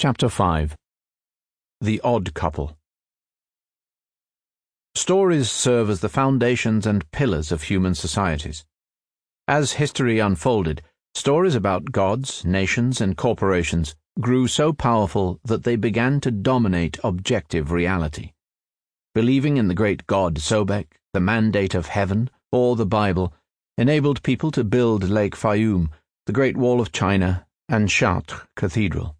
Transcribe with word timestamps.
Chapter 0.00 0.30
5 0.30 0.74
The 1.82 2.00
Odd 2.00 2.32
Couple 2.32 2.74
Stories 4.94 5.50
serve 5.50 5.90
as 5.90 6.00
the 6.00 6.08
foundations 6.08 6.86
and 6.86 7.10
pillars 7.10 7.52
of 7.52 7.64
human 7.64 7.94
societies. 7.94 8.64
As 9.46 9.72
history 9.72 10.18
unfolded, 10.18 10.80
stories 11.12 11.54
about 11.54 11.92
gods, 11.92 12.46
nations, 12.46 13.02
and 13.02 13.14
corporations 13.14 13.94
grew 14.18 14.46
so 14.46 14.72
powerful 14.72 15.38
that 15.44 15.64
they 15.64 15.76
began 15.76 16.18
to 16.22 16.30
dominate 16.30 16.98
objective 17.04 17.70
reality. 17.70 18.32
Believing 19.14 19.58
in 19.58 19.68
the 19.68 19.74
great 19.74 20.06
god 20.06 20.36
Sobek, 20.36 20.92
the 21.12 21.20
mandate 21.20 21.74
of 21.74 21.88
heaven, 21.88 22.30
or 22.50 22.74
the 22.74 22.86
Bible 22.86 23.34
enabled 23.76 24.22
people 24.22 24.50
to 24.52 24.64
build 24.64 25.10
Lake 25.10 25.36
Fayoum, 25.36 25.90
the 26.24 26.32
Great 26.32 26.56
Wall 26.56 26.80
of 26.80 26.90
China, 26.90 27.46
and 27.68 27.90
Chartres 27.90 28.40
Cathedral. 28.56 29.14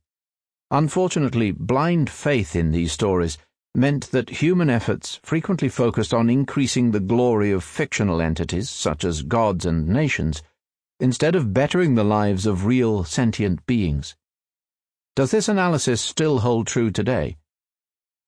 Unfortunately, 0.70 1.50
blind 1.50 2.08
faith 2.08 2.54
in 2.54 2.70
these 2.70 2.92
stories 2.92 3.38
meant 3.74 4.10
that 4.10 4.30
human 4.30 4.70
efforts 4.70 5.18
frequently 5.22 5.68
focused 5.68 6.14
on 6.14 6.30
increasing 6.30 6.90
the 6.90 7.00
glory 7.00 7.50
of 7.50 7.64
fictional 7.64 8.20
entities 8.20 8.70
such 8.70 9.04
as 9.04 9.22
gods 9.22 9.66
and 9.66 9.88
nations, 9.88 10.42
instead 11.00 11.34
of 11.34 11.52
bettering 11.52 11.94
the 11.94 12.04
lives 12.04 12.46
of 12.46 12.66
real 12.66 13.02
sentient 13.04 13.64
beings. 13.66 14.14
Does 15.16 15.32
this 15.32 15.48
analysis 15.48 16.00
still 16.00 16.40
hold 16.40 16.66
true 16.66 16.90
today? 16.90 17.36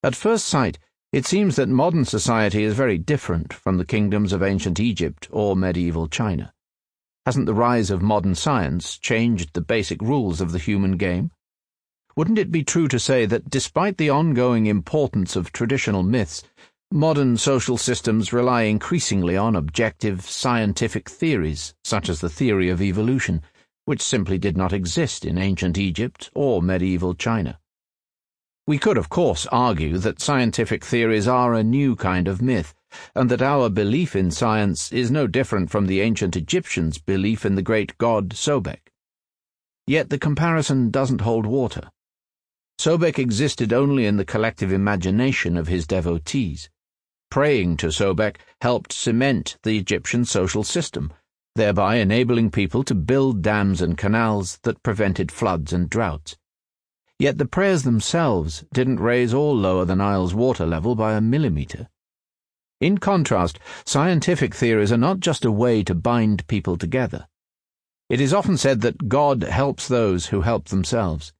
At 0.02 0.16
first 0.16 0.46
sight, 0.46 0.78
it 1.12 1.26
seems 1.26 1.56
that 1.56 1.68
modern 1.68 2.04
society 2.04 2.64
is 2.64 2.74
very 2.74 2.98
different 2.98 3.52
from 3.52 3.76
the 3.76 3.84
kingdoms 3.84 4.32
of 4.32 4.42
ancient 4.42 4.80
Egypt 4.80 5.28
or 5.30 5.54
medieval 5.54 6.08
China. 6.08 6.52
Hasn't 7.24 7.46
the 7.46 7.54
rise 7.54 7.90
of 7.90 8.02
modern 8.02 8.34
science 8.34 8.98
changed 8.98 9.50
the 9.52 9.60
basic 9.60 10.02
rules 10.02 10.40
of 10.40 10.50
the 10.50 10.58
human 10.58 10.96
game? 10.96 11.30
Wouldn't 12.14 12.38
it 12.38 12.52
be 12.52 12.62
true 12.62 12.88
to 12.88 12.98
say 12.98 13.24
that 13.24 13.48
despite 13.48 13.96
the 13.96 14.10
ongoing 14.10 14.66
importance 14.66 15.34
of 15.34 15.50
traditional 15.50 16.02
myths, 16.02 16.42
modern 16.90 17.38
social 17.38 17.78
systems 17.78 18.34
rely 18.34 18.62
increasingly 18.62 19.34
on 19.34 19.56
objective 19.56 20.20
scientific 20.28 21.08
theories, 21.08 21.74
such 21.84 22.10
as 22.10 22.20
the 22.20 22.28
theory 22.28 22.68
of 22.68 22.82
evolution, 22.82 23.40
which 23.86 24.02
simply 24.02 24.36
did 24.36 24.58
not 24.58 24.74
exist 24.74 25.24
in 25.24 25.38
ancient 25.38 25.78
Egypt 25.78 26.30
or 26.34 26.60
medieval 26.60 27.14
China? 27.14 27.58
We 28.66 28.78
could, 28.78 28.98
of 28.98 29.08
course, 29.08 29.46
argue 29.46 29.96
that 29.98 30.20
scientific 30.20 30.84
theories 30.84 31.26
are 31.26 31.54
a 31.54 31.64
new 31.64 31.96
kind 31.96 32.28
of 32.28 32.42
myth, 32.42 32.74
and 33.14 33.30
that 33.30 33.40
our 33.40 33.70
belief 33.70 34.14
in 34.14 34.30
science 34.30 34.92
is 34.92 35.10
no 35.10 35.26
different 35.26 35.70
from 35.70 35.86
the 35.86 36.02
ancient 36.02 36.36
Egyptians' 36.36 36.98
belief 36.98 37.46
in 37.46 37.54
the 37.54 37.62
great 37.62 37.96
god 37.96 38.34
Sobek. 38.34 38.92
Yet 39.86 40.10
the 40.10 40.18
comparison 40.18 40.90
doesn't 40.90 41.22
hold 41.22 41.46
water. 41.46 41.90
Sobek 42.82 43.16
existed 43.16 43.72
only 43.72 44.06
in 44.06 44.16
the 44.16 44.24
collective 44.24 44.72
imagination 44.72 45.56
of 45.56 45.68
his 45.68 45.86
devotees. 45.86 46.68
Praying 47.30 47.76
to 47.76 47.92
Sobek 47.92 48.38
helped 48.60 48.92
cement 48.92 49.56
the 49.62 49.78
Egyptian 49.78 50.24
social 50.24 50.64
system, 50.64 51.12
thereby 51.54 51.98
enabling 51.98 52.50
people 52.50 52.82
to 52.82 52.96
build 52.96 53.40
dams 53.40 53.82
and 53.82 53.96
canals 53.96 54.58
that 54.64 54.82
prevented 54.82 55.30
floods 55.30 55.72
and 55.72 55.88
droughts. 55.88 56.36
Yet 57.20 57.38
the 57.38 57.46
prayers 57.46 57.84
themselves 57.84 58.64
didn't 58.74 58.98
raise 58.98 59.32
or 59.32 59.54
lower 59.54 59.84
the 59.84 59.94
Nile's 59.94 60.34
water 60.34 60.66
level 60.66 60.96
by 60.96 61.12
a 61.12 61.20
millimeter. 61.20 61.88
In 62.80 62.98
contrast, 62.98 63.60
scientific 63.84 64.56
theories 64.56 64.90
are 64.90 64.96
not 64.96 65.20
just 65.20 65.44
a 65.44 65.52
way 65.52 65.84
to 65.84 65.94
bind 65.94 66.48
people 66.48 66.76
together. 66.76 67.28
It 68.08 68.20
is 68.20 68.34
often 68.34 68.56
said 68.56 68.80
that 68.80 69.08
God 69.08 69.44
helps 69.44 69.86
those 69.86 70.26
who 70.26 70.40
help 70.40 70.64
themselves. 70.64 71.32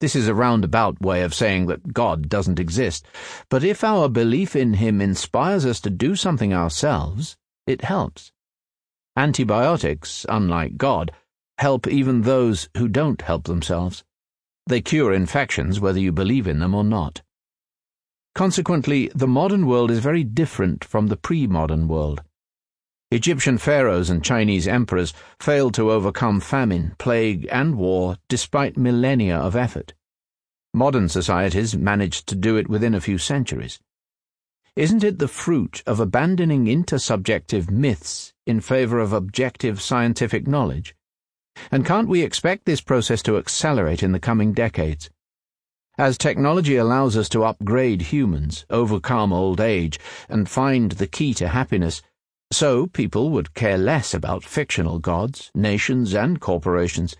This 0.00 0.14
is 0.14 0.28
a 0.28 0.34
roundabout 0.34 1.00
way 1.00 1.22
of 1.22 1.34
saying 1.34 1.66
that 1.66 1.92
God 1.92 2.28
doesn't 2.28 2.60
exist, 2.60 3.04
but 3.48 3.64
if 3.64 3.82
our 3.82 4.08
belief 4.08 4.54
in 4.54 4.74
Him 4.74 5.00
inspires 5.00 5.66
us 5.66 5.80
to 5.80 5.90
do 5.90 6.14
something 6.14 6.54
ourselves, 6.54 7.36
it 7.66 7.82
helps. 7.82 8.30
Antibiotics, 9.16 10.24
unlike 10.28 10.76
God, 10.76 11.10
help 11.58 11.88
even 11.88 12.22
those 12.22 12.68
who 12.76 12.86
don't 12.86 13.22
help 13.22 13.44
themselves. 13.44 14.04
They 14.68 14.80
cure 14.80 15.12
infections 15.12 15.80
whether 15.80 15.98
you 15.98 16.12
believe 16.12 16.46
in 16.46 16.60
them 16.60 16.76
or 16.76 16.84
not. 16.84 17.22
Consequently, 18.36 19.10
the 19.16 19.26
modern 19.26 19.66
world 19.66 19.90
is 19.90 19.98
very 19.98 20.22
different 20.22 20.84
from 20.84 21.08
the 21.08 21.16
pre 21.16 21.48
modern 21.48 21.88
world. 21.88 22.22
Egyptian 23.10 23.56
pharaohs 23.56 24.10
and 24.10 24.22
Chinese 24.22 24.68
emperors 24.68 25.14
failed 25.40 25.72
to 25.72 25.90
overcome 25.90 26.40
famine, 26.40 26.94
plague, 26.98 27.48
and 27.50 27.74
war 27.76 28.18
despite 28.28 28.76
millennia 28.76 29.34
of 29.34 29.56
effort. 29.56 29.94
Modern 30.74 31.08
societies 31.08 31.74
managed 31.74 32.26
to 32.26 32.34
do 32.34 32.58
it 32.58 32.68
within 32.68 32.94
a 32.94 33.00
few 33.00 33.16
centuries. 33.16 33.80
Isn't 34.76 35.02
it 35.02 35.18
the 35.18 35.26
fruit 35.26 35.82
of 35.86 36.00
abandoning 36.00 36.66
intersubjective 36.66 37.70
myths 37.70 38.34
in 38.46 38.60
favor 38.60 38.98
of 38.98 39.14
objective 39.14 39.80
scientific 39.80 40.46
knowledge? 40.46 40.94
And 41.72 41.86
can't 41.86 42.08
we 42.08 42.22
expect 42.22 42.66
this 42.66 42.82
process 42.82 43.22
to 43.22 43.38
accelerate 43.38 44.02
in 44.02 44.12
the 44.12 44.20
coming 44.20 44.52
decades? 44.52 45.08
As 45.96 46.18
technology 46.18 46.76
allows 46.76 47.16
us 47.16 47.28
to 47.30 47.44
upgrade 47.44 48.02
humans, 48.02 48.66
overcome 48.68 49.32
old 49.32 49.60
age, 49.60 49.98
and 50.28 50.46
find 50.46 50.92
the 50.92 51.08
key 51.08 51.32
to 51.34 51.48
happiness, 51.48 52.02
so 52.50 52.86
people 52.86 53.30
would 53.30 53.54
care 53.54 53.78
less 53.78 54.14
about 54.14 54.42
fictional 54.44 54.98
gods, 54.98 55.50
nations, 55.54 56.14
and 56.14 56.40
corporations, 56.40 57.14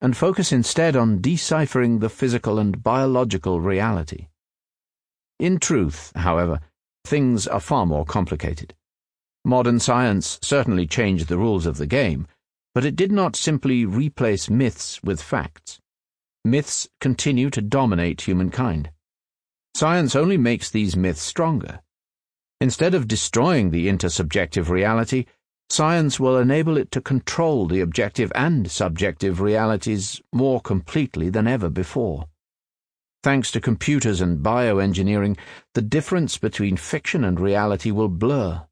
and 0.00 0.16
focus 0.16 0.50
instead 0.52 0.96
on 0.96 1.20
deciphering 1.20 2.00
the 2.00 2.08
physical 2.08 2.58
and 2.58 2.82
biological 2.82 3.60
reality. 3.60 4.26
In 5.38 5.58
truth, 5.58 6.12
however, 6.16 6.60
things 7.04 7.46
are 7.46 7.60
far 7.60 7.86
more 7.86 8.04
complicated. 8.04 8.74
Modern 9.44 9.78
science 9.78 10.38
certainly 10.42 10.86
changed 10.86 11.28
the 11.28 11.38
rules 11.38 11.66
of 11.66 11.76
the 11.76 11.86
game, 11.86 12.26
but 12.74 12.84
it 12.84 12.96
did 12.96 13.12
not 13.12 13.36
simply 13.36 13.84
replace 13.84 14.48
myths 14.48 15.02
with 15.02 15.22
facts. 15.22 15.78
Myths 16.44 16.88
continue 17.00 17.50
to 17.50 17.62
dominate 17.62 18.22
humankind. 18.22 18.90
Science 19.76 20.16
only 20.16 20.36
makes 20.36 20.70
these 20.70 20.96
myths 20.96 21.22
stronger. 21.22 21.80
Instead 22.62 22.94
of 22.94 23.08
destroying 23.08 23.70
the 23.70 23.88
intersubjective 23.88 24.68
reality, 24.68 25.26
science 25.68 26.20
will 26.20 26.38
enable 26.38 26.76
it 26.76 26.92
to 26.92 27.00
control 27.00 27.66
the 27.66 27.80
objective 27.80 28.30
and 28.36 28.70
subjective 28.70 29.40
realities 29.40 30.22
more 30.32 30.60
completely 30.60 31.28
than 31.28 31.48
ever 31.48 31.68
before. 31.68 32.26
Thanks 33.24 33.50
to 33.50 33.60
computers 33.60 34.20
and 34.20 34.44
bioengineering, 34.44 35.36
the 35.74 35.82
difference 35.82 36.38
between 36.38 36.76
fiction 36.76 37.24
and 37.24 37.40
reality 37.40 37.90
will 37.90 38.08
blur 38.08 38.64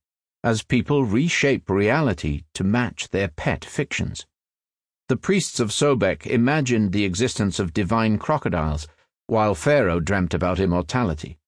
as 0.44 0.62
people 0.62 1.04
reshape 1.04 1.68
reality 1.68 2.44
to 2.54 2.62
match 2.62 3.08
their 3.08 3.26
pet 3.26 3.64
fictions. 3.64 4.24
The 5.08 5.16
priests 5.16 5.58
of 5.58 5.70
Sobek 5.70 6.28
imagined 6.28 6.92
the 6.92 7.04
existence 7.04 7.58
of 7.58 7.74
divine 7.74 8.18
crocodiles, 8.18 8.86
while 9.26 9.56
Pharaoh 9.56 9.98
dreamt 9.98 10.32
about 10.32 10.60
immortality. 10.60 11.38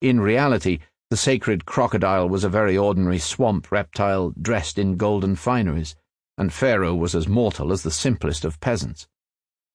In 0.00 0.20
reality, 0.20 0.78
the 1.12 1.16
sacred 1.18 1.66
crocodile 1.66 2.26
was 2.26 2.42
a 2.42 2.48
very 2.48 2.74
ordinary 2.74 3.18
swamp 3.18 3.70
reptile 3.70 4.32
dressed 4.40 4.78
in 4.78 4.96
golden 4.96 5.36
fineries, 5.36 5.94
and 6.38 6.50
Pharaoh 6.50 6.94
was 6.94 7.14
as 7.14 7.28
mortal 7.28 7.70
as 7.70 7.82
the 7.82 7.90
simplest 7.90 8.46
of 8.46 8.58
peasants. 8.60 9.06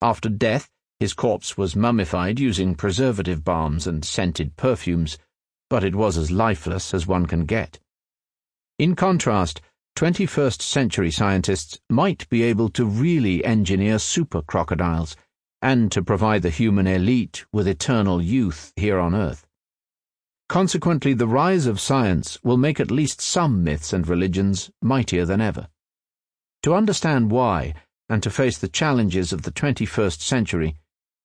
After 0.02 0.28
death, 0.28 0.68
his 0.98 1.14
corpse 1.14 1.56
was 1.56 1.76
mummified 1.76 2.40
using 2.40 2.74
preservative 2.74 3.44
balms 3.44 3.86
and 3.86 4.04
scented 4.04 4.56
perfumes, 4.56 5.16
but 5.70 5.84
it 5.84 5.94
was 5.94 6.18
as 6.18 6.32
lifeless 6.32 6.92
as 6.92 7.06
one 7.06 7.26
can 7.26 7.44
get. 7.44 7.78
In 8.80 8.96
contrast, 8.96 9.60
21st 9.94 10.60
century 10.60 11.12
scientists 11.12 11.78
might 11.88 12.28
be 12.28 12.42
able 12.42 12.68
to 12.70 12.84
really 12.84 13.44
engineer 13.44 14.00
super 14.00 14.42
crocodiles 14.42 15.14
and 15.62 15.92
to 15.92 16.02
provide 16.02 16.42
the 16.42 16.50
human 16.50 16.88
elite 16.88 17.44
with 17.52 17.68
eternal 17.68 18.20
youth 18.20 18.72
here 18.74 18.98
on 18.98 19.14
Earth. 19.14 19.47
Consequently, 20.48 21.12
the 21.12 21.26
rise 21.26 21.66
of 21.66 21.78
science 21.78 22.38
will 22.42 22.56
make 22.56 22.80
at 22.80 22.90
least 22.90 23.20
some 23.20 23.62
myths 23.62 23.92
and 23.92 24.08
religions 24.08 24.70
mightier 24.80 25.26
than 25.26 25.42
ever. 25.42 25.68
To 26.62 26.74
understand 26.74 27.30
why, 27.30 27.74
and 28.08 28.22
to 28.22 28.30
face 28.30 28.56
the 28.56 28.68
challenges 28.68 29.32
of 29.32 29.42
the 29.42 29.52
21st 29.52 30.20
century, 30.20 30.76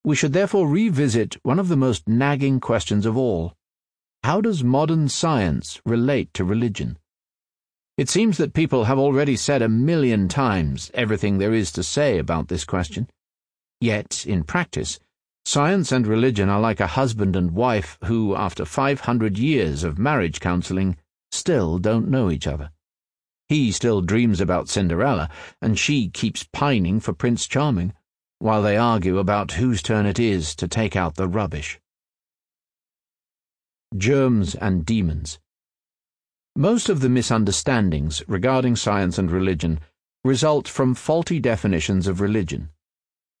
we 0.04 0.14
should 0.14 0.34
therefore 0.34 0.68
revisit 0.68 1.38
one 1.42 1.58
of 1.58 1.68
the 1.68 1.76
most 1.76 2.06
nagging 2.06 2.60
questions 2.60 3.06
of 3.06 3.16
all. 3.16 3.54
How 4.22 4.42
does 4.42 4.62
modern 4.62 5.08
science 5.08 5.80
relate 5.86 6.34
to 6.34 6.44
religion? 6.44 6.98
It 7.96 8.10
seems 8.10 8.36
that 8.36 8.52
people 8.52 8.84
have 8.84 8.98
already 8.98 9.36
said 9.36 9.62
a 9.62 9.68
million 9.68 10.28
times 10.28 10.90
everything 10.92 11.38
there 11.38 11.54
is 11.54 11.72
to 11.72 11.82
say 11.82 12.18
about 12.18 12.48
this 12.48 12.64
question. 12.64 13.08
Yet, 13.80 14.26
in 14.26 14.44
practice, 14.44 14.98
Science 15.46 15.92
and 15.92 16.06
religion 16.06 16.48
are 16.48 16.60
like 16.60 16.80
a 16.80 16.86
husband 16.86 17.36
and 17.36 17.50
wife 17.50 17.98
who, 18.04 18.34
after 18.34 18.64
500 18.64 19.38
years 19.38 19.84
of 19.84 19.98
marriage 19.98 20.40
counseling, 20.40 20.96
still 21.30 21.78
don't 21.78 22.08
know 22.08 22.30
each 22.30 22.46
other. 22.46 22.70
He 23.48 23.70
still 23.70 24.00
dreams 24.00 24.40
about 24.40 24.70
Cinderella, 24.70 25.28
and 25.60 25.78
she 25.78 26.08
keeps 26.08 26.48
pining 26.52 26.98
for 26.98 27.12
Prince 27.12 27.46
Charming, 27.46 27.92
while 28.38 28.62
they 28.62 28.78
argue 28.78 29.18
about 29.18 29.52
whose 29.52 29.82
turn 29.82 30.06
it 30.06 30.18
is 30.18 30.56
to 30.56 30.66
take 30.66 30.96
out 30.96 31.16
the 31.16 31.28
rubbish. 31.28 31.78
Germs 33.94 34.54
and 34.54 34.86
Demons 34.86 35.38
Most 36.56 36.88
of 36.88 37.00
the 37.00 37.10
misunderstandings 37.10 38.22
regarding 38.26 38.76
science 38.76 39.18
and 39.18 39.30
religion 39.30 39.78
result 40.24 40.66
from 40.66 40.94
faulty 40.94 41.38
definitions 41.38 42.06
of 42.06 42.20
religion. 42.22 42.70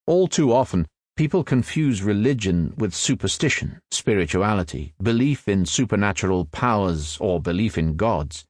All 0.06 0.28
too 0.28 0.52
often, 0.52 0.86
people 1.16 1.44
confuse 1.44 2.02
religion 2.02 2.74
with 2.76 2.92
superstition, 2.92 3.80
spirituality, 3.92 4.94
belief 5.00 5.46
in 5.46 5.64
supernatural 5.64 6.46
powers, 6.46 7.16
or 7.20 7.40
belief 7.40 7.78
in 7.78 7.94
gods. 7.94 8.44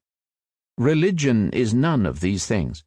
Religion 0.78 1.50
is 1.52 1.74
none 1.74 2.06
of 2.06 2.20
these 2.20 2.46
things. 2.46 2.82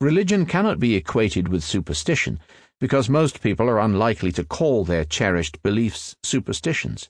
Religion 0.00 0.44
cannot 0.44 0.80
be 0.80 0.96
equated 0.96 1.48
with 1.48 1.62
superstition, 1.62 2.40
because 2.80 3.08
most 3.08 3.40
people 3.40 3.68
are 3.68 3.78
unlikely 3.78 4.32
to 4.32 4.44
call 4.44 4.84
their 4.84 5.04
cherished 5.04 5.62
beliefs 5.62 6.16
superstitions. 6.24 7.08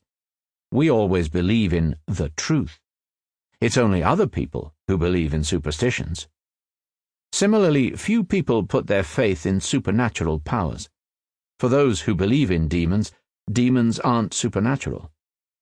We 0.70 0.90
always 0.90 1.30
believe 1.30 1.72
in 1.72 1.96
the 2.06 2.28
truth. 2.30 2.78
It's 3.60 3.78
only 3.78 4.02
other 4.02 4.26
people 4.26 4.74
who 4.88 4.98
believe 4.98 5.32
in 5.32 5.42
superstitions. 5.42 6.28
Similarly, 7.32 7.92
few 7.92 8.24
people 8.24 8.62
put 8.62 8.86
their 8.86 9.02
faith 9.02 9.46
in 9.46 9.60
supernatural 9.60 10.40
powers. 10.40 10.88
For 11.58 11.68
those 11.68 12.02
who 12.02 12.14
believe 12.14 12.50
in 12.50 12.68
demons, 12.68 13.10
demons 13.50 13.98
aren't 14.00 14.32
supernatural. 14.32 15.10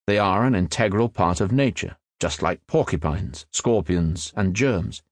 They 0.06 0.19
are 0.19 0.44
an 0.44 0.54
integral 0.54 1.08
part 1.08 1.40
of 1.40 1.52
nature, 1.52 1.96
just 2.20 2.43
like 2.43 2.66
porcupines, 2.66 3.46
scorpions, 3.50 4.32
and 4.37 4.54
germs. 4.54 5.02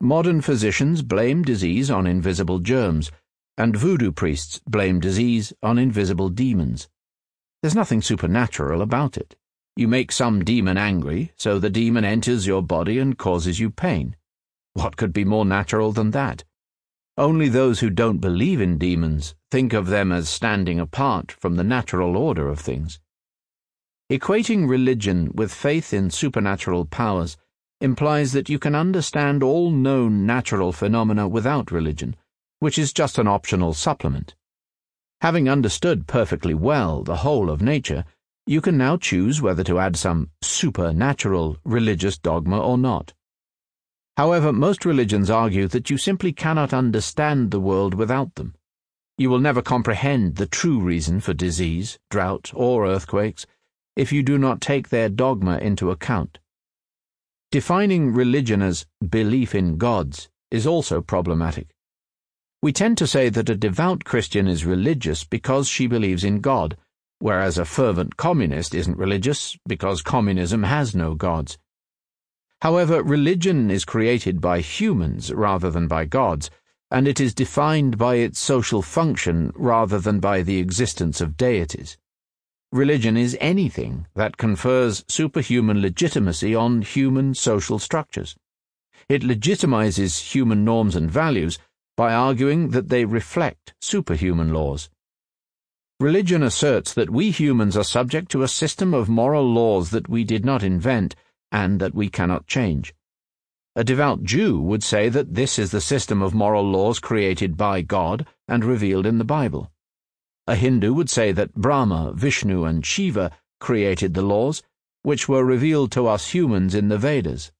Modern 0.00 0.40
physicians 0.40 1.02
blame 1.02 1.42
disease 1.42 1.90
on 1.90 2.06
invisible 2.06 2.60
germs, 2.60 3.10
and 3.58 3.76
voodoo 3.76 4.10
priests 4.10 4.60
blame 4.66 5.00
disease 5.00 5.52
on 5.62 5.78
invisible 5.78 6.28
demons. 6.28 6.88
There's 7.62 7.74
nothing 7.74 8.00
supernatural 8.00 8.82
about 8.82 9.16
it. 9.16 9.36
You 9.76 9.88
make 9.88 10.12
some 10.12 10.44
demon 10.44 10.78
angry, 10.78 11.32
so 11.36 11.58
the 11.58 11.70
demon 11.70 12.04
enters 12.04 12.46
your 12.46 12.62
body 12.62 12.98
and 12.98 13.18
causes 13.18 13.60
you 13.60 13.70
pain. 13.70 14.16
What 14.72 14.96
could 14.96 15.12
be 15.12 15.24
more 15.24 15.44
natural 15.44 15.92
than 15.92 16.12
that? 16.12 16.44
Only 17.18 17.48
those 17.48 17.80
who 17.80 17.88
don't 17.88 18.18
believe 18.18 18.60
in 18.60 18.76
demons 18.76 19.34
think 19.50 19.72
of 19.72 19.86
them 19.86 20.12
as 20.12 20.28
standing 20.28 20.78
apart 20.78 21.32
from 21.32 21.56
the 21.56 21.64
natural 21.64 22.14
order 22.14 22.46
of 22.48 22.60
things. 22.60 23.00
Equating 24.10 24.68
religion 24.68 25.32
with 25.34 25.50
faith 25.52 25.94
in 25.94 26.10
supernatural 26.10 26.84
powers 26.84 27.38
implies 27.80 28.32
that 28.32 28.50
you 28.50 28.58
can 28.58 28.74
understand 28.74 29.42
all 29.42 29.70
known 29.70 30.26
natural 30.26 30.72
phenomena 30.72 31.26
without 31.26 31.70
religion, 31.70 32.16
which 32.58 32.78
is 32.78 32.92
just 32.92 33.18
an 33.18 33.26
optional 33.26 33.72
supplement. 33.72 34.34
Having 35.22 35.48
understood 35.48 36.06
perfectly 36.06 36.52
well 36.52 37.02
the 37.02 37.16
whole 37.16 37.48
of 37.48 37.62
nature, 37.62 38.04
you 38.46 38.60
can 38.60 38.76
now 38.76 38.98
choose 38.98 39.40
whether 39.40 39.64
to 39.64 39.78
add 39.78 39.96
some 39.96 40.30
supernatural 40.42 41.56
religious 41.64 42.18
dogma 42.18 42.60
or 42.60 42.76
not. 42.76 43.14
However, 44.16 44.52
most 44.52 44.84
religions 44.84 45.28
argue 45.28 45.68
that 45.68 45.90
you 45.90 45.98
simply 45.98 46.32
cannot 46.32 46.72
understand 46.72 47.50
the 47.50 47.60
world 47.60 47.94
without 47.94 48.34
them. 48.36 48.54
You 49.18 49.28
will 49.28 49.40
never 49.40 49.62
comprehend 49.62 50.36
the 50.36 50.46
true 50.46 50.80
reason 50.80 51.20
for 51.20 51.34
disease, 51.34 51.98
drought, 52.10 52.50
or 52.54 52.86
earthquakes 52.86 53.46
if 53.94 54.12
you 54.12 54.22
do 54.22 54.36
not 54.36 54.60
take 54.60 54.88
their 54.88 55.08
dogma 55.08 55.58
into 55.58 55.90
account. 55.90 56.38
Defining 57.50 58.12
religion 58.12 58.60
as 58.60 58.86
belief 59.06 59.54
in 59.54 59.78
gods 59.78 60.28
is 60.50 60.66
also 60.66 61.00
problematic. 61.00 61.68
We 62.62 62.72
tend 62.72 62.98
to 62.98 63.06
say 63.06 63.28
that 63.28 63.48
a 63.48 63.56
devout 63.56 64.04
Christian 64.04 64.48
is 64.48 64.64
religious 64.64 65.24
because 65.24 65.68
she 65.68 65.86
believes 65.86 66.24
in 66.24 66.40
God, 66.40 66.76
whereas 67.18 67.56
a 67.58 67.64
fervent 67.64 68.16
communist 68.16 68.74
isn't 68.74 68.98
religious 68.98 69.56
because 69.66 70.02
communism 70.02 70.62
has 70.62 70.94
no 70.94 71.14
gods. 71.14 71.58
However, 72.66 73.00
religion 73.00 73.70
is 73.70 73.84
created 73.84 74.40
by 74.40 74.58
humans 74.58 75.32
rather 75.32 75.70
than 75.70 75.86
by 75.86 76.04
gods, 76.04 76.50
and 76.90 77.06
it 77.06 77.20
is 77.20 77.32
defined 77.32 77.96
by 77.96 78.16
its 78.16 78.40
social 78.40 78.82
function 78.82 79.52
rather 79.54 80.00
than 80.00 80.18
by 80.18 80.42
the 80.42 80.58
existence 80.58 81.20
of 81.20 81.36
deities. 81.36 81.96
Religion 82.72 83.16
is 83.16 83.38
anything 83.40 84.08
that 84.16 84.36
confers 84.36 85.04
superhuman 85.06 85.80
legitimacy 85.80 86.56
on 86.56 86.82
human 86.82 87.34
social 87.34 87.78
structures. 87.78 88.34
It 89.08 89.22
legitimizes 89.22 90.32
human 90.34 90.64
norms 90.64 90.96
and 90.96 91.08
values 91.08 91.60
by 91.96 92.12
arguing 92.14 92.70
that 92.70 92.88
they 92.88 93.04
reflect 93.04 93.74
superhuman 93.80 94.52
laws. 94.52 94.90
Religion 96.00 96.42
asserts 96.42 96.92
that 96.94 97.10
we 97.10 97.30
humans 97.30 97.76
are 97.76 97.84
subject 97.84 98.28
to 98.32 98.42
a 98.42 98.48
system 98.48 98.92
of 98.92 99.08
moral 99.08 99.44
laws 99.44 99.90
that 99.90 100.08
we 100.08 100.24
did 100.24 100.44
not 100.44 100.64
invent 100.64 101.14
and 101.52 101.80
that 101.80 101.94
we 101.94 102.08
cannot 102.08 102.46
change. 102.46 102.94
A 103.74 103.84
devout 103.84 104.22
Jew 104.22 104.60
would 104.60 104.82
say 104.82 105.08
that 105.10 105.34
this 105.34 105.58
is 105.58 105.70
the 105.70 105.80
system 105.80 106.22
of 106.22 106.34
moral 106.34 106.64
laws 106.64 106.98
created 106.98 107.56
by 107.56 107.82
God 107.82 108.26
and 108.48 108.64
revealed 108.64 109.04
in 109.04 109.18
the 109.18 109.24
Bible. 109.24 109.70
A 110.46 110.54
Hindu 110.54 110.94
would 110.94 111.10
say 111.10 111.32
that 111.32 111.54
Brahma, 111.54 112.12
Vishnu, 112.14 112.64
and 112.64 112.86
Shiva 112.86 113.30
created 113.60 114.14
the 114.14 114.22
laws, 114.22 114.62
which 115.02 115.28
were 115.28 115.44
revealed 115.44 115.92
to 115.92 116.06
us 116.06 116.28
humans 116.28 116.74
in 116.74 116.88
the 116.88 116.98
Vedas. 116.98 117.52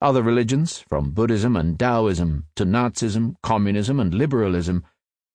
Other 0.00 0.22
religions, 0.22 0.78
from 0.78 1.12
Buddhism 1.12 1.56
and 1.56 1.78
Taoism 1.78 2.44
to 2.56 2.64
Nazism, 2.64 3.36
communism, 3.42 3.98
and 3.98 4.14
liberalism, 4.14 4.84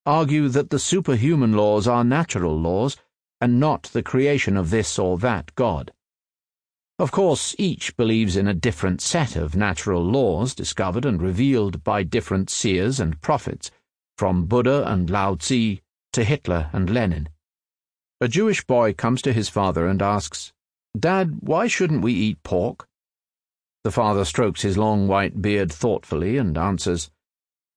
argue 0.06 0.48
that 0.48 0.70
the 0.70 0.78
superhuman 0.78 1.54
laws 1.54 1.88
are 1.88 2.04
natural 2.04 2.58
laws 2.58 2.96
and 3.40 3.58
not 3.58 3.84
the 3.84 4.02
creation 4.02 4.56
of 4.56 4.70
this 4.70 4.98
or 4.98 5.18
that 5.18 5.54
God. 5.54 5.92
Of 6.98 7.10
course, 7.10 7.56
each 7.58 7.96
believes 7.96 8.36
in 8.36 8.46
a 8.46 8.54
different 8.54 9.00
set 9.00 9.34
of 9.34 9.56
natural 9.56 10.04
laws 10.04 10.54
discovered 10.54 11.04
and 11.04 11.20
revealed 11.20 11.82
by 11.82 12.04
different 12.04 12.50
seers 12.50 13.00
and 13.00 13.20
prophets, 13.20 13.72
from 14.16 14.46
Buddha 14.46 14.88
and 14.88 15.10
Lao 15.10 15.34
Tzu 15.34 15.78
to 16.12 16.24
Hitler 16.24 16.70
and 16.72 16.88
Lenin. 16.88 17.28
A 18.20 18.28
Jewish 18.28 18.64
boy 18.64 18.92
comes 18.94 19.22
to 19.22 19.32
his 19.32 19.48
father 19.48 19.88
and 19.88 20.00
asks, 20.00 20.52
Dad, 20.96 21.38
why 21.40 21.66
shouldn't 21.66 22.02
we 22.02 22.12
eat 22.12 22.40
pork? 22.44 22.86
The 23.82 23.90
father 23.90 24.24
strokes 24.24 24.62
his 24.62 24.78
long 24.78 25.08
white 25.08 25.42
beard 25.42 25.72
thoughtfully 25.72 26.38
and 26.38 26.56
answers, 26.56 27.10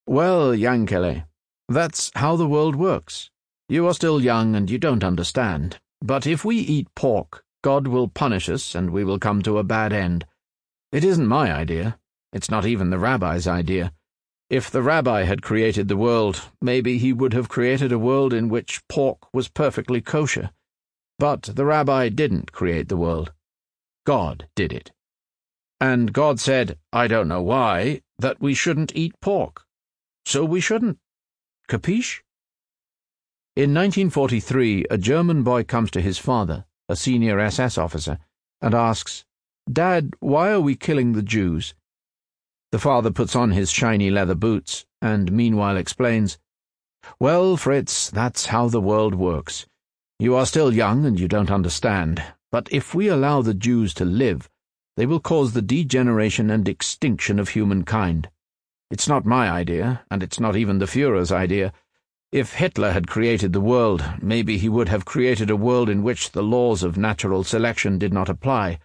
Well, 0.05 0.53
Yankele, 0.53 1.25
that's 1.67 2.11
how 2.15 2.35
the 2.35 2.47
world 2.47 2.75
works. 2.75 3.31
You 3.67 3.87
are 3.87 3.95
still 3.95 4.21
young 4.21 4.55
and 4.55 4.69
you 4.69 4.77
don't 4.77 5.03
understand. 5.03 5.79
But 6.01 6.27
if 6.27 6.45
we 6.45 6.57
eat 6.57 6.93
pork, 6.93 7.43
God 7.63 7.87
will 7.87 8.07
punish 8.07 8.49
us 8.49 8.75
and 8.75 8.91
we 8.91 9.03
will 9.03 9.19
come 9.19 9.41
to 9.41 9.57
a 9.57 9.63
bad 9.63 9.91
end. 9.91 10.25
It 10.91 11.03
isn't 11.03 11.27
my 11.27 11.51
idea. 11.51 11.99
It's 12.31 12.51
not 12.51 12.65
even 12.65 12.91
the 12.91 12.99
rabbi's 12.99 13.47
idea. 13.47 13.93
If 14.49 14.69
the 14.69 14.83
rabbi 14.83 15.23
had 15.23 15.41
created 15.41 15.87
the 15.87 15.97
world, 15.97 16.41
maybe 16.61 16.97
he 16.97 17.11
would 17.11 17.33
have 17.33 17.49
created 17.49 17.91
a 17.91 17.99
world 17.99 18.31
in 18.31 18.47
which 18.47 18.87
pork 18.87 19.33
was 19.33 19.49
perfectly 19.49 20.01
kosher. 20.01 20.51
But 21.19 21.43
the 21.43 21.65
rabbi 21.65 22.09
didn't 22.09 22.51
create 22.51 22.89
the 22.89 22.95
world. 22.97 23.33
God 24.05 24.47
did 24.55 24.71
it. 24.71 24.91
And 25.81 26.13
God 26.13 26.39
said, 26.39 26.77
I 26.93 27.07
don't 27.07 27.27
know 27.27 27.41
why, 27.41 28.01
that 28.19 28.39
we 28.39 28.53
shouldn't 28.53 28.95
eat 28.95 29.19
pork. 29.19 29.65
So 30.25 30.45
we 30.45 30.61
shouldn't. 30.61 30.99
Capiche? 31.67 32.21
In 33.55 33.73
1943, 33.73 34.85
a 34.89 34.97
German 34.97 35.43
boy 35.43 35.63
comes 35.63 35.89
to 35.91 36.01
his 36.01 36.19
father 36.19 36.66
a 36.89 36.95
senior 36.95 37.39
SS 37.39 37.77
officer, 37.77 38.19
and 38.61 38.73
asks, 38.73 39.25
Dad, 39.71 40.13
why 40.19 40.51
are 40.51 40.61
we 40.61 40.75
killing 40.75 41.13
the 41.13 41.23
Jews? 41.23 41.73
The 42.71 42.79
father 42.79 43.11
puts 43.11 43.35
on 43.35 43.51
his 43.51 43.71
shiny 43.71 44.09
leather 44.09 44.35
boots 44.35 44.85
and 45.01 45.31
meanwhile 45.31 45.77
explains, 45.77 46.37
Well, 47.19 47.57
Fritz, 47.57 48.09
that's 48.09 48.47
how 48.47 48.67
the 48.67 48.81
world 48.81 49.15
works. 49.15 49.65
You 50.19 50.35
are 50.35 50.45
still 50.45 50.73
young 50.73 51.05
and 51.05 51.19
you 51.19 51.27
don't 51.27 51.51
understand, 51.51 52.23
but 52.51 52.67
if 52.71 52.95
we 52.95 53.07
allow 53.07 53.41
the 53.41 53.53
Jews 53.53 53.93
to 53.95 54.05
live, 54.05 54.49
they 54.95 55.05
will 55.05 55.19
cause 55.19 55.53
the 55.53 55.61
degeneration 55.61 56.49
and 56.49 56.67
extinction 56.67 57.39
of 57.39 57.49
humankind. 57.49 58.29
It's 58.89 59.07
not 59.07 59.25
my 59.25 59.49
idea, 59.49 60.03
and 60.09 60.23
it's 60.23 60.39
not 60.39 60.55
even 60.55 60.79
the 60.79 60.87
Fuhrer's 60.87 61.31
idea. 61.31 61.73
If 62.31 62.55
Hitler 62.55 62.91
had 62.91 63.07
created 63.07 63.53
the 63.53 63.61
world, 63.61 64.03
maybe 64.21 64.57
he 64.57 64.67
would 64.67 64.89
have 64.89 65.05
created 65.05 65.49
a 65.49 65.55
world 65.55 65.89
in 65.89 66.03
which 66.03 66.31
the 66.31 66.43
laws 66.43 66.83
of 66.83 66.97
natural 66.97 67.45
selection 67.45 67.97
did 67.97 68.11
not 68.11 68.27
apply, 68.27 68.79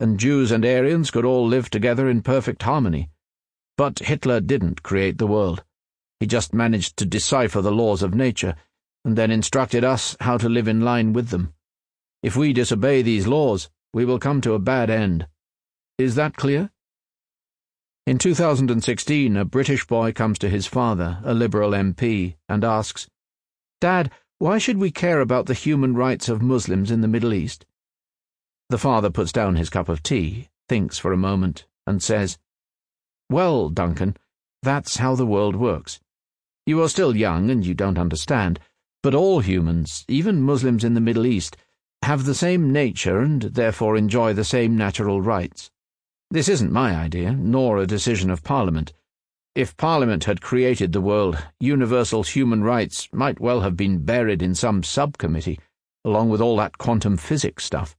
and 0.00 0.18
Jews 0.18 0.50
and 0.50 0.64
Aryans 0.64 1.10
could 1.10 1.26
all 1.26 1.46
live 1.46 1.68
together 1.68 2.08
in 2.08 2.22
perfect 2.22 2.62
harmony. 2.62 3.10
But 3.76 3.98
Hitler 3.98 4.40
didn't 4.40 4.82
create 4.82 5.18
the 5.18 5.26
world. 5.26 5.62
He 6.20 6.26
just 6.26 6.54
managed 6.54 6.96
to 6.96 7.04
decipher 7.04 7.60
the 7.60 7.70
laws 7.70 8.02
of 8.02 8.14
nature, 8.14 8.56
and 9.04 9.14
then 9.14 9.30
instructed 9.30 9.84
us 9.84 10.16
how 10.20 10.38
to 10.38 10.48
live 10.48 10.66
in 10.66 10.80
line 10.80 11.12
with 11.12 11.28
them. 11.28 11.52
If 12.22 12.34
we 12.34 12.54
disobey 12.54 13.02
these 13.02 13.26
laws, 13.26 13.68
we 13.92 14.06
will 14.06 14.18
come 14.18 14.40
to 14.40 14.54
a 14.54 14.58
bad 14.58 14.88
end. 14.88 15.26
Is 15.98 16.14
that 16.14 16.36
clear? 16.36 16.70
In 18.06 18.18
2016, 18.18 19.36
a 19.36 19.44
British 19.44 19.84
boy 19.84 20.12
comes 20.12 20.38
to 20.38 20.48
his 20.48 20.64
father, 20.64 21.18
a 21.24 21.34
Liberal 21.34 21.72
MP, 21.72 22.36
and 22.48 22.62
asks, 22.62 23.08
Dad, 23.80 24.12
why 24.38 24.58
should 24.58 24.78
we 24.78 24.92
care 24.92 25.20
about 25.20 25.46
the 25.46 25.54
human 25.54 25.92
rights 25.92 26.28
of 26.28 26.40
Muslims 26.40 26.92
in 26.92 27.00
the 27.00 27.08
Middle 27.08 27.34
East? 27.34 27.66
The 28.68 28.78
father 28.78 29.10
puts 29.10 29.32
down 29.32 29.56
his 29.56 29.70
cup 29.70 29.88
of 29.88 30.04
tea, 30.04 30.50
thinks 30.68 31.00
for 31.00 31.12
a 31.12 31.16
moment, 31.16 31.66
and 31.84 32.00
says, 32.00 32.38
Well, 33.28 33.70
Duncan, 33.70 34.16
that's 34.62 34.98
how 34.98 35.16
the 35.16 35.26
world 35.26 35.56
works. 35.56 35.98
You 36.64 36.80
are 36.84 36.88
still 36.88 37.16
young 37.16 37.50
and 37.50 37.66
you 37.66 37.74
don't 37.74 37.98
understand, 37.98 38.60
but 39.02 39.16
all 39.16 39.40
humans, 39.40 40.04
even 40.06 40.42
Muslims 40.42 40.84
in 40.84 40.94
the 40.94 41.00
Middle 41.00 41.26
East, 41.26 41.56
have 42.02 42.24
the 42.24 42.36
same 42.36 42.72
nature 42.72 43.18
and 43.18 43.42
therefore 43.42 43.96
enjoy 43.96 44.32
the 44.32 44.44
same 44.44 44.76
natural 44.76 45.20
rights. 45.20 45.72
This 46.30 46.48
isn't 46.48 46.72
my 46.72 46.94
idea, 46.94 47.32
nor 47.32 47.78
a 47.78 47.86
decision 47.86 48.30
of 48.30 48.42
Parliament. 48.42 48.92
If 49.54 49.76
Parliament 49.76 50.24
had 50.24 50.40
created 50.40 50.92
the 50.92 51.00
world, 51.00 51.38
universal 51.60 52.24
human 52.24 52.64
rights 52.64 53.08
might 53.12 53.40
well 53.40 53.60
have 53.60 53.76
been 53.76 54.04
buried 54.04 54.42
in 54.42 54.54
some 54.54 54.82
subcommittee, 54.82 55.60
along 56.04 56.30
with 56.30 56.40
all 56.40 56.56
that 56.56 56.78
quantum 56.78 57.16
physics 57.16 57.64
stuff. 57.64 57.96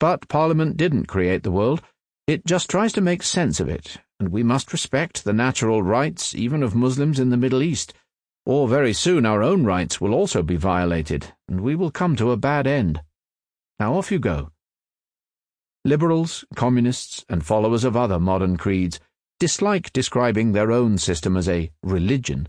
But 0.00 0.28
Parliament 0.28 0.76
didn't 0.76 1.06
create 1.06 1.44
the 1.44 1.52
world, 1.52 1.82
it 2.26 2.44
just 2.44 2.68
tries 2.68 2.92
to 2.94 3.00
make 3.00 3.22
sense 3.22 3.60
of 3.60 3.68
it, 3.68 3.98
and 4.18 4.30
we 4.30 4.42
must 4.42 4.72
respect 4.72 5.22
the 5.22 5.32
natural 5.32 5.82
rights 5.82 6.34
even 6.34 6.62
of 6.64 6.74
Muslims 6.74 7.20
in 7.20 7.30
the 7.30 7.36
Middle 7.36 7.62
East, 7.62 7.94
or 8.44 8.66
very 8.66 8.92
soon 8.92 9.24
our 9.24 9.42
own 9.42 9.64
rights 9.64 10.00
will 10.00 10.12
also 10.12 10.42
be 10.42 10.56
violated, 10.56 11.32
and 11.48 11.60
we 11.60 11.76
will 11.76 11.92
come 11.92 12.16
to 12.16 12.32
a 12.32 12.36
bad 12.36 12.66
end. 12.66 13.02
Now 13.78 13.94
off 13.94 14.10
you 14.10 14.18
go. 14.18 14.50
Liberals, 15.86 16.44
communists, 16.56 17.24
and 17.28 17.46
followers 17.46 17.84
of 17.84 17.96
other 17.96 18.18
modern 18.18 18.56
creeds 18.56 18.98
dislike 19.38 19.92
describing 19.92 20.50
their 20.50 20.72
own 20.72 20.98
system 20.98 21.36
as 21.36 21.48
a 21.48 21.70
religion 21.84 22.48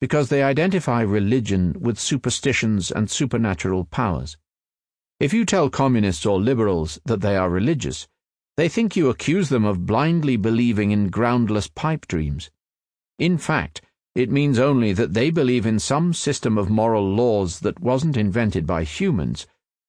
because 0.00 0.28
they 0.28 0.44
identify 0.44 1.00
religion 1.00 1.74
with 1.80 1.98
superstitions 1.98 2.92
and 2.92 3.10
supernatural 3.10 3.86
powers. 3.86 4.36
If 5.18 5.34
you 5.34 5.44
tell 5.44 5.68
communists 5.68 6.24
or 6.24 6.38
liberals 6.40 7.00
that 7.06 7.22
they 7.22 7.34
are 7.34 7.50
religious, 7.50 8.06
they 8.56 8.68
think 8.68 8.94
you 8.94 9.10
accuse 9.10 9.48
them 9.48 9.64
of 9.64 9.84
blindly 9.84 10.36
believing 10.36 10.92
in 10.92 11.08
groundless 11.08 11.66
pipe 11.66 12.06
dreams. 12.06 12.52
In 13.18 13.36
fact, 13.36 13.82
it 14.14 14.30
means 14.30 14.60
only 14.60 14.92
that 14.92 15.12
they 15.12 15.30
believe 15.30 15.66
in 15.66 15.80
some 15.80 16.14
system 16.14 16.56
of 16.56 16.70
moral 16.70 17.12
laws 17.12 17.58
that 17.60 17.80
wasn't 17.80 18.16
invented 18.16 18.64
by 18.64 18.84
humans, 18.84 19.44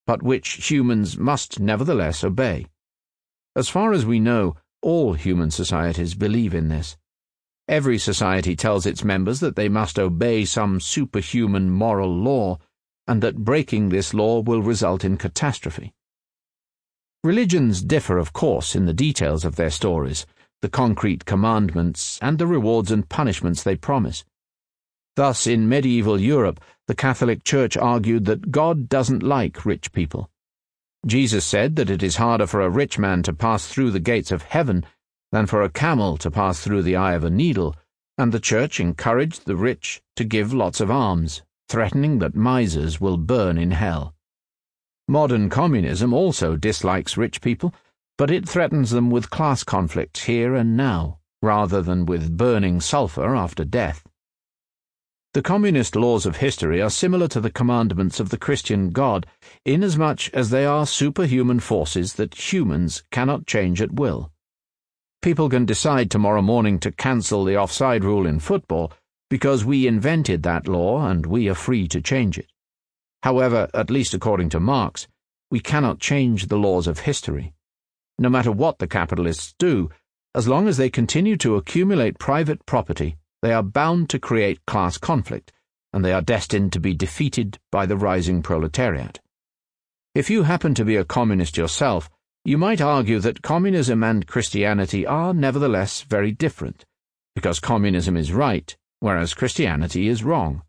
but 0.08 0.24
which 0.24 0.72
humans 0.72 1.16
must 1.20 1.60
nevertheless 1.60 2.24
obey. 2.24 2.66
As 3.58 3.70
far 3.70 3.92
as 3.92 4.06
we 4.06 4.20
know, 4.20 4.56
all 4.84 5.14
human 5.14 5.50
societies 5.50 6.14
believe 6.14 6.54
in 6.54 6.70
this. 6.70 6.96
Every 7.68 7.98
society 7.98 8.56
tells 8.56 8.86
its 8.86 9.04
members 9.04 9.40
that 9.40 9.56
they 9.56 9.68
must 9.68 9.98
obey 9.98 10.46
some 10.46 10.80
superhuman 10.80 11.72
moral 11.72 12.16
law, 12.16 12.60
and 13.08 13.24
that 13.24 13.44
breaking 13.44 13.90
this 13.90 14.14
law 14.14 14.42
will 14.42 14.62
result 14.62 15.04
in 15.04 15.18
catastrophe. 15.18 15.96
Religions 17.24 17.82
differ, 17.82 18.20
of 18.20 18.32
course, 18.32 18.76
in 18.76 18.86
the 18.86 18.94
details 18.94 19.44
of 19.44 19.56
their 19.56 19.72
stories, 19.72 20.28
the 20.62 20.70
concrete 20.70 21.26
commandments, 21.26 22.20
and 22.22 22.38
the 22.38 22.46
rewards 22.46 22.92
and 22.92 23.10
punishments 23.10 23.64
they 23.64 23.76
promise. 23.76 24.24
Thus, 25.16 25.48
in 25.48 25.68
medieval 25.68 26.22
Europe, 26.22 26.60
the 26.86 26.94
Catholic 26.94 27.44
Church 27.44 27.76
argued 27.76 28.26
that 28.26 28.52
God 28.52 28.88
doesn't 28.88 29.24
like 29.24 29.66
rich 29.66 29.92
people. 29.94 30.30
Jesus 31.06 31.46
said 31.46 31.76
that 31.76 31.90
it 31.90 32.04
is 32.04 32.16
harder 32.16 32.48
for 32.48 32.62
a 32.62 32.70
rich 32.70 32.98
man 32.98 33.24
to 33.24 33.34
pass 33.34 33.68
through 33.68 33.92
the 33.92 34.00
gates 34.00 34.32
of 34.32 34.42
heaven 34.44 34.86
than 35.32 35.46
for 35.46 35.62
a 35.62 35.70
camel 35.70 36.18
to 36.18 36.32
pass 36.32 36.62
through 36.62 36.84
the 36.84 36.96
eye 36.96 37.14
of 37.14 37.24
a 37.24 37.30
needle, 37.30 37.76
and 38.18 38.32
the 38.32 38.40
church 38.40 38.80
encouraged 38.80 39.46
the 39.46 39.56
rich 39.56 40.02
to 40.16 40.24
give 40.24 40.54
lots 40.54 40.82
of 40.82 40.90
alms, 40.90 41.44
threatening 41.70 42.20
that 42.20 42.36
misers 42.36 43.00
will 43.00 43.18
burn 43.18 43.58
in 43.58 43.72
hell. 43.72 44.16
Modern 45.08 45.50
communism 45.50 46.14
also 46.14 46.56
dislikes 46.56 47.18
rich 47.18 47.42
people, 47.42 47.74
but 48.18 48.32
it 48.32 48.50
threatens 48.50 48.92
them 48.92 49.12
with 49.12 49.30
class 49.30 49.64
conflict 49.64 50.18
here 50.18 50.56
and 50.56 50.76
now, 50.76 51.20
rather 51.42 51.82
than 51.82 52.06
with 52.06 52.36
burning 52.36 52.82
sulphur 52.82 53.36
after 53.36 53.64
death. 53.64 54.04
The 55.38 55.44
communist 55.44 55.96
laws 55.96 56.26
of 56.26 56.38
history 56.38 56.82
are 56.82 56.90
similar 56.90 57.28
to 57.28 57.40
the 57.40 57.52
commandments 57.52 58.20
of 58.20 58.30
the 58.30 58.40
Christian 58.40 58.90
God, 58.90 59.28
inasmuch 59.66 60.34
as 60.34 60.50
they 60.50 60.66
are 60.66 60.88
superhuman 60.88 61.60
forces 61.60 62.14
that 62.16 62.52
humans 62.52 63.04
cannot 63.12 63.46
change 63.46 63.80
at 63.80 63.94
will. 63.94 64.32
People 65.22 65.48
can 65.48 65.64
decide 65.64 66.10
tomorrow 66.10 66.42
morning 66.42 66.80
to 66.80 66.92
cancel 66.92 67.46
the 67.46 67.56
offside 67.56 68.04
rule 68.04 68.26
in 68.26 68.40
football 68.40 68.92
because 69.30 69.64
we 69.64 69.86
invented 69.86 70.42
that 70.42 70.68
law 70.68 71.08
and 71.08 71.28
we 71.28 71.48
are 71.48 71.54
free 71.54 71.88
to 71.88 72.02
change 72.02 72.40
it. 72.40 72.48
However, 73.22 73.70
at 73.76 73.92
least 73.92 74.16
according 74.16 74.50
to 74.50 74.60
Marx, 74.60 75.08
we 75.52 75.60
cannot 75.60 76.00
change 76.00 76.48
the 76.48 76.58
laws 76.58 76.88
of 76.88 77.02
history. 77.02 77.54
No 78.18 78.30
matter 78.30 78.52
what 78.52 78.80
the 78.80 78.88
capitalists 78.88 79.54
do, 79.60 79.92
as 80.34 80.48
long 80.48 80.68
as 80.68 80.78
they 80.78 80.90
continue 80.90 81.38
to 81.38 81.58
accumulate 81.58 82.18
private 82.18 82.66
property, 82.66 83.18
they 83.42 83.54
are 83.54 83.64
bound 83.64 84.10
to 84.10 84.20
create 84.20 84.66
class 84.66 84.98
conflict, 84.98 85.52
and 85.94 86.04
they 86.04 86.14
are 86.14 86.22
destined 86.22 86.74
to 86.74 86.80
be 86.80 86.94
defeated 86.94 87.60
by 87.72 87.86
the 87.86 87.98
rising 87.98 88.42
proletariat. 88.42 89.20
If 90.16 90.30
you 90.30 90.44
happen 90.44 90.74
to 90.76 90.86
be 90.86 90.96
a 90.96 91.06
communist 91.06 91.58
yourself, 91.58 92.10
you 92.44 92.58
might 92.58 92.82
argue 92.82 93.20
that 93.20 93.42
communism 93.42 94.04
and 94.04 94.26
Christianity 94.26 95.06
are 95.06 95.34
nevertheless 95.34 96.02
very 96.02 96.32
different, 96.32 96.86
because 97.36 97.60
communism 97.60 98.18
is 98.18 98.32
right, 98.32 98.76
whereas 99.00 99.34
Christianity 99.34 100.08
is 100.08 100.24
wrong. 100.24 100.64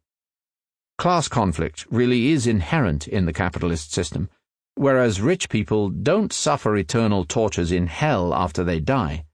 Class 0.99 1.29
conflict 1.29 1.87
really 1.91 2.33
is 2.33 2.47
inherent 2.47 3.07
in 3.07 3.25
the 3.25 3.33
capitalist 3.33 3.93
system, 3.93 4.29
whereas 4.75 5.21
rich 5.21 5.49
people 5.49 5.89
don't 5.89 6.33
suffer 6.33 6.77
eternal 6.77 7.25
tortures 7.25 7.73
in 7.73 7.87
hell 7.87 8.35
after 8.35 8.65
they 8.65 8.81
die. 8.81 9.25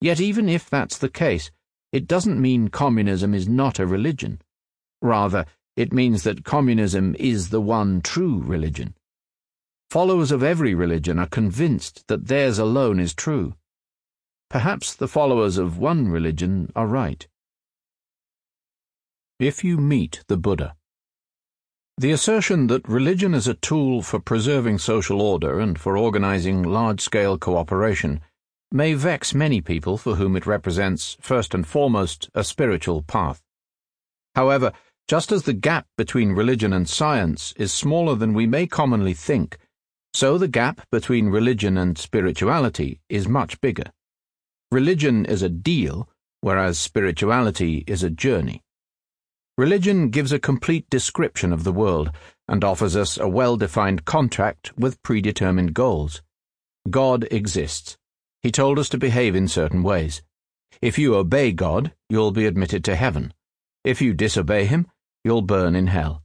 Yet 0.00 0.20
even 0.20 0.48
if 0.48 0.70
that's 0.70 0.98
the 0.98 1.08
case, 1.08 1.50
it 1.92 2.06
doesn't 2.06 2.40
mean 2.40 2.68
communism 2.68 3.34
is 3.34 3.48
not 3.48 3.78
a 3.78 3.86
religion. 3.86 4.40
Rather, 5.02 5.46
it 5.76 5.92
means 5.92 6.22
that 6.22 6.44
communism 6.44 7.14
is 7.18 7.50
the 7.50 7.60
one 7.60 8.00
true 8.00 8.40
religion. 8.42 8.94
Followers 9.90 10.32
of 10.32 10.42
every 10.42 10.74
religion 10.74 11.18
are 11.18 11.28
convinced 11.28 12.06
that 12.08 12.26
theirs 12.26 12.58
alone 12.58 12.98
is 12.98 13.14
true. 13.14 13.54
Perhaps 14.50 14.94
the 14.94 15.08
followers 15.08 15.58
of 15.58 15.78
one 15.78 16.08
religion 16.08 16.72
are 16.74 16.86
right. 16.86 17.26
If 19.38 19.62
you 19.62 19.76
meet 19.76 20.24
the 20.28 20.36
Buddha. 20.36 20.74
The 21.98 22.12
assertion 22.12 22.66
that 22.66 22.88
religion 22.88 23.34
is 23.34 23.46
a 23.46 23.54
tool 23.54 24.02
for 24.02 24.18
preserving 24.18 24.78
social 24.78 25.20
order 25.22 25.60
and 25.60 25.78
for 25.78 25.96
organizing 25.96 26.62
large 26.62 27.00
scale 27.00 27.38
cooperation 27.38 28.20
may 28.72 28.94
vex 28.94 29.34
many 29.34 29.60
people 29.60 29.96
for 29.96 30.16
whom 30.16 30.36
it 30.36 30.46
represents, 30.46 31.16
first 31.20 31.54
and 31.54 31.66
foremost, 31.66 32.28
a 32.34 32.42
spiritual 32.42 33.02
path. 33.02 33.42
However, 34.34 34.72
just 35.08 35.30
as 35.30 35.44
the 35.44 35.52
gap 35.52 35.86
between 35.96 36.32
religion 36.32 36.72
and 36.72 36.88
science 36.88 37.54
is 37.56 37.72
smaller 37.72 38.16
than 38.16 38.34
we 38.34 38.46
may 38.46 38.66
commonly 38.66 39.14
think, 39.14 39.56
so 40.12 40.36
the 40.36 40.48
gap 40.48 40.80
between 40.90 41.28
religion 41.28 41.78
and 41.78 41.96
spirituality 41.96 43.00
is 43.08 43.28
much 43.28 43.60
bigger. 43.60 43.92
Religion 44.72 45.24
is 45.24 45.42
a 45.42 45.48
deal, 45.48 46.08
whereas 46.40 46.78
spirituality 46.78 47.84
is 47.86 48.02
a 48.02 48.10
journey. 48.10 48.62
Religion 49.56 50.10
gives 50.10 50.32
a 50.32 50.38
complete 50.38 50.90
description 50.90 51.52
of 51.52 51.64
the 51.64 51.72
world 51.72 52.10
and 52.48 52.64
offers 52.64 52.96
us 52.96 53.16
a 53.16 53.28
well 53.28 53.56
defined 53.56 54.04
contract 54.04 54.76
with 54.76 55.02
predetermined 55.02 55.72
goals. 55.72 56.20
God 56.90 57.26
exists 57.30 57.96
he 58.46 58.52
told 58.52 58.78
us 58.78 58.88
to 58.88 58.96
behave 58.96 59.34
in 59.34 59.48
certain 59.48 59.82
ways. 59.82 60.22
If 60.80 61.00
you 61.00 61.16
obey 61.16 61.50
God, 61.50 61.92
you'll 62.08 62.30
be 62.30 62.46
admitted 62.46 62.84
to 62.84 62.94
heaven. 62.94 63.34
If 63.82 64.00
you 64.00 64.14
disobey 64.14 64.66
him, 64.66 64.86
you'll 65.24 65.42
burn 65.42 65.74
in 65.74 65.88
hell. 65.88 66.22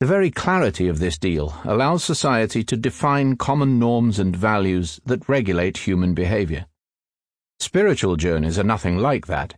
The 0.00 0.06
very 0.06 0.32
clarity 0.32 0.88
of 0.88 0.98
this 0.98 1.18
deal 1.18 1.54
allows 1.62 2.02
society 2.02 2.64
to 2.64 2.76
define 2.76 3.36
common 3.36 3.78
norms 3.78 4.18
and 4.18 4.34
values 4.34 5.00
that 5.06 5.28
regulate 5.28 5.86
human 5.86 6.12
behavior. 6.12 6.66
Spiritual 7.60 8.16
journeys 8.16 8.58
are 8.58 8.64
nothing 8.64 8.98
like 8.98 9.28
that. 9.28 9.54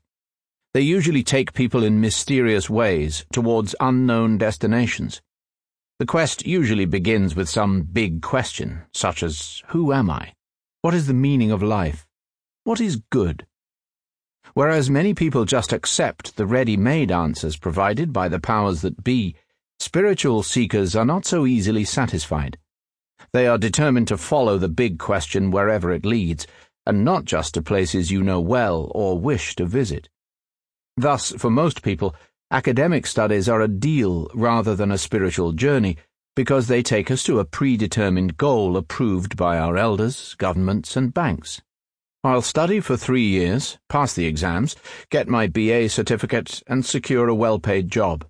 They 0.75 0.83
usually 0.83 1.23
take 1.23 1.55
people 1.55 1.83
in 1.83 1.99
mysterious 1.99 2.69
ways 2.69 3.25
towards 3.33 3.75
unknown 3.81 4.37
destinations. 4.37 5.23
The 5.99 6.05
quest 6.05 6.45
usually 6.45 6.85
begins 6.85 7.35
with 7.35 7.49
some 7.49 7.85
big 7.85 8.21
question, 8.21 8.83
such 8.93 9.23
as 9.23 9.63
Who 9.69 9.95
am 9.95 10.11
I? 10.11 10.35
What 10.85 10.93
is 10.93 11.07
the 11.07 11.15
meaning 11.15 11.51
of 11.51 11.63
life? 11.63 12.07
What 12.65 12.79
is 12.79 13.01
good? 13.09 13.47
Whereas 14.53 14.91
many 14.91 15.15
people 15.15 15.47
just 15.47 15.73
accept 15.73 16.37
the 16.37 16.45
ready 16.45 16.77
made 16.77 17.11
answers 17.11 17.57
provided 17.57 18.13
by 18.13 18.29
the 18.29 18.39
powers 18.39 18.83
that 18.83 19.03
be, 19.03 19.35
spiritual 19.79 20.43
seekers 20.43 20.95
are 20.95 21.07
not 21.07 21.25
so 21.25 21.47
easily 21.47 21.85
satisfied. 21.85 22.59
They 23.33 23.47
are 23.47 23.57
determined 23.57 24.09
to 24.09 24.19
follow 24.19 24.59
the 24.59 24.69
big 24.69 24.99
question 24.99 25.51
wherever 25.51 25.91
it 25.91 26.05
leads, 26.05 26.47
and 26.85 27.03
not 27.03 27.25
just 27.25 27.55
to 27.55 27.63
places 27.63 28.11
you 28.11 28.23
know 28.23 28.43
well 28.43 28.93
or 28.95 29.19
wish 29.19 29.57
to 29.57 29.65
visit. 29.65 30.11
Thus, 30.99 31.33
for 31.39 31.49
most 31.49 31.81
people, 31.81 32.15
Academic 32.51 33.07
studies 33.07 33.49
are 33.49 33.63
a 33.63 33.69
deal 33.69 34.29
rather 34.35 34.77
than 34.77 34.91
a 34.91 34.99
spiritual 34.99 35.53
journey 35.53 35.97
because 36.35 36.67
they 36.67 36.83
take 36.83 37.11
us 37.11 37.23
to 37.25 37.39
a 37.39 37.45
predetermined 37.45 38.37
goal 38.37 38.77
approved 38.77 39.37
by 39.37 39.59
our 39.59 39.77
elders, 39.77 40.35
governments, 40.39 40.97
and 40.97 41.15
banks. 41.15 41.63
I'll 42.25 42.43
study 42.43 42.81
for 42.81 42.97
three 42.97 43.27
years, 43.27 43.79
pass 43.89 44.15
the 44.15 44.27
exams, 44.27 44.77
get 45.11 45.29
my 45.29 45.47
BA 45.47 45.89
certificate, 45.91 46.63
and 46.67 46.85
secure 46.85 47.29
a 47.29 47.35
well 47.35 47.59
paid 47.59 47.91
job. 47.91 48.25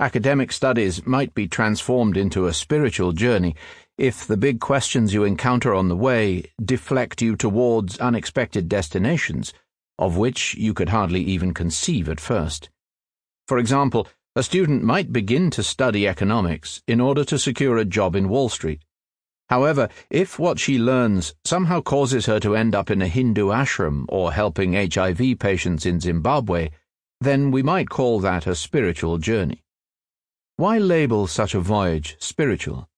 Academic 0.00 0.52
studies 0.52 1.06
might 1.06 1.34
be 1.34 1.48
transformed 1.48 2.16
into 2.16 2.46
a 2.46 2.52
spiritual 2.52 3.12
journey 3.12 3.54
if 3.96 4.26
the 4.26 4.36
big 4.36 4.60
questions 4.60 5.12
you 5.12 5.24
encounter 5.24 5.74
on 5.74 5.88
the 5.88 5.96
way 5.96 6.44
deflect 6.64 7.20
you 7.20 7.34
towards 7.34 7.98
unexpected 7.98 8.68
destinations, 8.68 9.52
of 9.98 10.16
which 10.16 10.54
you 10.54 10.72
could 10.72 10.88
hardly 10.88 11.20
even 11.22 11.52
conceive 11.52 12.08
at 12.08 12.20
first. 12.20 12.70
For 13.48 13.58
example, 13.58 14.06
a 14.38 14.42
student 14.44 14.84
might 14.84 15.12
begin 15.12 15.50
to 15.50 15.64
study 15.64 16.06
economics 16.06 16.80
in 16.86 17.00
order 17.00 17.24
to 17.24 17.36
secure 17.36 17.76
a 17.76 17.84
job 17.84 18.14
in 18.14 18.28
Wall 18.28 18.48
Street. 18.48 18.80
However, 19.48 19.88
if 20.10 20.38
what 20.38 20.60
she 20.60 20.78
learns 20.78 21.34
somehow 21.44 21.80
causes 21.80 22.26
her 22.26 22.38
to 22.38 22.54
end 22.54 22.72
up 22.72 22.88
in 22.88 23.02
a 23.02 23.08
Hindu 23.08 23.48
ashram 23.48 24.04
or 24.08 24.32
helping 24.32 24.74
HIV 24.74 25.40
patients 25.40 25.84
in 25.84 25.98
Zimbabwe, 25.98 26.70
then 27.20 27.50
we 27.50 27.64
might 27.64 27.90
call 27.90 28.20
that 28.20 28.46
a 28.46 28.54
spiritual 28.54 29.18
journey. 29.18 29.64
Why 30.54 30.78
label 30.78 31.26
such 31.26 31.56
a 31.56 31.60
voyage 31.60 32.16
spiritual? 32.20 32.88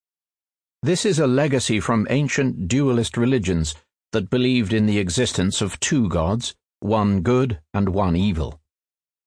This 0.82 1.06
is 1.06 1.18
a 1.18 1.26
legacy 1.26 1.80
from 1.80 2.06
ancient 2.10 2.68
dualist 2.68 3.16
religions 3.16 3.74
that 4.12 4.28
believed 4.28 4.74
in 4.74 4.84
the 4.84 4.98
existence 4.98 5.62
of 5.62 5.80
two 5.80 6.06
gods, 6.10 6.54
one 6.80 7.22
good 7.22 7.60
and 7.72 7.88
one 7.88 8.14
evil. 8.14 8.60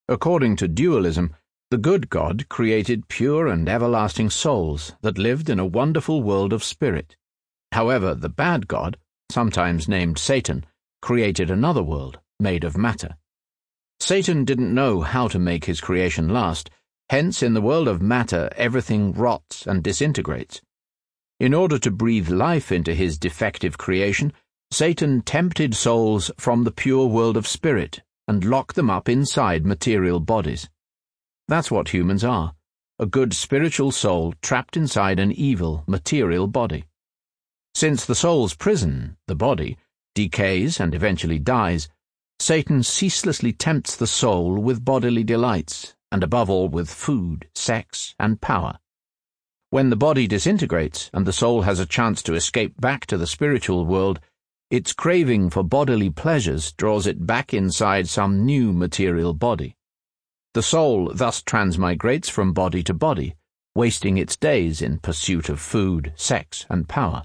According 0.08 0.58
to 0.58 0.68
dualism, 0.68 1.36
the 1.74 1.78
good 1.80 2.08
God 2.08 2.48
created 2.50 3.08
pure 3.08 3.48
and 3.48 3.68
everlasting 3.68 4.30
souls 4.30 4.94
that 5.02 5.18
lived 5.18 5.50
in 5.50 5.58
a 5.58 5.66
wonderful 5.66 6.22
world 6.22 6.54
of 6.54 6.64
spirit. 6.64 7.16
However, 7.72 8.14
the 8.14 8.30
bad 8.30 8.68
God, 8.68 8.96
sometimes 9.32 9.88
named 9.88 10.20
Satan, 10.20 10.68
created 11.02 11.50
another 11.50 11.82
world 11.82 12.20
made 12.40 12.64
of 12.64 12.78
matter. 12.78 13.18
Satan 14.00 14.46
didn't 14.46 14.72
know 14.72 15.02
how 15.02 15.28
to 15.28 15.40
make 15.40 15.66
his 15.66 15.82
creation 15.82 16.30
last, 16.30 16.70
hence, 17.10 17.42
in 17.42 17.56
the 17.56 17.62
world 17.70 17.88
of 17.88 18.04
matter, 18.04 18.52
everything 18.56 19.12
rots 19.12 19.66
and 19.66 19.82
disintegrates. 19.82 20.62
In 21.40 21.56
order 21.56 21.80
to 21.80 21.90
breathe 21.90 22.30
life 22.30 22.72
into 22.72 22.94
his 22.94 23.18
defective 23.18 23.80
creation, 23.80 24.32
Satan 24.70 25.24
tempted 25.24 25.74
souls 25.74 26.30
from 26.38 26.66
the 26.66 26.72
pure 26.72 27.08
world 27.08 27.36
of 27.36 27.48
spirit 27.48 28.04
and 28.28 28.46
locked 28.46 28.76
them 28.76 28.92
up 28.92 29.10
inside 29.10 29.66
material 29.66 30.20
bodies. 30.20 30.70
That's 31.48 31.72
what 31.72 31.90
humans 31.90 32.24
are 32.24 32.54
a 33.00 33.06
good 33.08 33.34
spiritual 33.34 33.92
soul 33.92 34.34
trapped 34.42 34.78
inside 34.78 35.20
an 35.20 35.32
evil 35.32 35.84
material 35.88 36.48
body. 36.48 36.86
Since 37.74 38.06
the 38.06 38.16
soul's 38.16 38.54
prison, 38.54 39.18
the 39.28 39.36
body, 39.36 39.78
decays 40.14 40.80
and 40.80 40.94
eventually 40.94 41.40
dies, 41.40 41.90
Satan 42.40 42.84
ceaselessly 42.84 43.52
tempts 43.52 43.96
the 43.96 44.08
soul 44.08 44.60
with 44.60 44.86
bodily 44.86 45.24
delights, 45.24 45.96
and 46.12 46.24
above 46.24 46.50
all 46.52 46.70
with 46.70 46.90
food, 46.90 47.50
sex, 47.56 48.14
and 48.20 48.40
power. 48.40 48.78
When 49.72 49.90
the 49.90 49.96
body 49.96 50.28
disintegrates 50.28 51.10
and 51.14 51.26
the 51.26 51.34
soul 51.34 51.64
has 51.64 51.80
a 51.80 51.88
chance 51.88 52.22
to 52.24 52.36
escape 52.36 52.80
back 52.80 53.08
to 53.08 53.18
the 53.18 53.26
spiritual 53.26 53.86
world, 53.86 54.20
its 54.70 54.94
craving 54.94 55.50
for 55.50 55.64
bodily 55.64 56.12
pleasures 56.12 56.72
draws 56.74 57.08
it 57.08 57.26
back 57.26 57.54
inside 57.54 58.08
some 58.08 58.46
new 58.46 58.72
material 58.72 59.34
body. 59.34 59.76
The 60.54 60.62
soul 60.62 61.12
thus 61.14 61.42
transmigrates 61.42 62.30
from 62.30 62.54
body 62.54 62.84
to 62.84 62.94
body, 62.94 63.36
wasting 63.74 64.18
its 64.18 64.38
days 64.38 64.82
in 64.84 65.00
pursuit 65.00 65.50
of 65.50 65.60
food, 65.60 66.14
sex, 66.16 66.66
and 66.70 66.88
power. 66.88 67.24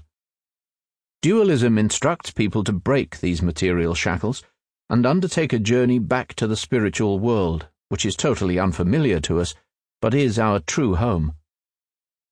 Dualism 1.21 1.77
instructs 1.77 2.31
people 2.31 2.63
to 2.63 2.73
break 2.73 3.19
these 3.19 3.41
material 3.41 3.93
shackles 3.93 4.43
and 4.89 5.05
undertake 5.05 5.53
a 5.53 5.59
journey 5.59 5.99
back 5.99 6.33
to 6.35 6.47
the 6.47 6.55
spiritual 6.55 7.19
world, 7.19 7.67
which 7.89 8.05
is 8.05 8.15
totally 8.15 8.57
unfamiliar 8.57 9.19
to 9.19 9.39
us, 9.39 9.53
but 10.01 10.15
is 10.15 10.39
our 10.39 10.59
true 10.59 10.95
home. 10.95 11.33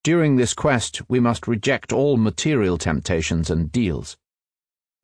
During 0.04 0.38
this 0.38 0.54
quest, 0.54 1.02
we 1.08 1.20
must 1.20 1.48
reject 1.48 1.94
all 1.94 2.18
material 2.18 2.78
temptations 2.78 3.52
and 3.52 3.72
deals. 3.72 4.18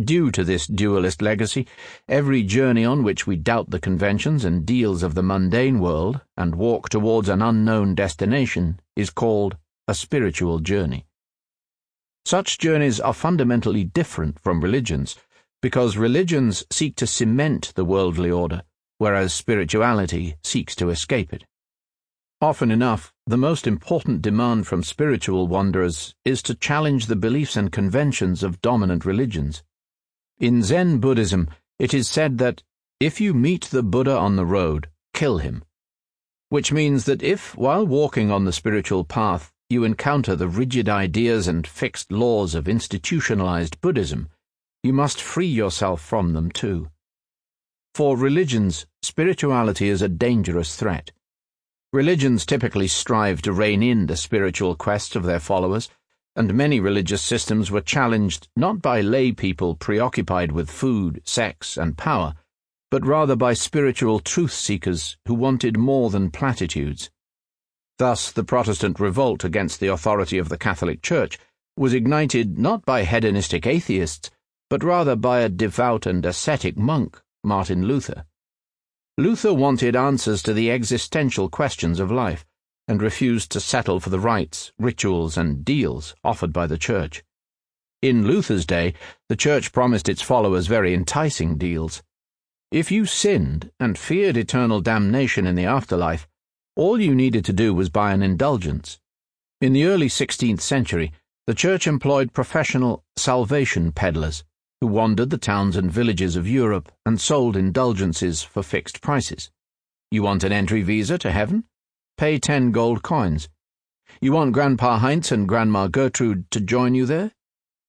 Due 0.04 0.32
to 0.32 0.44
this 0.44 0.68
dualist 0.68 1.22
legacy, 1.22 1.68
every 2.10 2.44
journey 2.44 2.84
on 2.84 3.04
which 3.04 3.26
we 3.26 3.36
doubt 3.36 3.70
the 3.70 3.80
conventions 3.80 4.44
and 4.44 4.66
deals 4.66 5.04
of 5.04 5.16
the 5.16 5.24
mundane 5.24 5.80
world 5.80 6.20
and 6.36 6.56
walk 6.56 6.90
towards 6.90 7.30
an 7.30 7.42
unknown 7.42 7.96
destination 7.96 8.80
is 8.96 9.10
called 9.10 9.56
a 9.88 9.94
spiritual 9.94 10.60
journey. 10.60 11.06
Such 12.26 12.58
journeys 12.58 13.00
are 13.00 13.14
fundamentally 13.14 13.84
different 13.84 14.40
from 14.40 14.62
religions 14.62 15.16
because 15.62 15.96
religions 15.96 16.66
seek 16.72 16.96
to 16.98 17.08
cement 17.08 17.72
the 17.76 17.86
worldly 17.86 18.32
order, 18.32 18.64
whereas 18.98 19.34
spirituality 19.34 20.36
seeks 20.44 20.76
to 20.76 20.90
escape 20.90 21.34
it. 21.34 21.46
Often 22.42 22.72
enough, 22.72 23.14
the 23.26 23.38
most 23.38 23.68
important 23.68 24.22
demand 24.22 24.68
from 24.68 24.84
spiritual 24.84 25.48
wanderers 25.48 26.14
is 26.26 26.44
to 26.44 26.56
challenge 26.56 27.06
the 27.06 27.16
beliefs 27.16 27.56
and 27.56 27.72
conventions 27.72 28.44
of 28.44 28.62
dominant 28.62 29.06
religions. 29.06 29.64
In 30.44 30.62
Zen 30.62 30.98
Buddhism, 30.98 31.48
it 31.80 31.94
is 31.94 32.10
said 32.10 32.38
that 32.40 32.64
if 33.00 33.22
you 33.22 33.34
meet 33.34 33.64
the 33.64 33.82
Buddha 33.82 34.18
on 34.18 34.36
the 34.36 34.46
road, 34.46 34.90
kill 35.14 35.38
him. 35.38 35.64
Which 36.50 36.70
means 36.70 37.06
that 37.06 37.24
if, 37.24 37.56
while 37.56 37.88
walking 37.88 38.30
on 38.30 38.44
the 38.44 38.52
spiritual 38.52 39.06
path, 39.06 39.54
you 39.70 39.86
encounter 39.86 40.36
the 40.36 40.50
rigid 40.50 40.90
ideas 40.90 41.48
and 41.48 41.66
fixed 41.66 42.12
laws 42.12 42.56
of 42.56 42.68
institutionalized 42.68 43.80
Buddhism, 43.80 44.28
you 44.84 44.92
must 44.92 45.22
free 45.22 45.48
yourself 45.48 46.02
from 46.02 46.34
them 46.34 46.52
too. 46.52 46.90
For 47.96 48.18
religions, 48.18 48.86
spirituality 49.02 49.88
is 49.88 50.02
a 50.02 50.10
dangerous 50.10 50.76
threat. 50.76 51.14
Religions 51.94 52.46
typically 52.46 52.90
strive 52.90 53.42
to 53.44 53.54
rein 53.54 53.82
in 53.82 54.08
the 54.08 54.18
spiritual 54.18 54.76
quest 54.76 55.16
of 55.16 55.24
their 55.24 55.40
followers, 55.40 55.90
and 56.36 56.54
many 56.54 56.80
religious 56.80 57.22
systems 57.22 57.70
were 57.70 57.82
challenged 57.82 58.48
not 58.56 58.82
by 58.82 59.02
lay 59.02 59.32
people 59.32 59.76
preoccupied 59.76 60.52
with 60.52 60.70
food, 60.70 61.22
sex, 61.24 61.78
and 61.78 61.98
power, 61.98 62.34
but 62.90 63.06
rather 63.06 63.36
by 63.36 63.54
spiritual 63.54 64.20
truth 64.20 64.52
seekers 64.52 65.18
who 65.28 65.34
wanted 65.34 65.78
more 65.78 66.10
than 66.10 66.32
platitudes. 66.32 67.10
Thus, 68.00 68.32
the 68.32 68.44
Protestant 68.44 69.00
revolt 69.00 69.44
against 69.44 69.80
the 69.80 69.88
authority 69.88 70.38
of 70.38 70.50
the 70.50 70.58
Catholic 70.58 71.02
Church 71.02 71.38
was 71.78 71.94
ignited 71.94 72.58
not 72.58 72.86
by 72.86 73.04
hedonistic 73.04 73.68
atheists, 73.68 74.32
but 74.70 74.84
rather 74.84 75.16
by 75.16 75.42
a 75.42 75.50
devout 75.50 76.06
and 76.06 76.26
ascetic 76.26 76.78
monk, 76.78 77.22
Martin 77.44 77.86
Luther. 77.86 78.26
Luther 79.18 79.54
wanted 79.54 79.96
answers 79.96 80.42
to 80.44 80.54
the 80.54 80.72
existential 80.72 81.50
questions 81.50 82.00
of 82.00 82.12
life 82.12 82.46
and 82.88 83.02
refused 83.02 83.52
to 83.52 83.60
settle 83.60 84.00
for 84.00 84.10
the 84.10 84.20
rites, 84.20 84.72
rituals, 84.78 85.38
and 85.38 85.64
deals 85.64 86.16
offered 86.24 86.52
by 86.52 86.68
the 86.68 86.78
Church. 86.78 87.24
In 88.02 88.28
Luther's 88.28 88.66
day, 88.66 88.94
the 89.30 89.36
Church 89.36 89.72
promised 89.72 90.10
its 90.10 90.22
followers 90.22 90.68
very 90.68 90.94
enticing 90.94 91.58
deals. 91.58 92.04
If 92.72 92.92
you 92.92 93.06
sinned 93.06 93.72
and 93.80 93.98
feared 93.98 94.36
eternal 94.36 94.82
damnation 94.82 95.48
in 95.48 95.56
the 95.56 95.66
afterlife, 95.66 96.28
all 96.76 97.00
you 97.00 97.16
needed 97.16 97.46
to 97.46 97.54
do 97.54 97.74
was 97.74 97.90
buy 97.90 98.12
an 98.12 98.24
indulgence. 98.24 99.00
In 99.62 99.74
the 99.74 99.86
early 99.86 100.10
16th 100.10 100.62
century, 100.62 101.12
the 101.48 101.54
Church 101.54 101.88
employed 101.88 102.34
professional 102.34 103.04
salvation 103.16 103.92
peddlers 103.92 104.44
who 104.84 104.88
wandered 104.88 105.30
the 105.30 105.38
towns 105.38 105.78
and 105.78 105.90
villages 105.90 106.36
of 106.36 106.46
Europe 106.46 106.92
and 107.06 107.22
sold 107.22 107.56
indulgences 107.56 108.44
for 108.44 108.62
fixed 108.62 109.00
prices. 109.00 109.50
You 110.12 110.24
want 110.24 110.44
an 110.44 110.52
entry 110.52 110.82
visa 110.82 111.18
to 111.20 111.32
heaven? 111.32 111.64
Pay 112.18 112.38
ten 112.38 112.72
gold 112.72 113.02
coins. 113.02 113.50
You 114.22 114.34
want 114.34 114.54
Grandpa 114.54 115.00
Heinz 115.00 115.32
and 115.32 115.48
Grandma 115.48 115.88
Gertrude 115.88 116.50
to 116.52 116.60
join 116.60 116.94
you 116.94 117.08
there? 117.08 117.32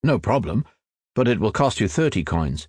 No 0.02 0.18
problem, 0.18 0.64
but 1.14 1.28
it 1.28 1.38
will 1.38 1.52
cost 1.52 1.78
you 1.78 1.88
thirty 1.88 2.24
coins. 2.24 2.66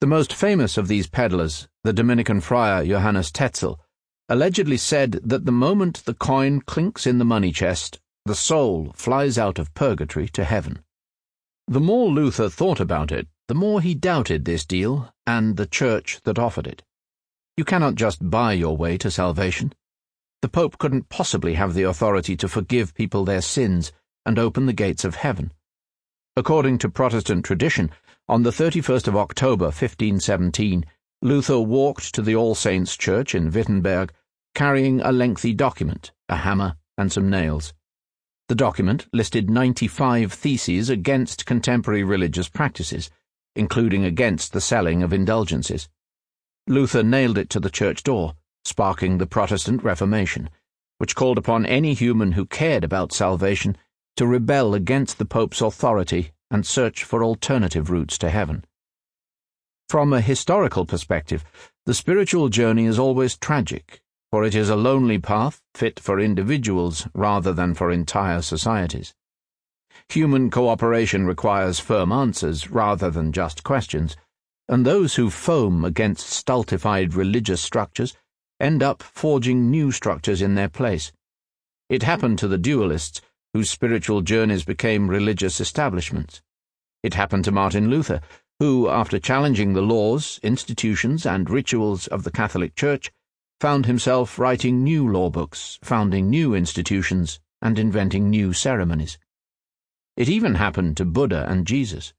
The 0.00 0.06
most 0.06 0.32
famous 0.32 0.78
of 0.78 0.88
these 0.88 1.08
peddlers, 1.08 1.68
the 1.84 1.92
Dominican 1.92 2.40
friar 2.40 2.84
Johannes 2.84 3.30
Tetzel, 3.30 3.78
allegedly 4.30 4.78
said 4.78 5.20
that 5.22 5.44
the 5.44 5.52
moment 5.52 6.04
the 6.04 6.14
coin 6.14 6.62
clinks 6.62 7.06
in 7.06 7.18
the 7.18 7.24
money 7.24 7.52
chest, 7.52 8.00
the 8.24 8.34
soul 8.34 8.92
flies 8.94 9.36
out 9.38 9.58
of 9.58 9.74
purgatory 9.74 10.28
to 10.30 10.44
heaven. 10.44 10.82
The 11.68 11.80
more 11.80 12.08
Luther 12.08 12.48
thought 12.48 12.80
about 12.80 13.12
it, 13.12 13.28
the 13.48 13.54
more 13.54 13.80
he 13.80 13.94
doubted 13.94 14.44
this 14.44 14.64
deal 14.64 15.12
and 15.26 15.56
the 15.56 15.66
church 15.66 16.20
that 16.24 16.38
offered 16.38 16.66
it. 16.66 16.82
You 17.56 17.64
cannot 17.64 17.94
just 17.94 18.28
buy 18.28 18.54
your 18.54 18.76
way 18.76 18.98
to 18.98 19.10
salvation. 19.10 19.72
The 20.42 20.48
Pope 20.48 20.78
couldn't 20.78 21.08
possibly 21.08 21.54
have 21.54 21.74
the 21.74 21.84
authority 21.84 22.36
to 22.36 22.48
forgive 22.48 22.94
people 22.94 23.24
their 23.24 23.40
sins 23.40 23.92
and 24.24 24.38
open 24.38 24.66
the 24.66 24.72
gates 24.72 25.04
of 25.04 25.16
heaven. 25.16 25.52
According 26.36 26.78
to 26.78 26.90
Protestant 26.90 27.44
tradition, 27.44 27.90
on 28.28 28.42
the 28.42 28.50
31st 28.50 29.08
of 29.08 29.16
October 29.16 29.66
1517, 29.66 30.84
Luther 31.22 31.58
walked 31.58 32.14
to 32.14 32.22
the 32.22 32.36
All 32.36 32.54
Saints' 32.54 32.96
Church 32.96 33.34
in 33.34 33.50
Wittenberg, 33.50 34.12
carrying 34.54 35.00
a 35.00 35.12
lengthy 35.12 35.54
document, 35.54 36.12
a 36.28 36.36
hammer, 36.36 36.76
and 36.98 37.10
some 37.10 37.30
nails. 37.30 37.72
The 38.48 38.54
document 38.54 39.06
listed 39.12 39.48
95 39.48 40.32
theses 40.32 40.90
against 40.90 41.46
contemporary 41.46 42.04
religious 42.04 42.48
practices, 42.48 43.10
including 43.54 44.04
against 44.04 44.52
the 44.52 44.60
selling 44.60 45.02
of 45.02 45.12
indulgences. 45.12 45.88
Luther 46.66 47.02
nailed 47.02 47.38
it 47.38 47.48
to 47.50 47.60
the 47.60 47.70
church 47.70 48.02
door, 48.02 48.34
sparking 48.66 49.18
the 49.18 49.26
Protestant 49.26 49.82
Reformation, 49.82 50.50
which 50.98 51.14
called 51.14 51.38
upon 51.38 51.64
any 51.64 51.94
human 51.94 52.32
who 52.32 52.44
cared 52.44 52.84
about 52.84 53.12
salvation 53.12 53.76
to 54.16 54.26
rebel 54.26 54.74
against 54.74 55.18
the 55.18 55.24
Pope's 55.24 55.60
authority 55.60 56.32
and 56.50 56.66
search 56.66 57.04
for 57.04 57.24
alternative 57.24 57.90
routes 57.90 58.18
to 58.18 58.30
heaven. 58.30 58.64
From 59.88 60.12
a 60.12 60.20
historical 60.20 60.84
perspective, 60.84 61.44
the 61.84 61.94
spiritual 61.94 62.48
journey 62.48 62.86
is 62.86 62.98
always 62.98 63.38
tragic 63.38 64.02
for 64.36 64.44
it 64.44 64.54
is 64.54 64.68
a 64.68 64.76
lonely 64.76 65.18
path 65.18 65.62
fit 65.74 66.00
for 66.00 66.18
individuals 66.18 67.06
rather 67.14 67.52
than 67.52 67.74
for 67.74 67.90
entire 67.90 68.42
societies. 68.42 69.14
Human 70.10 70.50
cooperation 70.50 71.26
requires 71.26 71.80
firm 71.80 72.12
answers 72.12 72.70
rather 72.70 73.08
than 73.08 73.32
just 73.32 73.62
questions, 73.62 74.16
and 74.68 74.84
those 74.84 75.14
who 75.14 75.30
foam 75.30 75.84
against 75.84 76.28
stultified 76.28 77.14
religious 77.14 77.60
structures 77.60 78.14
end 78.60 78.82
up 78.82 79.02
forging 79.02 79.70
new 79.70 79.92
structures 79.92 80.42
in 80.42 80.54
their 80.54 80.68
place. 80.68 81.12
It 81.88 82.02
happened 82.02 82.38
to 82.40 82.48
the 82.48 82.58
dualists, 82.58 83.20
whose 83.52 83.70
spiritual 83.70 84.20
journeys 84.22 84.64
became 84.64 85.08
religious 85.08 85.60
establishments. 85.60 86.42
It 87.02 87.14
happened 87.14 87.44
to 87.44 87.52
Martin 87.52 87.88
Luther, 87.88 88.20
who, 88.58 88.88
after 88.88 89.18
challenging 89.18 89.74
the 89.74 89.82
laws, 89.82 90.40
institutions, 90.42 91.26
and 91.26 91.48
rituals 91.48 92.06
of 92.06 92.24
the 92.24 92.30
Catholic 92.30 92.74
Church, 92.74 93.12
found 93.60 93.86
himself 93.86 94.38
writing 94.38 94.82
new 94.82 95.08
law 95.08 95.30
books, 95.30 95.78
founding 95.82 96.28
new 96.28 96.54
institutions, 96.54 97.38
and 97.62 97.78
inventing 97.78 98.28
new 98.28 98.52
ceremonies. 98.52 99.18
It 100.16 100.28
even 100.28 100.54
happened 100.54 100.96
to 100.96 101.04
Buddha 101.04 101.46
and 101.48 101.66
Jesus. 101.66 102.14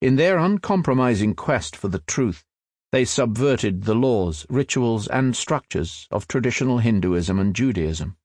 In 0.00 0.16
their 0.16 0.38
uncompromising 0.38 1.34
quest 1.34 1.74
for 1.74 1.88
the 1.88 2.00
truth, 2.00 2.44
they 2.92 3.04
subverted 3.04 3.82
the 3.82 3.94
laws, 3.94 4.46
rituals, 4.48 5.08
and 5.08 5.34
structures 5.36 6.06
of 6.10 6.28
traditional 6.28 6.78
Hinduism 6.78 7.38
and 7.38 7.54
Judaism. 7.54 8.16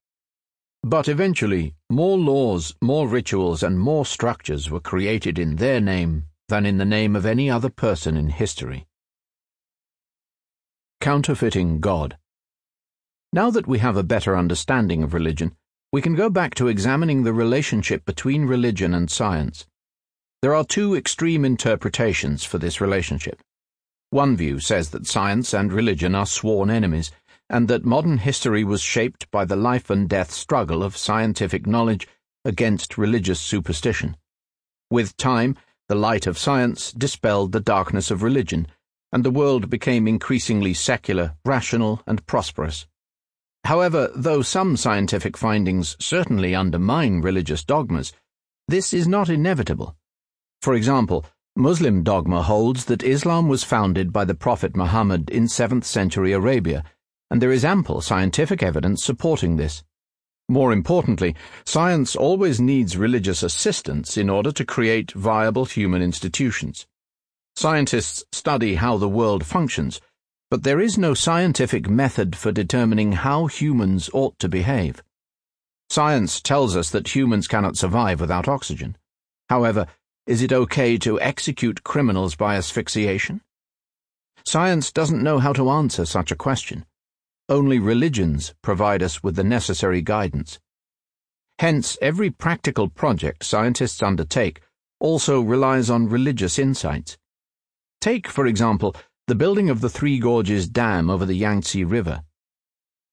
But 0.84 1.08
eventually, 1.08 1.76
more 1.89 2.17
laws, 2.17 2.76
more 2.82 3.08
rituals, 3.08 3.63
and 3.63 3.80
more 3.80 4.06
structures 4.06 4.69
were 4.69 4.80
created 4.80 5.38
in 5.38 5.58
their 5.58 5.80
name 5.80 6.26
than 6.47 6.65
in 6.65 6.78
the 6.78 6.86
name 6.86 7.15
of 7.15 7.26
any 7.26 7.50
other 7.50 7.69
person 7.69 8.17
in 8.17 8.30
history. 8.30 8.88
Counterfeiting 11.00 11.80
God. 11.80 12.17
Now 13.34 13.50
that 13.52 13.67
we 13.67 13.80
have 13.80 13.95
a 13.95 14.04
better 14.04 14.36
understanding 14.36 15.04
of 15.04 15.13
religion, 15.13 15.56
we 15.91 16.02
can 16.02 16.15
go 16.15 16.30
back 16.30 16.56
to 16.56 16.67
examining 16.67 17.24
the 17.24 17.34
relationship 17.34 18.06
between 18.06 18.45
religion 18.45 18.93
and 18.93 19.10
science. 19.10 19.65
There 20.41 20.56
are 20.56 20.63
two 20.63 20.95
extreme 20.95 21.45
interpretations 21.45 22.43
for 22.43 22.58
this 22.58 22.82
relationship. 22.82 23.41
One 24.12 24.36
view 24.36 24.60
says 24.60 24.89
that 24.89 25.08
science 25.08 25.54
and 25.54 25.71
religion 25.71 26.15
are 26.15 26.26
sworn 26.26 26.69
enemies, 26.69 27.12
and 27.50 27.69
that 27.69 27.86
modern 27.86 28.17
history 28.17 28.62
was 28.62 28.82
shaped 28.82 29.32
by 29.32 29.45
the 29.45 29.56
life 29.56 29.89
and 29.89 30.10
death 30.10 30.32
struggle 30.32 30.84
of 30.84 30.97
scientific 30.97 31.65
knowledge 31.65 32.10
against 32.43 32.97
religious 32.97 33.39
superstition. 33.39 34.17
With 34.89 35.15
time, 35.15 35.56
the 35.88 35.95
light 35.95 36.28
of 36.28 36.38
science 36.38 36.91
dispelled 36.91 37.54
the 37.54 37.62
darkness 37.62 38.12
of 38.12 38.21
religion, 38.21 38.67
and 39.13 39.24
the 39.24 39.32
world 39.32 39.69
became 39.69 40.10
increasingly 40.10 40.74
secular, 40.74 41.36
rational, 41.45 42.02
and 42.06 42.26
prosperous. 42.28 42.88
However, 43.63 44.12
though 44.13 44.41
some 44.41 44.76
scientific 44.76 45.38
findings 45.38 45.95
certainly 46.02 46.54
undermine 46.54 47.21
religious 47.21 47.63
dogmas, 47.63 48.12
this 48.67 48.93
is 48.93 49.08
not 49.08 49.30
inevitable. 49.30 49.95
For 50.62 50.74
example, 50.74 51.26
Muslim 51.55 52.03
dogma 52.03 52.41
holds 52.43 52.85
that 52.85 53.03
Islam 53.03 53.47
was 53.47 53.63
founded 53.63 54.11
by 54.13 54.25
the 54.25 54.35
Prophet 54.35 54.75
Muhammad 54.75 55.29
in 55.29 55.45
7th 55.45 55.83
century 55.83 56.31
Arabia, 56.31 56.83
and 57.29 57.41
there 57.41 57.51
is 57.51 57.65
ample 57.65 58.01
scientific 58.01 58.63
evidence 58.63 59.03
supporting 59.03 59.57
this. 59.57 59.83
More 60.49 60.71
importantly, 60.73 61.35
science 61.65 62.15
always 62.15 62.59
needs 62.59 62.97
religious 62.97 63.43
assistance 63.43 64.17
in 64.17 64.29
order 64.29 64.51
to 64.51 64.65
create 64.65 65.11
viable 65.11 65.65
human 65.65 66.01
institutions. 66.01 66.87
Scientists 67.55 68.23
study 68.31 68.75
how 68.75 68.97
the 68.97 69.09
world 69.09 69.45
functions 69.45 70.01
but 70.51 70.63
there 70.63 70.81
is 70.81 70.97
no 70.97 71.13
scientific 71.13 71.89
method 71.89 72.35
for 72.35 72.51
determining 72.51 73.13
how 73.13 73.45
humans 73.45 74.09
ought 74.13 74.37
to 74.37 74.49
behave. 74.49 75.01
Science 75.89 76.41
tells 76.41 76.75
us 76.75 76.89
that 76.89 77.15
humans 77.15 77.47
cannot 77.47 77.77
survive 77.77 78.19
without 78.19 78.49
oxygen. 78.49 78.97
However, 79.49 79.87
is 80.27 80.41
it 80.41 80.53
okay 80.53 80.97
to 80.99 81.19
execute 81.19 81.84
criminals 81.84 82.36
by 82.36 82.55
asphyxiation? 82.55 83.41
Science 84.45 84.91
doesn't 84.91 85.23
know 85.23 85.39
how 85.39 85.53
to 85.53 85.69
answer 85.69 86.05
such 86.05 86.31
a 86.31 86.36
question. 86.36 86.86
Only 87.49 87.79
religions 87.79 88.53
provide 88.62 89.01
us 89.01 89.23
with 89.23 89.36
the 89.36 89.43
necessary 89.43 90.01
guidance. 90.01 90.60
Hence, 91.60 91.97
every 92.01 92.29
practical 92.29 92.88
project 92.88 93.43
scientists 93.43 94.01
undertake 94.01 94.62
also 94.99 95.41
relies 95.41 95.89
on 95.89 96.10
religious 96.10 96.60
insights. 96.60 97.17
Take, 97.99 98.27
for 98.27 98.45
example, 98.45 98.95
the 99.27 99.36
building 99.36 99.69
of 99.69 99.81
the 99.81 99.89
Three 99.89 100.19
Gorges 100.19 100.67
Dam 100.67 101.10
over 101.10 101.25
the 101.25 101.36
Yangtze 101.36 101.84
River. 101.84 102.23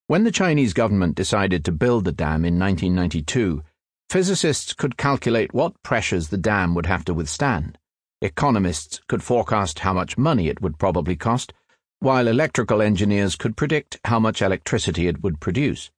When 0.07 0.23
the 0.23 0.31
Chinese 0.31 0.73
government 0.73 1.15
decided 1.15 1.63
to 1.65 1.71
build 1.71 2.05
the 2.05 2.11
dam 2.11 2.43
in 2.45 2.57
1992, 2.57 3.63
physicists 4.09 4.73
could 4.73 4.97
calculate 4.97 5.53
what 5.53 5.81
pressures 5.83 6.29
the 6.29 6.37
dam 6.37 6.73
would 6.73 6.87
have 6.87 7.05
to 7.05 7.13
withstand. 7.13 7.77
Economists 8.21 8.99
could 9.07 9.23
forecast 9.23 9.79
how 9.79 9.93
much 9.93 10.17
money 10.17 10.49
it 10.49 10.61
would 10.61 10.77
probably 10.79 11.15
cost, 11.15 11.53
while 11.99 12.27
electrical 12.27 12.81
engineers 12.81 13.35
could 13.35 13.55
predict 13.55 13.99
how 14.05 14.19
much 14.19 14.41
electricity 14.41 15.07
it 15.07 15.21
would 15.21 15.39
produce. 15.39 15.91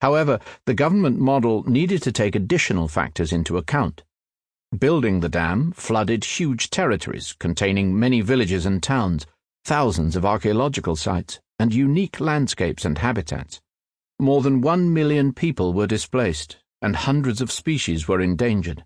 However, 0.00 0.40
the 0.66 0.74
government 0.74 1.18
model 1.18 1.62
needed 1.68 2.02
to 2.02 2.12
take 2.12 2.34
additional 2.34 2.88
factors 2.88 3.32
into 3.32 3.58
account. 3.58 4.02
Building 4.76 5.20
the 5.20 5.28
dam 5.28 5.72
flooded 5.72 6.24
huge 6.24 6.70
territories 6.70 7.34
containing 7.38 7.98
many 7.98 8.22
villages 8.22 8.66
and 8.66 8.82
towns, 8.82 9.26
thousands 9.64 10.16
of 10.16 10.24
archaeological 10.24 10.96
sites, 10.96 11.38
and 11.58 11.74
unique 11.74 12.18
landscapes 12.18 12.84
and 12.84 12.98
habitats. 12.98 13.60
More 14.18 14.42
than 14.42 14.60
one 14.62 14.92
million 14.92 15.32
people 15.32 15.72
were 15.72 15.86
displaced, 15.86 16.56
and 16.82 16.96
hundreds 16.96 17.40
of 17.40 17.52
species 17.52 18.08
were 18.08 18.20
endangered. 18.20 18.84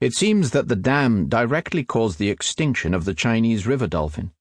It 0.00 0.14
seems 0.14 0.50
that 0.50 0.68
the 0.68 0.76
dam 0.76 1.28
directly 1.28 1.82
caused 1.82 2.18
the 2.18 2.30
extinction 2.30 2.92
of 2.92 3.04
the 3.04 3.14
Chinese 3.14 3.66
river 3.66 3.86
dolphin. 3.86 4.32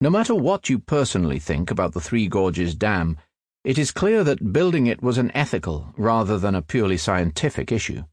No 0.00 0.10
matter 0.10 0.34
what 0.34 0.68
you 0.68 0.78
personally 0.78 1.38
think 1.38 1.70
about 1.70 1.92
the 1.92 2.00
Three 2.00 2.28
Gorges 2.28 2.74
Dam, 2.74 3.18
it 3.62 3.78
is 3.78 3.90
clear 3.90 4.24
that 4.24 4.52
building 4.52 4.86
it 4.86 5.02
was 5.02 5.18
an 5.18 5.30
ethical 5.34 5.92
rather 5.96 6.38
than 6.38 6.54
a 6.54 6.62
purely 6.62 6.96
scientific 6.96 7.70
issue. 7.70 8.04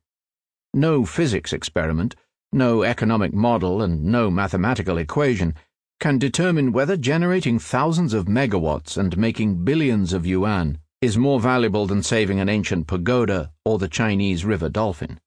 No 0.74 1.06
physics 1.06 1.54
experiment, 1.54 2.16
no 2.54 2.84
economic 2.84 3.34
model, 3.34 3.82
and 3.82 4.04
no 4.04 4.30
mathematical 4.30 4.98
equation 4.98 5.56
can 6.00 6.18
determine 6.18 6.72
whether 6.72 6.98
generating 6.98 7.60
thousands 7.60 8.14
of 8.14 8.26
megawatts 8.26 8.98
and 8.98 9.18
making 9.18 9.64
billions 9.64 10.14
of 10.14 10.26
yuan 10.26 10.80
is 11.02 11.18
more 11.18 11.40
valuable 11.40 11.88
than 11.88 12.04
saving 12.04 12.40
an 12.40 12.48
ancient 12.48 12.86
pagoda 12.86 13.52
or 13.66 13.80
the 13.80 13.88
Chinese 13.88 14.46
river 14.46 14.70
dolphin. 14.70 15.20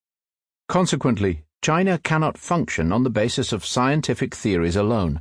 Consequently, 0.69 1.43
China 1.63 1.99
cannot 1.99 2.39
function 2.39 2.93
on 2.93 3.03
the 3.03 3.11
basis 3.11 3.53
of 3.53 3.65
scientific 3.65 4.35
theories 4.35 4.77
alone. 4.77 5.21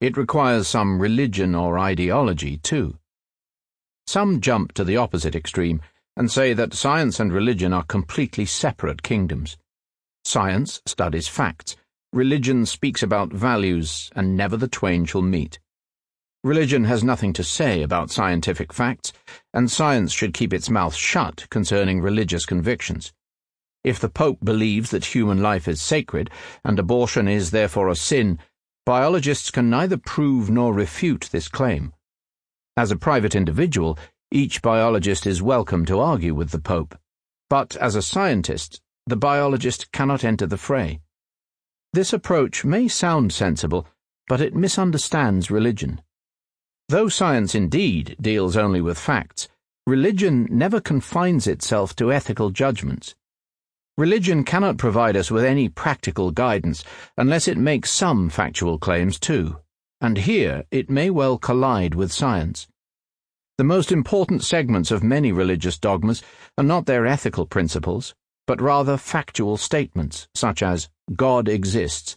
It 0.00 0.16
requires 0.16 0.68
some 0.68 1.00
religion 1.00 1.56
or 1.56 1.78
ideology, 1.78 2.58
too. 2.58 2.96
Some 4.06 4.40
jump 4.40 4.72
to 4.74 4.84
the 4.84 4.96
opposite 4.96 5.34
extreme 5.34 5.80
and 6.16 6.30
say 6.30 6.52
that 6.52 6.74
science 6.74 7.18
and 7.18 7.32
religion 7.32 7.72
are 7.72 7.84
completely 7.84 8.46
separate 8.46 9.02
kingdoms. 9.02 9.56
Science 10.24 10.80
studies 10.86 11.26
facts, 11.26 11.76
religion 12.12 12.66
speaks 12.66 13.02
about 13.02 13.32
values, 13.32 14.10
and 14.14 14.36
never 14.36 14.56
the 14.56 14.68
twain 14.68 15.04
shall 15.04 15.22
meet. 15.22 15.58
Religion 16.48 16.84
has 16.84 17.04
nothing 17.04 17.34
to 17.34 17.44
say 17.44 17.82
about 17.82 18.10
scientific 18.10 18.72
facts, 18.72 19.12
and 19.52 19.70
science 19.70 20.14
should 20.14 20.32
keep 20.32 20.54
its 20.54 20.70
mouth 20.70 20.94
shut 20.94 21.46
concerning 21.50 22.00
religious 22.00 22.46
convictions. 22.46 23.12
If 23.84 24.00
the 24.00 24.08
Pope 24.08 24.38
believes 24.42 24.90
that 24.90 25.14
human 25.14 25.42
life 25.42 25.68
is 25.68 25.82
sacred, 25.82 26.30
and 26.64 26.78
abortion 26.78 27.28
is 27.28 27.50
therefore 27.50 27.90
a 27.90 27.94
sin, 27.94 28.38
biologists 28.86 29.50
can 29.50 29.68
neither 29.68 29.98
prove 29.98 30.48
nor 30.48 30.72
refute 30.72 31.28
this 31.32 31.48
claim. 31.48 31.92
As 32.78 32.90
a 32.90 32.96
private 32.96 33.34
individual, 33.34 33.98
each 34.30 34.62
biologist 34.62 35.26
is 35.26 35.42
welcome 35.42 35.84
to 35.84 36.00
argue 36.00 36.34
with 36.34 36.48
the 36.48 36.60
Pope, 36.60 36.96
but 37.50 37.76
as 37.76 37.94
a 37.94 38.00
scientist, 38.00 38.80
the 39.06 39.16
biologist 39.16 39.92
cannot 39.92 40.24
enter 40.24 40.46
the 40.46 40.56
fray. 40.56 41.00
This 41.92 42.14
approach 42.14 42.64
may 42.64 42.88
sound 42.88 43.34
sensible, 43.34 43.86
but 44.28 44.40
it 44.40 44.54
misunderstands 44.56 45.50
religion. 45.50 46.00
Though 46.90 47.10
science 47.10 47.54
indeed 47.54 48.16
deals 48.18 48.56
only 48.56 48.80
with 48.80 48.98
facts, 48.98 49.46
religion 49.86 50.46
never 50.50 50.80
confines 50.80 51.46
itself 51.46 51.94
to 51.96 52.10
ethical 52.10 52.48
judgments. 52.48 53.14
Religion 53.98 54.42
cannot 54.42 54.78
provide 54.78 55.14
us 55.14 55.30
with 55.30 55.44
any 55.44 55.68
practical 55.68 56.30
guidance 56.30 56.84
unless 57.18 57.46
it 57.46 57.58
makes 57.58 57.90
some 57.90 58.30
factual 58.30 58.78
claims 58.78 59.18
too, 59.18 59.58
and 60.00 60.16
here 60.18 60.64
it 60.70 60.88
may 60.88 61.10
well 61.10 61.36
collide 61.36 61.94
with 61.94 62.10
science. 62.10 62.66
The 63.58 63.64
most 63.64 63.92
important 63.92 64.42
segments 64.42 64.90
of 64.90 65.02
many 65.02 65.30
religious 65.30 65.78
dogmas 65.78 66.22
are 66.56 66.64
not 66.64 66.86
their 66.86 67.06
ethical 67.06 67.44
principles, 67.44 68.14
but 68.46 68.62
rather 68.62 68.96
factual 68.96 69.58
statements 69.58 70.26
such 70.34 70.62
as 70.62 70.88
God 71.14 71.50
exists, 71.50 72.16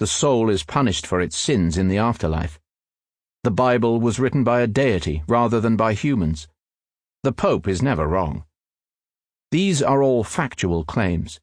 the 0.00 0.08
soul 0.08 0.50
is 0.50 0.64
punished 0.64 1.06
for 1.06 1.20
its 1.20 1.38
sins 1.38 1.78
in 1.78 1.86
the 1.86 1.98
afterlife, 1.98 2.58
the 3.48 3.52
Bible 3.52 3.98
was 3.98 4.20
written 4.20 4.44
by 4.44 4.60
a 4.60 4.66
deity 4.66 5.22
rather 5.26 5.58
than 5.58 5.74
by 5.74 5.94
humans 5.94 6.48
the 7.22 7.32
Pope 7.32 7.66
is 7.66 7.80
never 7.80 8.06
wrong. 8.06 8.44
These 9.50 9.82
are 9.82 10.02
all 10.02 10.22
factual 10.22 10.84
claims. 10.84 11.40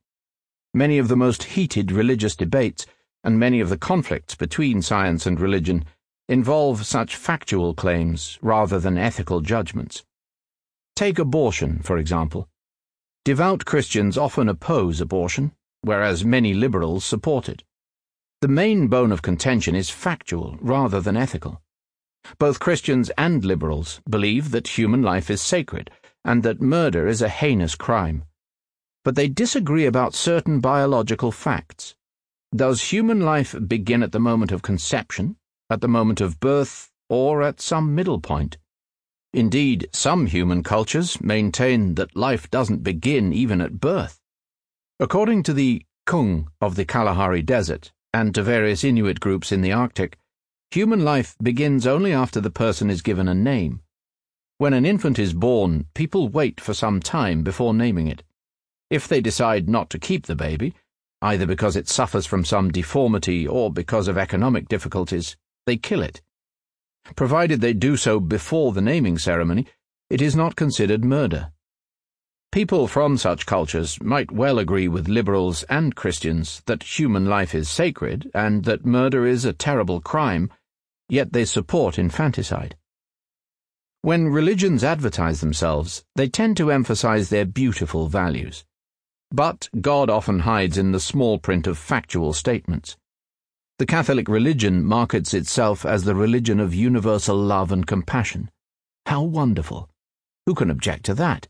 Many 0.72 1.00
of 1.00 1.08
the 1.08 1.16
most 1.16 1.56
heated 1.56 1.92
religious 1.92 2.36
debates 2.36 2.86
and 3.24 3.40
many 3.40 3.60
of 3.60 3.70
the 3.70 3.78
conflicts 3.80 4.36
between 4.36 4.84
science 4.84 5.26
and 5.26 5.40
religion 5.40 5.84
involve 6.30 6.86
such 6.86 7.16
factual 7.16 7.74
claims 7.74 8.38
rather 8.40 8.78
than 8.78 9.00
ethical 9.00 9.42
judgments. 9.42 10.04
Take 10.96 11.18
abortion, 11.18 11.80
for 11.80 11.98
example. 11.98 12.48
Devout 13.24 13.66
Christians 13.66 14.16
often 14.16 14.48
oppose 14.48 15.02
abortion, 15.02 15.54
whereas 15.82 16.24
many 16.24 16.54
liberals 16.54 17.04
support 17.04 17.50
it. 17.50 17.64
The 18.42 18.48
main 18.48 18.90
bone 18.90 19.12
of 19.12 19.24
contention 19.24 19.74
is 19.74 19.90
factual 19.90 20.60
rather 20.62 21.02
than 21.02 21.18
ethical. 21.18 21.64
Both 22.38 22.60
Christians 22.60 23.12
and 23.18 23.46
liberals 23.46 24.02
believe 24.10 24.52
that 24.52 24.78
human 24.78 25.02
life 25.02 25.30
is 25.30 25.42
sacred 25.42 25.92
and 26.24 26.42
that 26.44 26.62
murder 26.62 27.08
is 27.08 27.22
a 27.22 27.30
heinous 27.30 27.76
crime. 27.76 28.24
But 29.04 29.16
they 29.16 29.28
disagree 29.28 29.86
about 29.86 30.16
certain 30.16 30.60
biological 30.60 31.32
facts. 31.32 31.96
Does 32.56 32.92
human 32.92 33.22
life 33.22 33.56
begin 33.68 34.02
at 34.02 34.12
the 34.12 34.20
moment 34.20 34.52
of 34.52 34.64
conception, 34.64 35.36
at 35.70 35.82
the 35.82 35.88
moment 35.88 36.22
of 36.22 36.40
birth, 36.40 36.90
or 37.10 37.44
at 37.44 37.62
some 37.62 37.94
middle 37.94 38.20
point? 38.20 38.58
Indeed, 39.34 39.90
some 39.92 40.28
human 40.28 40.64
cultures 40.64 41.22
maintain 41.22 41.96
that 41.96 42.16
life 42.16 42.50
doesn't 42.50 42.84
begin 42.84 43.34
even 43.34 43.62
at 43.62 43.80
birth. 43.80 44.20
According 45.00 45.44
to 45.44 45.54
the 45.54 45.86
Kung 46.06 46.50
of 46.62 46.76
the 46.76 46.86
Kalahari 46.86 47.42
Desert 47.42 47.92
and 48.14 48.34
to 48.34 48.42
various 48.42 48.84
Inuit 48.84 49.20
groups 49.20 49.52
in 49.52 49.62
the 49.62 49.74
Arctic, 49.74 50.18
Human 50.72 51.04
life 51.06 51.36
begins 51.42 51.88
only 51.88 52.12
after 52.12 52.42
the 52.42 52.50
person 52.50 52.90
is 52.90 53.02
given 53.02 53.28
a 53.28 53.34
name. 53.34 53.82
When 54.58 54.74
an 54.74 54.86
infant 54.86 55.20
is 55.20 55.34
born, 55.34 55.86
people 55.94 56.30
wait 56.30 56.62
for 56.62 56.74
some 56.74 57.00
time 57.00 57.44
before 57.44 57.74
naming 57.74 58.08
it. 58.08 58.24
If 58.90 59.08
they 59.08 59.22
decide 59.22 59.68
not 59.68 59.90
to 59.90 60.00
keep 60.00 60.26
the 60.26 60.36
baby, 60.36 60.74
either 61.22 61.46
because 61.46 61.76
it 61.76 61.90
suffers 61.90 62.26
from 62.26 62.46
some 62.46 62.72
deformity 62.72 63.48
or 63.48 63.72
because 63.72 64.08
of 64.08 64.18
economic 64.18 64.68
difficulties, 64.68 65.36
they 65.66 65.78
kill 65.78 66.02
it. 66.02 66.22
Provided 67.16 67.62
they 67.62 67.74
do 67.74 67.98
so 67.98 68.20
before 68.20 68.72
the 68.74 68.82
naming 68.82 69.18
ceremony, 69.18 69.68
it 70.10 70.22
is 70.22 70.36
not 70.36 70.56
considered 70.56 71.04
murder. 71.04 71.52
People 72.56 72.88
from 72.88 73.18
such 73.18 73.46
cultures 73.46 74.02
might 74.02 74.32
well 74.32 74.60
agree 74.60 74.88
with 74.88 75.10
liberals 75.10 75.64
and 75.64 75.94
Christians 75.94 76.62
that 76.68 76.84
human 76.98 77.26
life 77.26 77.54
is 77.54 77.68
sacred 77.68 78.32
and 78.34 78.64
that 78.64 78.86
murder 78.86 79.28
is 79.28 79.44
a 79.44 79.52
terrible 79.52 80.00
crime 80.00 80.50
yet 81.10 81.34
they 81.34 81.44
support 81.44 82.00
infanticide. 82.00 82.78
When 84.04 84.30
religions 84.30 84.86
advertise 84.86 85.42
themselves, 85.42 86.06
they 86.16 86.30
tend 86.30 86.56
to 86.56 86.72
emphasize 86.72 87.28
their 87.28 87.44
beautiful 87.44 88.08
values. 88.08 88.64
But 89.32 89.68
God 89.82 90.10
often 90.10 90.40
hides 90.40 90.78
in 90.78 90.94
the 90.94 91.02
small 91.02 91.40
print 91.40 91.68
of 91.68 91.78
factual 91.78 92.32
statements. 92.32 92.96
The 93.80 93.86
Catholic 93.86 94.30
religion 94.30 94.82
markets 94.86 95.34
itself 95.34 95.86
as 95.86 96.06
the 96.06 96.16
religion 96.16 96.62
of 96.62 96.74
universal 96.74 97.36
love 97.36 97.74
and 97.74 97.86
compassion. 97.86 98.50
How 99.08 99.24
wonderful! 99.24 99.90
Who 100.46 100.56
can 100.56 100.72
object 100.72 101.04
to 101.08 101.16
that? 101.16 101.50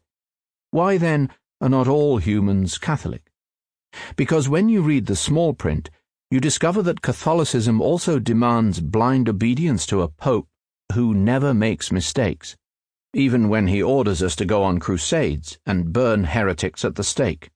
Why, 0.76 0.98
then, 0.98 1.30
are 1.62 1.70
not 1.70 1.88
all 1.88 2.18
humans 2.18 2.78
Catholic? 2.78 3.32
Because 4.18 4.50
when 4.50 4.68
you 4.68 4.82
read 4.82 5.06
the 5.06 5.16
small 5.16 5.54
print, 5.54 5.90
you 6.30 6.42
discover 6.42 6.82
that 6.82 7.02
Catholicism 7.02 7.80
also 7.80 8.20
demands 8.20 8.82
blind 8.82 9.30
obedience 9.30 9.86
to 9.86 10.02
a 10.02 10.10
pope 10.10 10.50
who 10.94 11.14
never 11.14 11.54
makes 11.54 11.94
mistakes, 11.94 12.58
even 13.14 13.48
when 13.48 13.68
he 13.68 13.82
orders 13.82 14.22
us 14.22 14.36
to 14.36 14.44
go 14.44 14.64
on 14.64 14.80
crusades 14.80 15.58
and 15.66 15.94
burn 15.94 16.26
heretics 16.26 16.84
at 16.84 16.96
the 16.96 17.06
stake. 17.06 17.52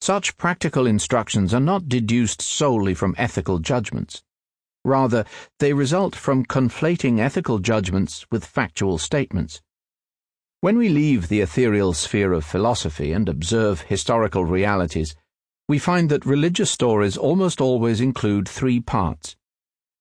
Such 0.00 0.36
practical 0.36 0.86
instructions 0.86 1.52
are 1.52 1.58
not 1.58 1.88
deduced 1.88 2.40
solely 2.40 2.94
from 2.94 3.16
ethical 3.18 3.58
judgments. 3.58 4.22
Rather, 4.84 5.24
they 5.58 5.72
result 5.72 6.14
from 6.14 6.46
conflating 6.46 7.18
ethical 7.18 7.58
judgments 7.58 8.24
with 8.30 8.44
factual 8.44 8.96
statements. 8.96 9.60
When 10.62 10.78
we 10.78 10.88
leave 10.88 11.26
the 11.26 11.40
ethereal 11.40 11.92
sphere 11.92 12.32
of 12.32 12.44
philosophy 12.44 13.10
and 13.10 13.28
observe 13.28 13.80
historical 13.80 14.44
realities, 14.44 15.16
we 15.66 15.80
find 15.80 16.08
that 16.10 16.24
religious 16.24 16.70
stories 16.70 17.16
almost 17.16 17.60
always 17.60 18.00
include 18.00 18.48
three 18.48 18.78
parts. 18.78 19.34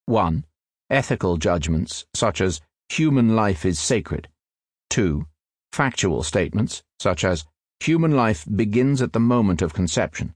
1. 0.05 0.45
Ethical 0.91 1.37
judgments, 1.37 2.05
such 2.13 2.41
as 2.41 2.61
human 2.89 3.35
life 3.35 3.65
is 3.65 3.79
sacred. 3.79 4.27
2. 4.91 5.25
Factual 5.71 6.21
statements, 6.21 6.83
such 6.99 7.23
as 7.23 7.43
human 7.79 8.11
life 8.11 8.45
begins 8.55 9.01
at 9.01 9.13
the 9.13 9.19
moment 9.19 9.63
of 9.63 9.73
conception. 9.73 10.35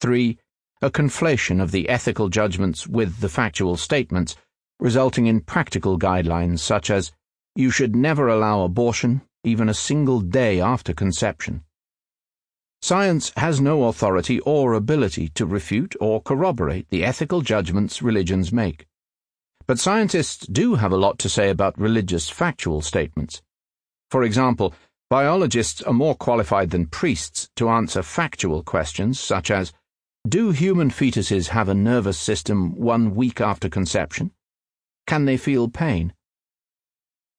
3. 0.00 0.38
A 0.80 0.90
conflation 0.90 1.60
of 1.60 1.70
the 1.70 1.86
ethical 1.90 2.30
judgments 2.30 2.86
with 2.86 3.20
the 3.20 3.28
factual 3.28 3.76
statements, 3.76 4.36
resulting 4.78 5.26
in 5.26 5.42
practical 5.42 5.98
guidelines 5.98 6.60
such 6.60 6.88
as 6.90 7.12
you 7.54 7.70
should 7.70 7.94
never 7.94 8.26
allow 8.26 8.62
abortion 8.62 9.20
even 9.44 9.68
a 9.68 9.74
single 9.74 10.20
day 10.20 10.60
after 10.60 10.92
conception. 10.92 11.62
Science 12.82 13.32
has 13.36 13.60
no 13.60 13.84
authority 13.84 14.40
or 14.40 14.72
ability 14.72 15.28
to 15.28 15.44
refute 15.44 15.94
or 16.00 16.22
corroborate 16.22 16.88
the 16.88 17.04
ethical 17.04 17.42
judgments 17.42 18.00
religions 18.00 18.52
make. 18.52 18.86
But 19.66 19.78
scientists 19.78 20.46
do 20.46 20.76
have 20.76 20.90
a 20.90 20.96
lot 20.96 21.18
to 21.20 21.28
say 21.28 21.50
about 21.50 21.78
religious 21.78 22.28
factual 22.28 22.80
statements. 22.80 23.42
For 24.10 24.24
example, 24.24 24.74
biologists 25.10 25.82
are 25.82 25.92
more 25.92 26.14
qualified 26.14 26.70
than 26.70 26.86
priests 26.86 27.50
to 27.56 27.68
answer 27.68 28.02
factual 28.02 28.62
questions 28.62 29.20
such 29.20 29.50
as 29.50 29.72
Do 30.26 30.50
human 30.50 30.90
fetuses 30.90 31.48
have 31.48 31.68
a 31.68 31.74
nervous 31.74 32.18
system 32.18 32.74
one 32.74 33.14
week 33.14 33.40
after 33.40 33.68
conception? 33.68 34.32
Can 35.06 35.26
they 35.26 35.36
feel 35.36 35.68
pain? 35.68 36.14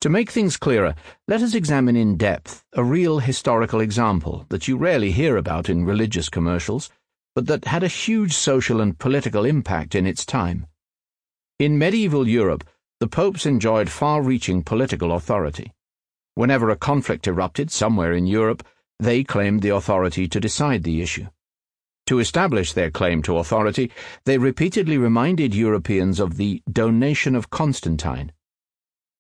To 0.02 0.10
make 0.10 0.32
things 0.32 0.58
clearer, 0.58 0.96
let 1.28 1.44
us 1.44 1.54
examine 1.54 1.96
in 1.96 2.18
depth 2.18 2.66
a 2.74 2.84
real 2.84 3.20
historical 3.20 3.80
example 3.82 4.48
that 4.50 4.68
you 4.68 4.76
rarely 4.76 5.12
hear 5.12 5.38
about 5.38 5.70
in 5.70 5.86
religious 5.86 6.28
commercials, 6.28 6.90
but 7.36 7.46
that 7.46 7.66
had 7.66 7.84
a 7.84 7.88
huge 7.88 8.34
social 8.34 8.82
and 8.82 8.98
political 8.98 9.46
impact 9.46 9.94
in 9.94 10.08
its 10.08 10.26
time. 10.26 10.66
In 11.60 11.78
medieval 11.78 12.28
Europe, 12.28 12.64
the 13.00 13.08
popes 13.08 13.46
enjoyed 13.46 13.92
far 13.92 14.24
reaching 14.24 14.64
political 14.64 15.12
authority. 15.12 15.72
Whenever 16.34 16.72
a 16.72 16.76
conflict 16.76 17.28
erupted 17.28 17.70
somewhere 17.70 18.14
in 18.14 18.26
Europe, 18.26 18.64
they 19.00 19.24
claimed 19.24 19.62
the 19.62 19.70
authority 19.70 20.28
to 20.28 20.40
decide 20.40 20.82
the 20.82 21.04
issue. 21.04 21.28
To 22.08 22.18
establish 22.18 22.74
their 22.74 22.90
claim 22.90 23.22
to 23.22 23.38
authority, 23.38 23.92
they 24.26 24.40
repeatedly 24.40 24.98
reminded 24.98 25.54
Europeans 25.54 26.20
of 26.20 26.38
the 26.38 26.64
donation 26.72 27.36
of 27.36 27.52
Constantine 27.52 28.32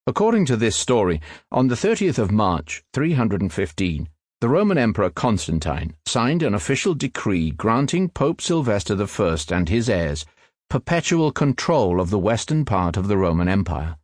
According 0.07 0.47
to 0.47 0.57
this 0.57 0.75
story, 0.75 1.21
on 1.51 1.67
the 1.67 1.75
30th 1.75 2.17
of 2.17 2.31
March, 2.31 2.83
315, 2.93 4.09
the 4.39 4.49
Roman 4.49 4.79
Emperor 4.79 5.11
Constantine 5.11 5.93
signed 6.07 6.41
an 6.41 6.55
official 6.55 6.95
decree 6.95 7.51
granting 7.51 8.09
Pope 8.09 8.41
Sylvester 8.41 8.95
I 8.99 9.37
and 9.51 9.69
his 9.69 9.87
heirs 9.87 10.25
perpetual 10.71 11.31
control 11.31 12.01
of 12.01 12.09
the 12.09 12.17
western 12.17 12.65
part 12.65 12.97
of 12.97 13.09
the 13.09 13.17
Roman 13.17 13.47
Empire. 13.47 13.97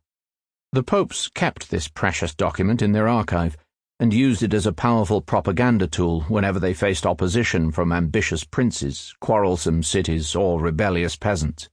The 0.70 0.84
popes 0.84 1.26
kept 1.26 1.68
this 1.68 1.88
precious 1.88 2.32
document 2.32 2.80
in 2.80 2.92
their 2.92 3.08
archive 3.08 3.56
and 3.98 4.14
used 4.14 4.44
it 4.44 4.54
as 4.54 4.66
a 4.66 4.72
powerful 4.72 5.20
propaganda 5.20 5.88
tool 5.88 6.20
whenever 6.28 6.60
they 6.60 6.74
faced 6.74 7.06
opposition 7.06 7.72
from 7.72 7.90
ambitious 7.90 8.44
princes, 8.44 9.16
quarrelsome 9.20 9.82
cities, 9.82 10.36
or 10.36 10.60
rebellious 10.60 11.16
peasants. 11.16 11.68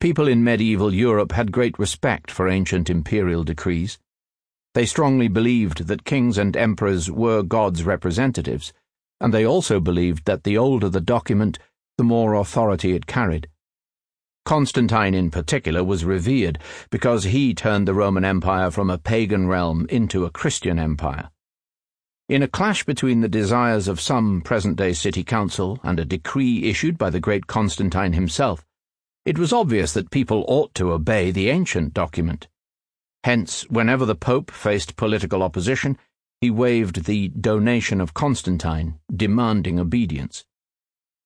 People 0.00 0.28
in 0.28 0.44
medieval 0.44 0.92
Europe 0.92 1.32
had 1.32 1.52
great 1.52 1.78
respect 1.78 2.30
for 2.30 2.48
ancient 2.48 2.90
imperial 2.90 3.44
decrees. 3.44 3.98
They 4.74 4.86
strongly 4.86 5.28
believed 5.28 5.86
that 5.86 6.04
kings 6.04 6.36
and 6.36 6.56
emperors 6.56 7.10
were 7.10 7.42
God's 7.42 7.84
representatives, 7.84 8.72
and 9.20 9.32
they 9.32 9.46
also 9.46 9.80
believed 9.80 10.26
that 10.26 10.44
the 10.44 10.58
older 10.58 10.88
the 10.88 11.00
document, 11.00 11.58
the 11.96 12.04
more 12.04 12.34
authority 12.34 12.92
it 12.92 13.06
carried. 13.06 13.48
Constantine, 14.44 15.14
in 15.14 15.30
particular, 15.30 15.82
was 15.82 16.04
revered 16.04 16.58
because 16.90 17.24
he 17.24 17.54
turned 17.54 17.88
the 17.88 17.94
Roman 17.94 18.24
Empire 18.24 18.70
from 18.70 18.90
a 18.90 18.98
pagan 18.98 19.48
realm 19.48 19.86
into 19.88 20.24
a 20.24 20.30
Christian 20.30 20.78
empire. 20.78 21.30
In 22.28 22.42
a 22.42 22.48
clash 22.48 22.84
between 22.84 23.20
the 23.20 23.28
desires 23.28 23.86
of 23.86 24.00
some 24.00 24.40
present 24.40 24.76
day 24.76 24.92
city 24.92 25.22
council 25.22 25.78
and 25.84 26.00
a 26.00 26.04
decree 26.04 26.64
issued 26.64 26.98
by 26.98 27.08
the 27.08 27.20
great 27.20 27.46
Constantine 27.46 28.14
himself, 28.14 28.65
it 29.26 29.38
was 29.38 29.52
obvious 29.52 29.92
that 29.92 30.12
people 30.12 30.44
ought 30.46 30.72
to 30.72 30.92
obey 30.92 31.32
the 31.32 31.50
ancient 31.50 31.92
document. 31.92 32.46
Hence, 33.24 33.62
whenever 33.68 34.06
the 34.06 34.14
Pope 34.14 34.52
faced 34.52 34.94
political 34.94 35.42
opposition, 35.42 35.98
he 36.40 36.48
waved 36.48 37.06
the 37.06 37.28
donation 37.30 38.00
of 38.00 38.14
Constantine, 38.14 39.00
demanding 39.14 39.80
obedience. 39.80 40.44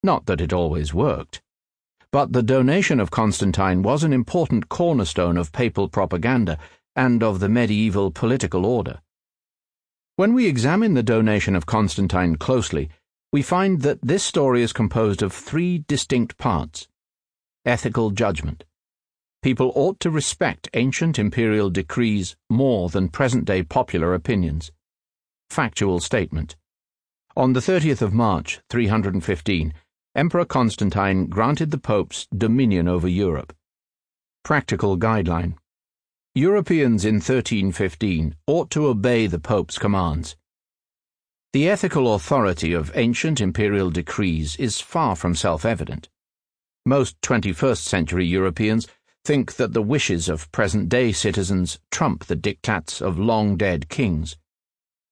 Not 0.03 0.25
that 0.25 0.41
it 0.41 0.51
always 0.51 0.95
worked. 0.95 1.43
But 2.11 2.33
the 2.33 2.43
donation 2.43 3.01
of 3.01 3.11
Constantine 3.11 3.83
was 3.83 4.03
an 4.03 4.15
important 4.15 4.71
cornerstone 4.71 5.37
of 5.37 5.53
papal 5.53 5.87
propaganda 5.87 6.59
and 6.97 7.23
of 7.23 7.39
the 7.39 7.51
medieval 7.51 8.11
political 8.11 8.65
order. 8.65 9.01
When 10.17 10.33
we 10.33 10.47
examine 10.47 10.95
the 10.95 11.03
donation 11.03 11.55
of 11.55 11.67
Constantine 11.67 12.37
closely, 12.37 12.89
we 13.31 13.43
find 13.43 13.83
that 13.83 14.01
this 14.01 14.25
story 14.25 14.63
is 14.63 14.73
composed 14.73 15.21
of 15.21 15.35
three 15.35 15.85
distinct 15.87 16.39
parts 16.39 16.89
ethical 17.64 18.11
judgment. 18.11 18.64
People 19.42 19.73
ought 19.75 20.01
to 20.01 20.11
respect 20.11 20.68
ancient 20.75 21.18
imperial 21.18 21.70
decrees 21.70 22.37
more 22.49 22.88
than 22.88 23.09
present 23.09 23.44
day 23.44 23.62
popular 23.62 24.14
opinions. 24.14 24.70
Factual 25.49 26.01
statement. 26.01 26.57
On 27.37 27.53
the 27.53 27.61
30th 27.61 28.03
of 28.03 28.12
March, 28.12 28.61
315, 28.70 29.73
Emperor 30.14 30.44
Constantine 30.44 31.27
granted 31.27 31.70
the 31.70 31.79
popes 31.79 32.27
dominion 32.37 32.88
over 32.88 33.09
Europe. 33.09 33.55
Practical 34.42 34.99
guideline 34.99 35.55
Europeans 36.35 37.05
in 37.05 37.14
1315 37.16 38.37
ought 38.46 38.70
to 38.70 38.87
obey 38.87 39.27
the 39.27 39.38
pope's 39.38 39.79
commands. 39.79 40.37
The 41.53 41.68
ethical 41.68 42.14
authority 42.14 42.73
of 42.73 42.92
ancient 42.94 43.40
imperial 43.40 43.90
decrees 43.90 44.55
is 44.57 44.81
far 44.81 45.16
from 45.16 45.35
self 45.35 45.64
evident. 45.64 46.09
Most 46.87 47.21
21st 47.21 47.79
century 47.79 48.27
Europeans 48.27 48.87
think 49.25 49.57
that 49.57 49.75
the 49.75 49.83
wishes 49.83 50.29
of 50.29 50.51
present 50.51 50.88
day 50.88 51.12
citizens 51.12 51.79
trump 51.90 52.25
the 52.25 52.37
diktats 52.37 53.03
of 53.03 53.19
long 53.19 53.57
dead 53.57 53.88
kings. 53.88 54.37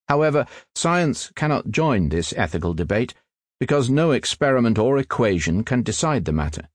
However, 0.08 0.46
science 0.74 1.30
cannot 1.36 1.70
join 1.70 2.08
this 2.08 2.32
ethical 2.36 2.72
debate 2.72 3.12
because 3.60 3.90
no 3.90 4.12
experiment 4.12 4.78
or 4.78 4.98
equation 4.98 5.62
can 5.62 5.82
decide 5.82 6.24
the 6.24 6.32
matter. 6.32 6.68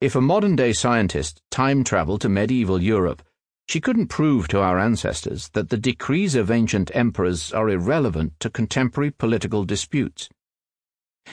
If 0.00 0.14
a 0.14 0.20
modern 0.20 0.56
day 0.56 0.74
scientist 0.74 1.40
time 1.50 1.82
traveled 1.82 2.20
to 2.22 2.28
medieval 2.28 2.82
Europe, 2.82 3.22
she 3.68 3.80
couldn't 3.80 4.08
prove 4.08 4.48
to 4.48 4.60
our 4.60 4.78
ancestors 4.78 5.48
that 5.50 5.70
the 5.70 5.76
decrees 5.76 6.34
of 6.34 6.50
ancient 6.50 6.90
emperors 6.94 7.52
are 7.52 7.70
irrelevant 7.70 8.34
to 8.40 8.50
contemporary 8.50 9.12
political 9.12 9.64
disputes. 9.64 10.28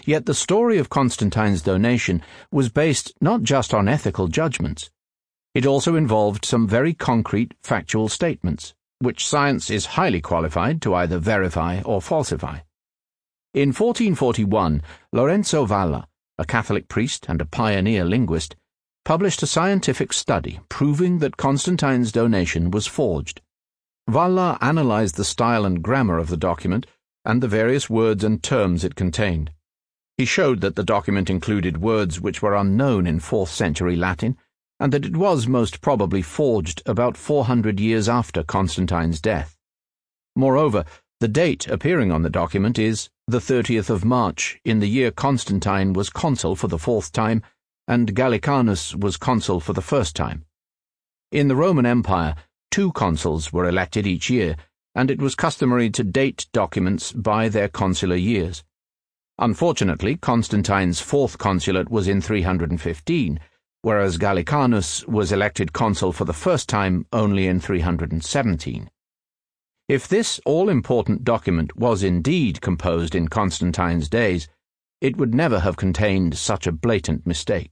Yet 0.06 0.26
the 0.26 0.34
story 0.34 0.78
of 0.78 0.90
Constantine's 0.90 1.62
donation 1.62 2.22
was 2.52 2.70
based 2.70 3.14
not 3.22 3.44
just 3.44 3.74
on 3.74 3.88
ethical 3.88 4.28
judgments. 4.28 4.90
It 5.54 5.66
also 5.66 5.96
involved 5.96 6.46
some 6.46 6.68
very 6.68 6.94
concrete 6.94 7.54
factual 7.64 8.10
statements, 8.10 8.74
which 9.00 9.28
science 9.28 9.70
is 9.70 9.98
highly 9.98 10.22
qualified 10.22 10.82
to 10.84 10.96
either 10.96 11.18
verify 11.18 11.82
or 11.82 12.02
falsify. 12.02 12.60
In 13.54 13.70
1441, 13.70 14.82
Lorenzo 15.12 15.66
Valla, 15.66 16.08
a 16.38 16.46
Catholic 16.46 16.88
priest 16.88 17.26
and 17.28 17.42
a 17.42 17.46
pioneer 17.46 18.06
linguist, 18.06 18.56
published 19.04 19.42
a 19.42 19.48
scientific 19.48 20.14
study 20.14 20.60
proving 20.70 21.20
that 21.20 21.38
Constantine's 21.38 22.12
donation 22.12 22.70
was 22.70 22.86
forged. 22.86 23.42
Valla 24.08 24.58
analyzed 24.62 25.16
the 25.16 25.26
style 25.26 25.66
and 25.66 25.82
grammar 25.82 26.18
of 26.18 26.30
the 26.30 26.38
document 26.38 26.86
and 27.26 27.42
the 27.42 27.48
various 27.48 27.90
words 27.90 28.24
and 28.24 28.44
terms 28.44 28.84
it 28.84 28.96
contained. 28.96 29.52
He 30.18 30.26
showed 30.26 30.62
that 30.62 30.76
the 30.76 30.84
document 30.84 31.30
included 31.30 31.82
words 31.82 32.20
which 32.20 32.42
were 32.42 32.56
unknown 32.56 33.06
in 33.06 33.20
4th 33.20 33.50
century 33.50 33.96
Latin, 33.96 34.36
and 34.80 34.92
that 34.92 35.06
it 35.06 35.16
was 35.16 35.48
most 35.48 35.80
probably 35.80 36.24
forged 36.24 36.82
about 36.88 37.16
400 37.16 37.80
years 37.80 38.10
after 38.10 38.44
Constantine's 38.44 39.22
death. 39.22 39.58
Moreover, 40.36 40.86
the 41.20 41.28
date 41.28 41.68
appearing 41.68 42.12
on 42.12 42.24
the 42.24 42.30
document 42.30 42.78
is 42.80 43.10
the 43.28 43.40
30th 43.40 43.90
of 43.90 44.06
March, 44.06 44.60
in 44.66 44.80
the 44.80 44.90
year 44.90 45.12
Constantine 45.12 45.94
was 45.94 46.10
consul 46.10 46.56
for 46.56 46.68
the 46.68 46.78
fourth 46.78 47.12
time, 47.12 47.42
and 47.88 48.16
Gallicanus 48.16 48.96
was 48.96 49.18
consul 49.18 49.60
for 49.60 49.74
the 49.74 49.82
first 49.82 50.16
time. 50.16 50.46
In 51.32 51.48
the 51.48 51.56
Roman 51.56 51.86
Empire, 51.86 52.36
two 52.72 52.92
consuls 52.92 53.52
were 53.52 53.68
elected 53.68 54.08
each 54.08 54.30
year, 54.30 54.56
and 54.96 55.12
it 55.12 55.22
was 55.22 55.36
customary 55.36 55.90
to 55.92 56.04
date 56.04 56.48
documents 56.54 57.12
by 57.12 57.50
their 57.50 57.68
consular 57.68 58.16
years. 58.16 58.64
Unfortunately, 59.40 60.16
Constantine's 60.16 61.00
fourth 61.00 61.38
consulate 61.38 61.90
was 61.90 62.08
in 62.08 62.22
315, 62.22 63.40
whereas 63.82 64.18
Gallicanus 64.18 65.08
was 65.08 65.32
elected 65.32 65.74
consul 65.74 66.12
for 66.12 66.26
the 66.26 66.34
first 66.34 66.68
time 66.68 67.06
only 67.14 67.48
in 67.48 67.60
317. 67.60 68.90
If 69.88 70.08
this 70.08 70.42
all 70.46 70.70
important 70.70 71.24
document 71.24 71.78
was 71.78 72.04
indeed 72.04 72.62
composed 72.62 73.16
in 73.16 73.28
Constantine's 73.28 74.10
days, 74.10 74.50
it 75.02 75.18
would 75.18 75.36
never 75.36 75.60
have 75.60 75.78
contained 75.78 76.38
such 76.38 76.66
a 76.66 76.72
blatant 76.72 77.28
mistake. 77.28 77.72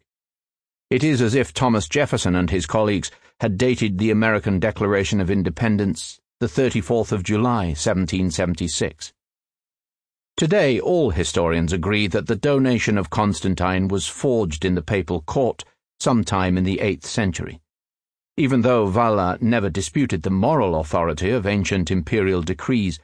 It 0.91 1.03
is 1.03 1.21
as 1.21 1.33
if 1.33 1.53
Thomas 1.53 1.89
Jefferson 1.89 2.35
and 2.35 2.51
his 2.51 2.67
colleagues 2.67 3.09
had 3.39 3.57
dated 3.57 3.97
the 3.97 4.11
American 4.11 4.59
Declaration 4.59 5.19
of 5.19 5.31
Independence 5.31 6.19
the 6.39 6.47
34th 6.47 7.11
of 7.11 7.23
July, 7.23 7.67
1776. 7.67 9.13
Today, 10.37 10.81
all 10.81 11.11
historians 11.11 11.71
agree 11.71 12.07
that 12.07 12.27
the 12.27 12.35
donation 12.35 12.97
of 12.97 13.09
Constantine 13.09 13.87
was 13.87 14.05
forged 14.05 14.65
in 14.65 14.75
the 14.75 14.81
papal 14.81 15.21
court 15.21 15.63
sometime 16.01 16.57
in 16.57 16.65
the 16.65 16.79
8th 16.83 17.05
century. 17.05 17.61
Even 18.35 18.61
though 18.61 18.87
Valla 18.87 19.37
never 19.39 19.69
disputed 19.69 20.23
the 20.23 20.29
moral 20.29 20.77
authority 20.77 21.29
of 21.29 21.45
ancient 21.45 21.89
imperial 21.89 22.41
decrees, 22.41 22.99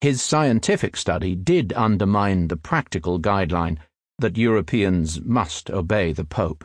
his 0.00 0.20
scientific 0.20 0.96
study 0.96 1.36
did 1.36 1.72
undermine 1.74 2.48
the 2.48 2.56
practical 2.56 3.20
guideline 3.20 3.78
that 4.18 4.36
Europeans 4.36 5.20
must 5.20 5.70
obey 5.70 6.12
the 6.12 6.24
Pope. 6.24 6.64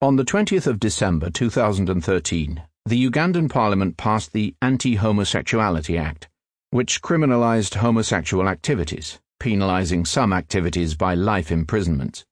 On 0.00 0.16
the 0.16 0.24
20th 0.24 0.66
of 0.66 0.80
December 0.80 1.28
2013, 1.28 2.62
the 2.86 3.10
Ugandan 3.10 3.50
Parliament 3.50 3.98
passed 3.98 4.32
the 4.32 4.54
Anti 4.62 4.94
Homosexuality 4.96 5.98
Act, 5.98 6.28
which 6.74 7.00
criminalized 7.00 7.76
homosexual 7.76 8.48
activities, 8.48 9.20
penalizing 9.38 10.04
some 10.04 10.32
activities 10.32 10.96
by 10.96 11.14
life 11.14 11.52
imprisonment. 11.52 12.24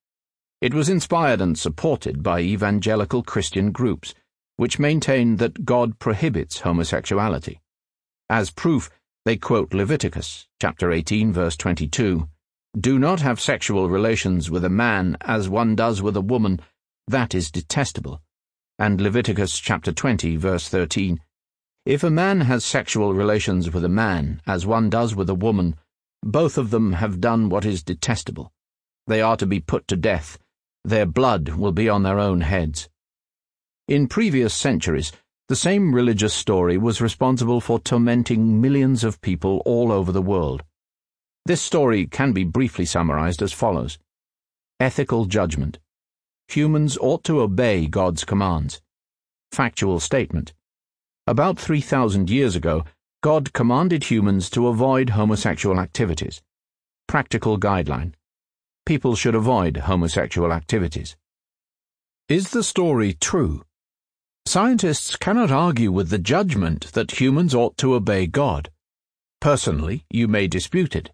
It 0.60 0.74
was 0.74 0.88
inspired 0.88 1.40
and 1.40 1.56
supported 1.56 2.24
by 2.24 2.40
evangelical 2.40 3.22
Christian 3.22 3.70
groups 3.70 4.16
which 4.56 4.80
maintained 4.80 5.38
that 5.38 5.64
God 5.64 5.96
prohibits 6.00 6.62
homosexuality. 6.62 7.60
As 8.28 8.50
proof, 8.50 8.90
they 9.24 9.36
quote 9.36 9.72
Leviticus 9.72 10.48
chapter 10.60 10.90
18 10.90 11.32
verse 11.32 11.56
22, 11.56 12.28
"Do 12.76 12.98
not 12.98 13.20
have 13.20 13.40
sexual 13.40 13.88
relations 13.88 14.50
with 14.50 14.64
a 14.64 14.68
man 14.68 15.16
as 15.20 15.48
one 15.48 15.76
does 15.76 16.02
with 16.02 16.16
a 16.16 16.20
woman, 16.20 16.58
that 17.06 17.32
is 17.32 17.52
detestable." 17.52 18.20
And 18.76 19.00
Leviticus 19.00 19.60
chapter 19.60 19.92
20 19.92 20.34
verse 20.34 20.68
13, 20.68 21.20
"If 21.84 22.04
a 22.04 22.10
man 22.10 22.42
has 22.42 22.64
sexual 22.64 23.12
relations 23.12 23.72
with 23.72 23.84
a 23.84 23.88
man 23.88 24.40
as 24.46 24.64
one 24.64 24.88
does 24.88 25.16
with 25.16 25.28
a 25.28 25.34
woman, 25.34 25.74
both 26.22 26.56
of 26.56 26.70
them 26.70 26.92
have 26.92 27.20
done 27.20 27.48
what 27.48 27.64
is 27.64 27.82
detestable. 27.82 28.52
They 29.08 29.20
are 29.20 29.36
to 29.36 29.46
be 29.46 29.58
put 29.58 29.88
to 29.88 29.96
death. 29.96 30.38
Their 30.84 31.06
blood 31.06 31.50
will 31.50 31.72
be 31.72 31.88
on 31.88 32.04
their 32.04 32.20
own 32.20 32.42
heads." 32.42 32.88
In 33.88 34.06
previous 34.06 34.54
centuries, 34.54 35.10
the 35.48 35.56
same 35.56 35.92
religious 35.92 36.32
story 36.32 36.78
was 36.78 37.00
responsible 37.00 37.60
for 37.60 37.80
tormenting 37.80 38.60
millions 38.60 39.02
of 39.02 39.20
people 39.20 39.60
all 39.66 39.90
over 39.90 40.12
the 40.12 40.22
world. 40.22 40.62
This 41.46 41.60
story 41.60 42.06
can 42.06 42.32
be 42.32 42.44
briefly 42.44 42.84
summarized 42.84 43.42
as 43.42 43.52
follows 43.52 43.98
Ethical 44.78 45.26
judgment. 45.26 45.80
Humans 46.48 46.96
ought 46.98 47.24
to 47.24 47.40
obey 47.40 47.86
God's 47.86 48.24
commands. 48.24 48.80
Factual 49.50 49.98
statement. 49.98 50.54
About 51.28 51.56
3,000 51.56 52.28
years 52.28 52.56
ago, 52.56 52.84
God 53.22 53.52
commanded 53.52 54.02
humans 54.02 54.50
to 54.50 54.66
avoid 54.66 55.10
homosexual 55.10 55.78
activities. 55.78 56.42
Practical 57.06 57.60
guideline. 57.60 58.14
People 58.86 59.14
should 59.14 59.36
avoid 59.36 59.76
homosexual 59.76 60.52
activities. 60.52 61.16
Is 62.28 62.50
the 62.50 62.64
story 62.64 63.12
true? 63.12 63.62
Scientists 64.46 65.14
cannot 65.14 65.52
argue 65.52 65.92
with 65.92 66.10
the 66.10 66.18
judgment 66.18 66.90
that 66.94 67.20
humans 67.20 67.54
ought 67.54 67.76
to 67.76 67.94
obey 67.94 68.26
God. 68.26 68.70
Personally, 69.40 70.04
you 70.10 70.26
may 70.26 70.48
dispute 70.48 70.96
it. 70.96 71.12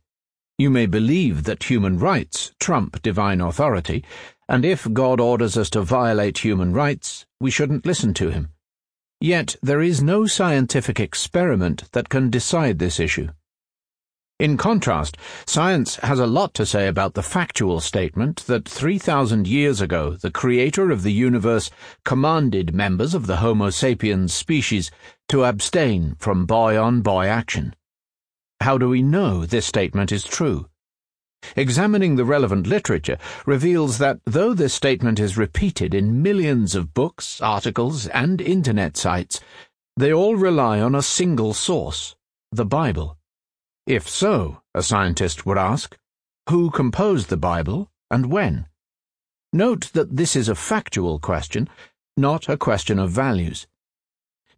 You 0.56 0.70
may 0.70 0.86
believe 0.86 1.44
that 1.44 1.64
human 1.64 1.98
rights 1.98 2.52
trump 2.58 3.02
divine 3.02 3.42
authority, 3.42 4.06
and 4.48 4.64
if 4.64 4.90
God 4.90 5.20
orders 5.20 5.58
us 5.58 5.68
to 5.70 5.82
violate 5.82 6.38
human 6.38 6.72
rights, 6.72 7.26
we 7.38 7.50
shouldn't 7.50 7.84
listen 7.84 8.14
to 8.14 8.30
him. 8.30 8.48
Yet 9.20 9.56
there 9.62 9.82
is 9.82 10.02
no 10.02 10.26
scientific 10.26 11.00
experiment 11.00 11.90
that 11.92 12.08
can 12.08 12.30
decide 12.30 12.78
this 12.78 13.00
issue. 13.00 13.28
In 14.38 14.56
contrast, 14.56 15.16
science 15.46 15.96
has 15.96 16.20
a 16.20 16.26
lot 16.26 16.54
to 16.54 16.64
say 16.64 16.86
about 16.86 17.14
the 17.14 17.24
factual 17.24 17.80
statement 17.80 18.46
that 18.46 18.68
3,000 18.68 19.48
years 19.48 19.80
ago 19.80 20.12
the 20.12 20.30
creator 20.30 20.92
of 20.92 21.02
the 21.02 21.12
universe 21.12 21.72
commanded 22.04 22.72
members 22.72 23.14
of 23.14 23.26
the 23.26 23.38
Homo 23.38 23.70
sapiens 23.70 24.32
species 24.32 24.92
to 25.28 25.44
abstain 25.44 26.14
from 26.20 26.46
boy 26.46 26.80
on 26.80 27.00
boy 27.00 27.26
action. 27.26 27.74
How 28.60 28.78
do 28.78 28.88
we 28.88 29.02
know 29.02 29.44
this 29.44 29.66
statement 29.66 30.12
is 30.12 30.22
true? 30.22 30.68
Examining 31.56 32.16
the 32.16 32.24
relevant 32.24 32.66
literature 32.66 33.18
reveals 33.46 33.98
that 33.98 34.20
though 34.24 34.54
this 34.54 34.74
statement 34.74 35.18
is 35.18 35.36
repeated 35.36 35.94
in 35.94 36.22
millions 36.22 36.74
of 36.74 36.94
books, 36.94 37.40
articles, 37.40 38.06
and 38.08 38.40
internet 38.40 38.96
sites, 38.96 39.40
they 39.96 40.12
all 40.12 40.36
rely 40.36 40.80
on 40.80 40.94
a 40.94 41.02
single 41.02 41.52
source 41.52 42.16
the 42.50 42.64
Bible. 42.64 43.18
If 43.86 44.08
so, 44.08 44.62
a 44.74 44.82
scientist 44.82 45.44
would 45.44 45.58
ask, 45.58 45.96
who 46.48 46.70
composed 46.70 47.28
the 47.28 47.36
Bible 47.36 47.90
and 48.10 48.30
when? 48.30 48.66
Note 49.52 49.90
that 49.92 50.16
this 50.16 50.34
is 50.34 50.48
a 50.48 50.54
factual 50.54 51.18
question, 51.18 51.68
not 52.16 52.48
a 52.48 52.56
question 52.56 52.98
of 52.98 53.10
values. 53.10 53.66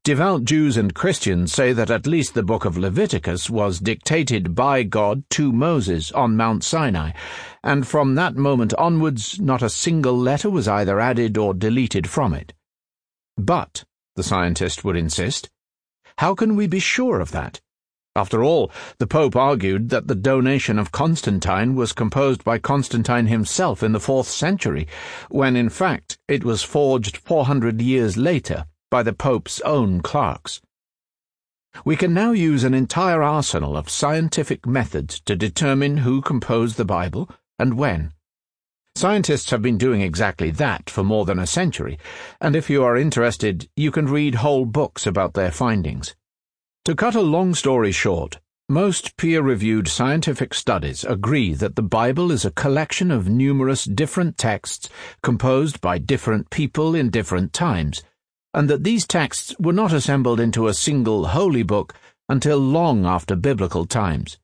Devout 0.03 0.45
Jews 0.45 0.79
and 0.79 0.95
Christians 0.95 1.53
say 1.53 1.75
that 1.75 1.91
at 1.91 2.07
least 2.07 2.33
the 2.33 2.43
book 2.43 2.65
of 2.65 2.79
Leviticus 2.79 3.51
was 3.51 3.79
dictated 3.79 4.55
by 4.55 4.83
God 4.83 5.25
to 5.29 5.53
Moses 5.53 6.11
on 6.13 6.39
Mount 6.39 6.65
Sinai, 6.65 7.13
and 7.63 7.87
from 7.87 8.15
that 8.15 8.35
moment 8.35 8.73
onwards 8.79 9.39
not 9.39 9.61
a 9.61 9.69
single 9.69 10.17
letter 10.17 10.49
was 10.49 10.67
either 10.67 10.99
added 10.99 11.37
or 11.37 11.53
deleted 11.53 12.09
from 12.09 12.33
it. 12.33 12.55
But, 13.37 13.85
the 14.17 14.23
scientist 14.23 14.85
would 14.85 14.97
insist, 14.97 15.51
how 16.17 16.35
can 16.35 16.57
we 16.57 16.67
be 16.67 16.81
sure 16.81 17.21
of 17.21 17.33
that? 17.33 17.61
After 18.17 18.43
all, 18.43 18.73
the 18.97 19.07
Pope 19.07 19.37
argued 19.37 19.91
that 19.91 20.09
the 20.09 20.15
donation 20.15 20.79
of 20.79 20.93
Constantine 20.93 21.75
was 21.75 21.93
composed 21.93 22.43
by 22.43 22.57
Constantine 22.57 23.27
himself 23.27 23.83
in 23.83 23.93
the 23.93 24.01
fourth 24.01 24.29
century, 24.29 24.89
when 25.29 25.57
in 25.57 25.69
fact 25.69 26.17
it 26.27 26.43
was 26.43 26.63
forged 26.63 27.19
400 27.19 27.83
years 27.83 28.17
later 28.17 28.65
by 28.91 29.03
the 29.03 29.13
Pope's 29.13 29.61
own 29.61 30.01
clerks. 30.01 30.61
We 31.85 31.97
can 31.97 32.13
now 32.13 32.33
use 32.33 32.65
an 32.65 32.75
entire 32.75 33.23
arsenal 33.23 33.77
of 33.77 33.89
scientific 33.89 34.67
methods 34.67 35.21
to 35.21 35.37
determine 35.37 35.99
who 35.99 36.21
composed 36.21 36.77
the 36.77 36.85
Bible 36.85 37.31
and 37.59 37.75
when. 37.75 38.13
Scientists 38.97 39.51
have 39.51 39.63
been 39.63 39.79
doing 39.79 40.01
exactly 40.01 40.51
that 40.51 40.91
for 40.91 41.05
more 41.05 41.25
than 41.25 41.39
a 41.39 41.47
century, 41.47 41.97
and 42.41 42.57
if 42.57 42.69
you 42.69 42.83
are 42.83 42.97
interested, 42.97 43.69
you 43.77 43.93
can 43.93 44.07
read 44.07 44.35
whole 44.37 44.65
books 44.65 45.07
about 45.07 45.35
their 45.35 45.53
findings. 45.53 46.17
To 46.85 46.97
cut 46.97 47.15
a 47.15 47.21
long 47.21 47.55
story 47.55 47.93
short, 47.93 48.41
most 48.69 49.17
peer 49.17 49.43
reviewed 49.43 49.89
scientific 49.89 50.55
studies 50.55 51.05
agree 51.05 51.55
that 51.55 51.77
the 51.77 51.83
Bible 51.83 52.31
is 52.33 52.45
a 52.45 52.51
collection 52.51 53.11
of 53.11 53.29
numerous 53.29 53.85
different 53.85 54.39
texts 54.39 54.89
composed 55.23 55.81
by 55.81 55.99
different 55.99 56.51
people 56.51 56.95
in 56.95 57.11
different 57.11 57.53
times, 57.53 58.03
and 58.55 58.69
that 58.69 58.85
these 58.85 59.07
texts 59.07 59.55
were 59.59 59.73
not 59.73 59.93
assembled 59.93 60.41
into 60.41 60.67
a 60.67 60.75
single 60.75 61.29
holy 61.29 61.63
book 61.63 61.95
until 62.29 62.59
long 62.59 63.07
after 63.07 63.37
biblical 63.37 63.87
times. 63.87 64.39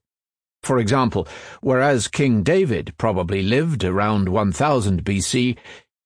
For 0.63 0.79
example, 0.79 1.29
whereas 1.61 2.09
King 2.09 2.43
David 2.43 2.95
probably 2.99 3.43
lived 3.43 3.85
around 3.85 4.29
1000 4.29 5.05
BC, 5.05 5.57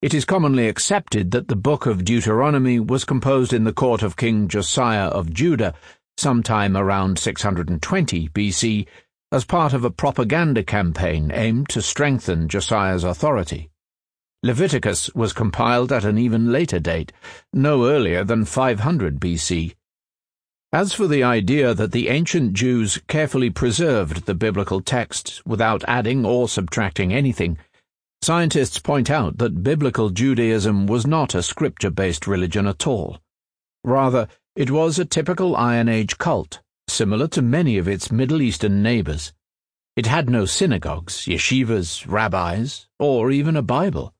it 0.02 0.14
is 0.14 0.24
commonly 0.24 0.68
accepted 0.68 1.30
that 1.30 1.48
the 1.48 1.56
book 1.56 1.86
of 1.86 2.04
Deuteronomy 2.04 2.80
was 2.80 3.04
composed 3.04 3.52
in 3.52 3.64
the 3.64 3.72
court 3.72 4.02
of 4.02 4.16
King 4.16 4.48
Josiah 4.48 5.08
of 5.08 5.32
Judah 5.32 5.74
sometime 6.16 6.76
around 6.76 7.18
620 7.18 8.28
BC, 8.28 8.86
as 9.32 9.44
part 9.44 9.72
of 9.72 9.84
a 9.84 9.90
propaganda 9.90 10.62
campaign 10.62 11.30
aimed 11.32 11.68
to 11.70 11.80
strengthen 11.80 12.48
Josiah's 12.48 13.04
authority. 13.04 13.70
Leviticus 14.42 15.14
was 15.14 15.34
compiled 15.34 15.92
at 15.92 16.02
an 16.02 16.16
even 16.16 16.50
later 16.50 16.80
date, 16.80 17.12
no 17.52 17.84
earlier 17.84 18.24
than 18.24 18.46
500 18.46 19.20
BC. 19.20 19.74
As 20.72 20.94
for 20.94 21.06
the 21.06 21.22
idea 21.22 21.74
that 21.74 21.92
the 21.92 22.08
ancient 22.08 22.54
Jews 22.54 22.98
carefully 23.06 23.50
preserved 23.50 24.24
the 24.24 24.34
biblical 24.34 24.80
texts 24.80 25.44
without 25.44 25.84
adding 25.86 26.24
or 26.24 26.48
subtracting 26.48 27.12
anything, 27.12 27.58
scientists 28.22 28.78
point 28.78 29.10
out 29.10 29.36
that 29.36 29.62
biblical 29.62 30.08
Judaism 30.08 30.86
was 30.86 31.06
not 31.06 31.34
a 31.34 31.42
scripture 31.42 31.90
based 31.90 32.26
religion 32.26 32.66
at 32.66 32.86
all. 32.86 33.18
Rather, 33.84 34.26
it 34.56 34.70
was 34.70 34.98
a 34.98 35.04
typical 35.04 35.54
Iron 35.54 35.88
Age 35.88 36.16
cult, 36.16 36.60
similar 36.88 37.28
to 37.28 37.42
many 37.42 37.76
of 37.76 37.86
its 37.86 38.10
Middle 38.10 38.40
Eastern 38.40 38.82
neighbors. 38.82 39.34
It 39.96 40.06
had 40.06 40.30
no 40.30 40.46
synagogues, 40.46 41.26
yeshivas, 41.26 42.10
rabbis, 42.10 42.86
or 42.98 43.30
even 43.30 43.54
a 43.54 43.62
Bible. 43.62 44.14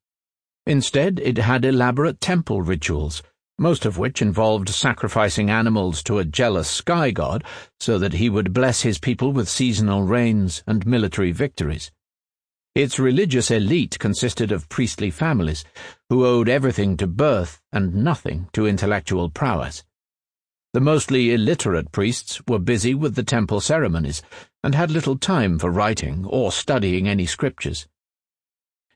Instead, 0.66 1.20
it 1.20 1.38
had 1.38 1.64
elaborate 1.64 2.20
temple 2.20 2.62
rituals, 2.62 3.22
most 3.58 3.84
of 3.84 3.98
which 3.98 4.22
involved 4.22 4.68
sacrificing 4.68 5.50
animals 5.50 6.02
to 6.02 6.18
a 6.18 6.24
jealous 6.24 6.68
sky 6.68 7.11
god 7.11 7.44
so 7.78 7.98
that 7.98 8.14
he 8.14 8.30
would 8.30 8.52
bless 8.52 8.82
his 8.82 8.98
people 8.98 9.32
with 9.32 9.48
seasonal 9.48 10.02
rains 10.02 10.62
and 10.66 10.86
military 10.86 11.32
victories. 11.32 11.90
Its 12.74 12.98
religious 12.98 13.50
elite 13.50 13.98
consisted 13.98 14.52
of 14.52 14.68
priestly 14.68 15.11
families, 15.11 15.64
who 16.08 16.24
owed 16.24 16.48
everything 16.48 16.96
to 16.96 17.06
birth 17.06 17.61
and 17.72 17.94
nothing 17.94 18.48
to 18.52 18.66
intellectual 18.66 19.28
prowess. 19.28 19.84
The 20.72 20.80
mostly 20.80 21.34
illiterate 21.34 21.90
priests 21.90 22.40
were 22.46 22.61
busy 22.61 22.94
with 22.94 23.16
the 23.16 23.24
temple 23.24 23.61
ceremonies 23.61 24.22
and 24.62 24.74
had 24.74 24.90
little 24.90 25.18
time 25.18 25.58
for 25.58 25.68
writing 25.68 26.24
or 26.24 26.52
studying 26.52 27.08
any 27.08 27.26
scriptures. 27.26 27.88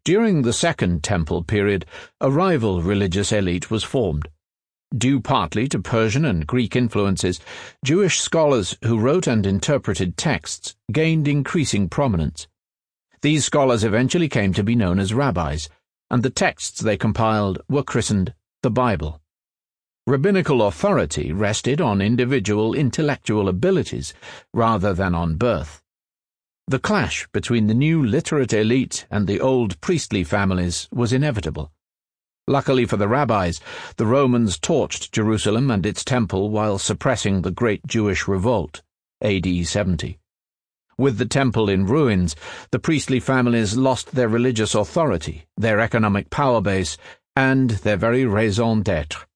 During 0.04 0.42
the 0.42 0.52
Second 0.52 1.02
Temple 1.02 1.44
period, 1.44 1.86
a 2.20 2.30
rival 2.30 2.82
religious 2.82 3.32
elite 3.32 3.70
was 3.70 3.82
formed. 3.82 4.28
Due 4.94 5.18
partly 5.18 5.66
to 5.68 5.78
Persian 5.78 6.26
and 6.26 6.46
Greek 6.46 6.76
influences, 6.76 7.40
Jewish 7.86 8.20
scholars 8.20 8.76
who 8.84 8.98
wrote 8.98 9.26
and 9.26 9.46
interpreted 9.46 10.18
texts 10.18 10.76
gained 10.92 11.26
increasing 11.26 11.88
prominence. 11.88 12.46
These 13.22 13.46
scholars 13.46 13.82
eventually 13.82 14.28
came 14.28 14.52
to 14.52 14.62
be 14.62 14.76
known 14.76 15.00
as 15.00 15.14
rabbis, 15.14 15.70
and 16.10 16.22
the 16.22 16.28
texts 16.28 16.80
they 16.80 16.98
compiled 16.98 17.62
were 17.70 17.82
christened 17.82 18.34
the 18.62 18.70
Bible. 18.70 19.22
Rabbinical 20.06 20.66
authority 20.66 21.32
rested 21.32 21.80
on 21.80 22.02
individual 22.02 22.74
intellectual 22.74 23.48
abilities 23.48 24.12
rather 24.52 24.92
than 24.92 25.14
on 25.14 25.36
birth. 25.36 25.80
The 26.66 26.78
clash 26.78 27.28
between 27.30 27.66
the 27.66 27.74
new 27.74 28.02
literate 28.02 28.54
elite 28.54 29.06
and 29.10 29.26
the 29.26 29.38
old 29.38 29.78
priestly 29.82 30.24
families 30.24 30.88
was 30.90 31.12
inevitable. 31.12 31.70
Luckily 32.46 32.86
for 32.86 32.96
the 32.96 33.06
rabbis, 33.06 33.60
the 33.96 34.06
Romans 34.06 34.58
torched 34.58 35.12
Jerusalem 35.12 35.70
and 35.70 35.84
its 35.84 36.02
temple 36.02 36.48
while 36.48 36.78
suppressing 36.78 37.42
the 37.42 37.50
Great 37.50 37.86
Jewish 37.86 38.26
Revolt, 38.26 38.80
AD 39.20 39.46
70. 39.66 40.18
With 40.96 41.18
the 41.18 41.26
temple 41.26 41.68
in 41.68 41.84
ruins, 41.84 42.34
the 42.70 42.78
priestly 42.78 43.20
families 43.20 43.76
lost 43.76 44.14
their 44.14 44.28
religious 44.28 44.74
authority, 44.74 45.44
their 45.58 45.80
economic 45.80 46.30
power 46.30 46.62
base, 46.62 46.96
and 47.36 47.70
their 47.70 47.98
very 47.98 48.24
raison 48.24 48.82
d'etre. 48.82 49.26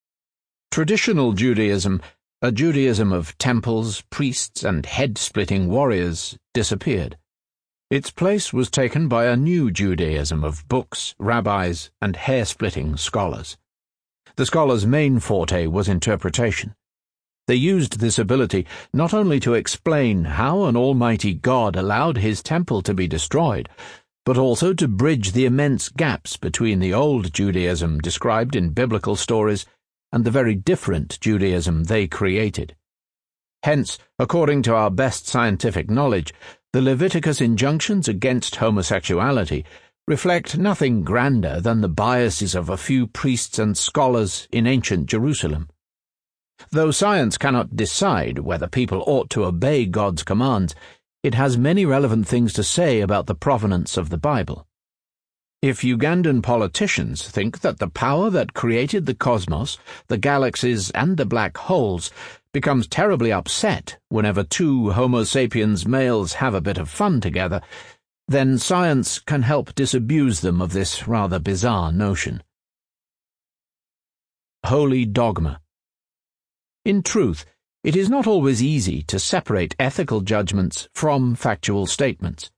Traditional 0.71 1.33
Judaism, 1.33 2.01
a 2.41 2.53
Judaism 2.53 3.11
of 3.11 3.37
temples, 3.37 4.01
priests, 4.09 4.63
and 4.63 4.85
head 4.85 5.17
splitting 5.17 5.67
warriors, 5.67 6.37
disappeared. 6.53 7.17
Its 7.91 8.11
place 8.11 8.53
was 8.53 8.71
taken 8.71 9.09
by 9.09 9.25
a 9.25 9.35
new 9.35 9.69
Judaism 9.69 10.45
of 10.45 10.65
books, 10.69 11.13
rabbis, 11.19 11.91
and 12.01 12.15
hair 12.15 12.45
splitting 12.45 12.95
scholars. 12.95 13.57
The 14.37 14.45
scholars' 14.45 14.85
main 14.85 15.19
forte 15.19 15.67
was 15.67 15.89
interpretation. 15.89 16.75
They 17.49 17.55
used 17.55 17.99
this 17.99 18.17
ability 18.17 18.65
not 18.93 19.13
only 19.13 19.41
to 19.41 19.55
explain 19.55 20.23
how 20.23 20.63
an 20.63 20.77
almighty 20.77 21.33
God 21.33 21.75
allowed 21.75 22.19
his 22.19 22.41
temple 22.41 22.81
to 22.83 22.93
be 22.93 23.07
destroyed, 23.07 23.67
but 24.23 24.37
also 24.37 24.73
to 24.75 24.87
bridge 24.87 25.33
the 25.33 25.45
immense 25.45 25.89
gaps 25.89 26.37
between 26.37 26.79
the 26.79 26.93
old 26.93 27.33
Judaism 27.33 27.99
described 27.99 28.55
in 28.55 28.69
biblical 28.69 29.17
stories 29.17 29.65
and 30.11 30.23
the 30.23 30.31
very 30.31 30.55
different 30.55 31.19
Judaism 31.19 31.85
they 31.85 32.07
created. 32.07 32.75
Hence, 33.63 33.97
according 34.17 34.61
to 34.63 34.75
our 34.75 34.89
best 34.89 35.27
scientific 35.27 35.89
knowledge, 35.89 36.33
the 36.71 36.81
Leviticus 36.81 37.41
injunctions 37.41 38.07
against 38.07 38.57
homosexuality 38.57 39.65
reflect 40.07 40.57
nothing 40.57 41.03
grander 41.03 41.59
than 41.59 41.81
the 41.81 41.89
biases 41.89 42.55
of 42.55 42.69
a 42.69 42.77
few 42.77 43.05
priests 43.05 43.59
and 43.59 43.77
scholars 43.77 44.47
in 44.51 44.65
ancient 44.65 45.07
Jerusalem. 45.07 45.69
Though 46.71 46.91
science 46.91 47.37
cannot 47.37 47.75
decide 47.75 48.39
whether 48.39 48.67
people 48.67 49.03
ought 49.07 49.29
to 49.31 49.45
obey 49.45 49.85
God's 49.85 50.23
commands, 50.23 50.73
it 51.21 51.33
has 51.33 51.57
many 51.57 51.85
relevant 51.85 52.27
things 52.27 52.53
to 52.53 52.63
say 52.63 53.01
about 53.01 53.27
the 53.27 53.35
provenance 53.35 53.97
of 53.97 54.09
the 54.09 54.17
Bible. 54.17 54.65
If 55.61 55.81
Ugandan 55.81 56.41
politicians 56.41 57.27
think 57.27 57.59
that 57.59 57.79
the 57.79 57.89
power 57.89 58.29
that 58.29 58.53
created 58.53 59.05
the 59.05 59.13
cosmos, 59.13 59.77
the 60.07 60.17
galaxies, 60.17 60.89
and 60.91 61.17
the 61.17 61.25
black 61.25 61.57
holes 61.57 62.11
becomes 62.53 62.87
terribly 62.87 63.33
upset 63.33 63.97
whenever 64.07 64.43
two 64.43 64.91
Homo 64.91 65.25
sapiens 65.25 65.85
males 65.85 66.35
have 66.35 66.53
a 66.53 66.61
bit 66.61 66.77
of 66.77 66.89
fun 66.89 67.19
together, 67.19 67.59
then 68.25 68.57
science 68.57 69.19
can 69.19 69.41
help 69.41 69.75
disabuse 69.75 70.39
them 70.39 70.61
of 70.61 70.71
this 70.71 71.09
rather 71.09 71.39
bizarre 71.39 71.91
notion. 71.91 72.41
Holy 74.65 75.03
Dogma 75.03 75.59
In 76.85 77.03
truth, 77.03 77.45
it 77.83 77.97
is 77.97 78.09
not 78.09 78.25
always 78.25 78.63
easy 78.63 79.01
to 79.03 79.19
separate 79.19 79.75
ethical 79.77 80.21
judgments 80.21 80.87
from 80.93 81.35
factual 81.35 81.85
statements. 81.85 82.49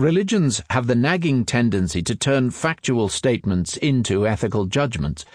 Religions 0.00 0.62
have 0.70 0.86
the 0.86 0.94
nagging 0.94 1.44
tendency 1.44 2.00
to 2.00 2.16
turn 2.16 2.50
factual 2.50 3.10
statements 3.10 3.76
into 3.76 4.26
ethical 4.26 4.64
judgments, 4.64 5.26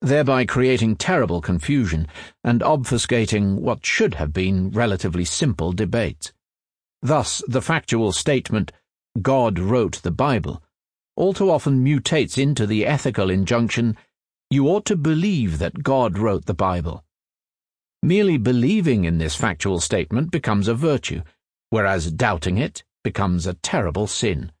thereby 0.00 0.44
creating 0.44 0.94
terrible 0.94 1.40
confusion 1.40 2.06
and 2.44 2.60
obfuscating 2.60 3.56
what 3.56 3.84
should 3.84 4.14
have 4.14 4.32
been 4.32 4.70
relatively 4.70 5.24
simple 5.24 5.72
debates. 5.72 6.32
Thus, 7.02 7.42
the 7.48 7.60
factual 7.60 8.12
statement, 8.12 8.70
God 9.20 9.58
wrote 9.58 10.00
the 10.02 10.12
Bible, 10.12 10.62
all 11.16 11.34
too 11.34 11.50
often 11.50 11.84
mutates 11.84 12.38
into 12.38 12.64
the 12.64 12.86
ethical 12.86 13.28
injunction, 13.28 13.96
you 14.50 14.68
ought 14.68 14.84
to 14.84 14.94
believe 14.94 15.58
that 15.58 15.82
God 15.82 16.16
wrote 16.16 16.46
the 16.46 16.54
Bible. 16.54 17.02
Merely 18.04 18.38
believing 18.38 19.04
in 19.04 19.18
this 19.18 19.34
factual 19.34 19.80
statement 19.80 20.30
becomes 20.30 20.68
a 20.68 20.74
virtue, 20.74 21.22
whereas 21.70 22.12
doubting 22.12 22.56
it 22.56 22.84
becomes 23.02 23.46
a 23.46 23.54
terrible 23.54 24.06
sin. 24.06 24.52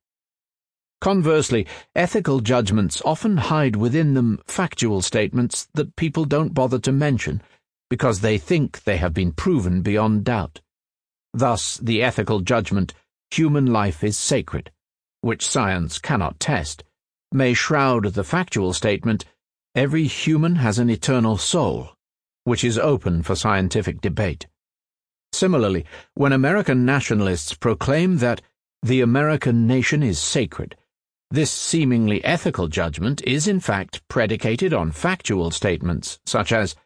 Conversely, 1.00 1.66
ethical 1.96 2.40
judgments 2.40 3.02
often 3.04 3.36
hide 3.36 3.74
within 3.74 4.14
them 4.14 4.40
factual 4.46 5.02
statements 5.02 5.68
that 5.74 5.96
people 5.96 6.24
don't 6.24 6.54
bother 6.54 6.78
to 6.78 6.92
mention 6.92 7.42
because 7.90 8.20
they 8.20 8.38
think 8.38 8.84
they 8.84 8.96
have 8.96 9.12
been 9.12 9.32
proven 9.32 9.82
beyond 9.82 10.24
doubt. 10.24 10.60
Thus, 11.34 11.76
the 11.78 12.02
ethical 12.02 12.40
judgment, 12.40 12.94
human 13.30 13.66
life 13.66 14.04
is 14.04 14.16
sacred, 14.16 14.70
which 15.22 15.46
science 15.46 15.98
cannot 15.98 16.38
test, 16.38 16.84
may 17.32 17.54
shroud 17.54 18.14
the 18.14 18.24
factual 18.24 18.72
statement, 18.72 19.24
every 19.74 20.04
human 20.04 20.56
has 20.56 20.78
an 20.78 20.88
eternal 20.90 21.36
soul, 21.36 21.90
which 22.44 22.62
is 22.62 22.78
open 22.78 23.22
for 23.22 23.34
scientific 23.34 24.00
debate. 24.00 24.46
Similarly, 25.42 25.84
when 26.14 26.32
American 26.32 26.84
nationalists 26.84 27.52
proclaim 27.52 28.18
that 28.18 28.40
the 28.80 29.00
American 29.00 29.66
nation 29.66 30.00
is 30.00 30.20
sacred, 30.20 30.76
this 31.32 31.50
seemingly 31.50 32.24
ethical 32.24 32.68
judgment 32.68 33.20
is 33.26 33.48
in 33.48 33.58
fact 33.58 34.06
predicated 34.06 34.72
on 34.72 34.92
factual 34.92 35.50
statements 35.50 36.20
such 36.26 36.52
as 36.52 36.76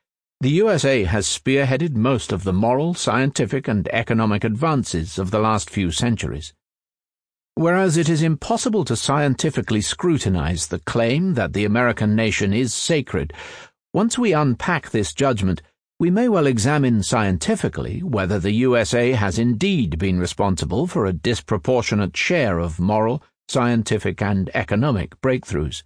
the 0.41 0.49
USA 0.49 1.05
has 1.05 1.27
spearheaded 1.27 1.97
most 1.97 2.33
of 2.33 2.45
the 2.45 2.53
moral, 2.55 2.95
scientific, 2.95 3.69
and 3.69 3.89
economic 3.89 4.43
advances 4.43 5.19
of 5.19 5.31
the 5.31 5.41
last 5.41 5.69
few 5.69 5.91
centuries. 5.91 6.55
Whereas 7.57 7.99
it 7.99 8.09
is 8.09 8.23
impossible 8.23 8.87
to 8.87 8.97
scientifically 8.97 9.83
scrutinize 9.83 10.69
the 10.69 10.81
claim 10.81 11.35
that 11.35 11.53
the 11.53 11.67
American 11.67 12.17
nation 12.17 12.55
is 12.55 12.73
sacred, 12.73 13.35
once 13.93 14.17
we 14.17 14.33
unpack 14.33 14.93
this 14.93 15.13
judgment, 15.13 15.61
we 15.99 16.11
may 16.11 16.29
well 16.29 16.47
examine 16.47 17.03
scientifically 17.03 18.03
whether 18.03 18.39
the 18.39 18.53
USA 18.53 19.13
has 19.13 19.39
indeed 19.39 19.99
been 19.99 20.19
responsible 20.19 20.87
for 20.87 21.07
a 21.07 21.13
disproportionate 21.13 22.15
share 22.15 22.59
of 22.59 22.79
moral, 22.79 23.23
scientific, 23.49 24.21
and 24.21 24.51
economic 24.53 25.19
breakthroughs. 25.23 25.83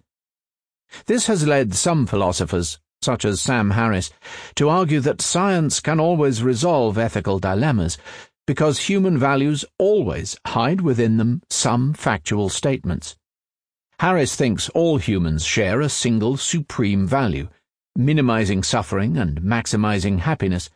This 1.05 1.27
has 1.27 1.47
led 1.47 1.73
some 1.73 2.05
philosophers, 2.05 2.77
such 3.01 3.23
as 3.23 3.39
Sam 3.39 3.71
Harris, 3.71 4.11
to 4.55 4.67
argue 4.67 4.99
that 4.99 5.21
science 5.21 5.79
can 5.79 5.97
always 5.97 6.43
resolve 6.43 6.97
ethical 6.97 7.39
dilemmas 7.39 7.97
because 8.45 8.79
human 8.79 9.17
values 9.17 9.63
always 9.77 10.37
hide 10.47 10.81
within 10.81 11.15
them 11.15 11.41
some 11.49 11.93
factual 11.93 12.49
statements. 12.49 13.15
Harris 13.99 14.35
thinks 14.35 14.67
all 14.69 14.97
humans 14.97 15.45
share 15.45 15.79
a 15.79 15.87
single 15.87 16.35
supreme 16.35 17.07
value 17.07 17.47
minimizing 17.95 18.63
suffering 18.63 19.17
and 19.17 19.41
maximizing 19.41 20.19
happiness, 20.19 20.69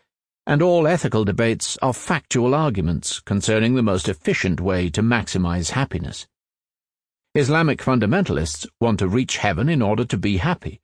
and 0.47 0.61
all 0.61 0.87
ethical 0.87 1.25
debates 1.25 1.77
are 1.81 1.93
factual 1.93 2.53
arguments 2.53 3.19
concerning 3.19 3.75
the 3.75 3.81
most 3.81 4.07
efficient 4.07 4.61
way 4.61 4.89
to 4.89 5.01
maximize 5.01 5.71
happiness. 5.71 6.27
Islamic 7.33 7.79
fundamentalists 7.79 8.67
want 8.79 8.99
to 8.99 9.07
reach 9.07 9.37
heaven 9.37 9.69
in 9.69 9.81
order 9.81 10.05
to 10.05 10.17
be 10.17 10.37
happy. 10.37 10.81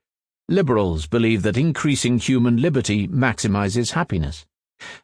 Liberals 0.50 1.06
believe 1.08 1.44
that 1.44 1.58
increasing 1.58 2.18
human 2.18 2.58
liberty 2.58 3.08
maximizes 3.08 3.92
happiness. 3.92 4.46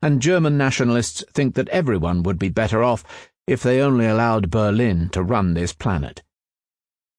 And 0.01 0.21
German 0.21 0.57
nationalists 0.57 1.23
think 1.33 1.55
that 1.55 1.69
everyone 1.69 2.23
would 2.23 2.39
be 2.39 2.49
better 2.49 2.83
off 2.83 3.03
if 3.45 3.63
they 3.63 3.79
only 3.79 4.07
allowed 4.07 4.49
Berlin 4.49 5.09
to 5.09 5.21
run 5.21 5.53
this 5.53 5.71
planet. 5.71 6.23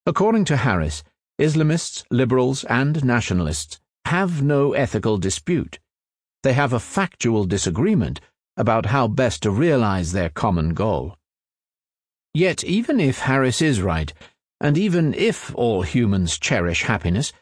According 0.04 0.44
to 0.46 0.56
Harris, 0.56 1.04
Islamists, 1.40 2.04
liberals, 2.11 2.64
and 2.64 3.04
nationalists 3.04 3.80
have 4.09 4.42
no 4.42 4.72
ethical 4.72 5.18
dispute. 5.18 5.78
They 6.42 6.54
have 6.54 6.72
a 6.72 6.80
factual 6.80 7.44
disagreement 7.44 8.22
about 8.56 8.86
how 8.86 9.06
best 9.06 9.42
to 9.42 9.50
realize 9.50 10.12
their 10.12 10.30
common 10.30 10.72
goal. 10.72 11.14
Yet, 12.32 12.64
even 12.64 13.00
if 13.00 13.18
Harris 13.18 13.61
is 13.61 13.82
right, 13.82 14.11
and 14.62 14.78
even 14.78 15.12
if 15.12 15.54
all 15.54 15.82
humans 15.82 16.38
cherish 16.38 16.84
happiness, 16.84 17.34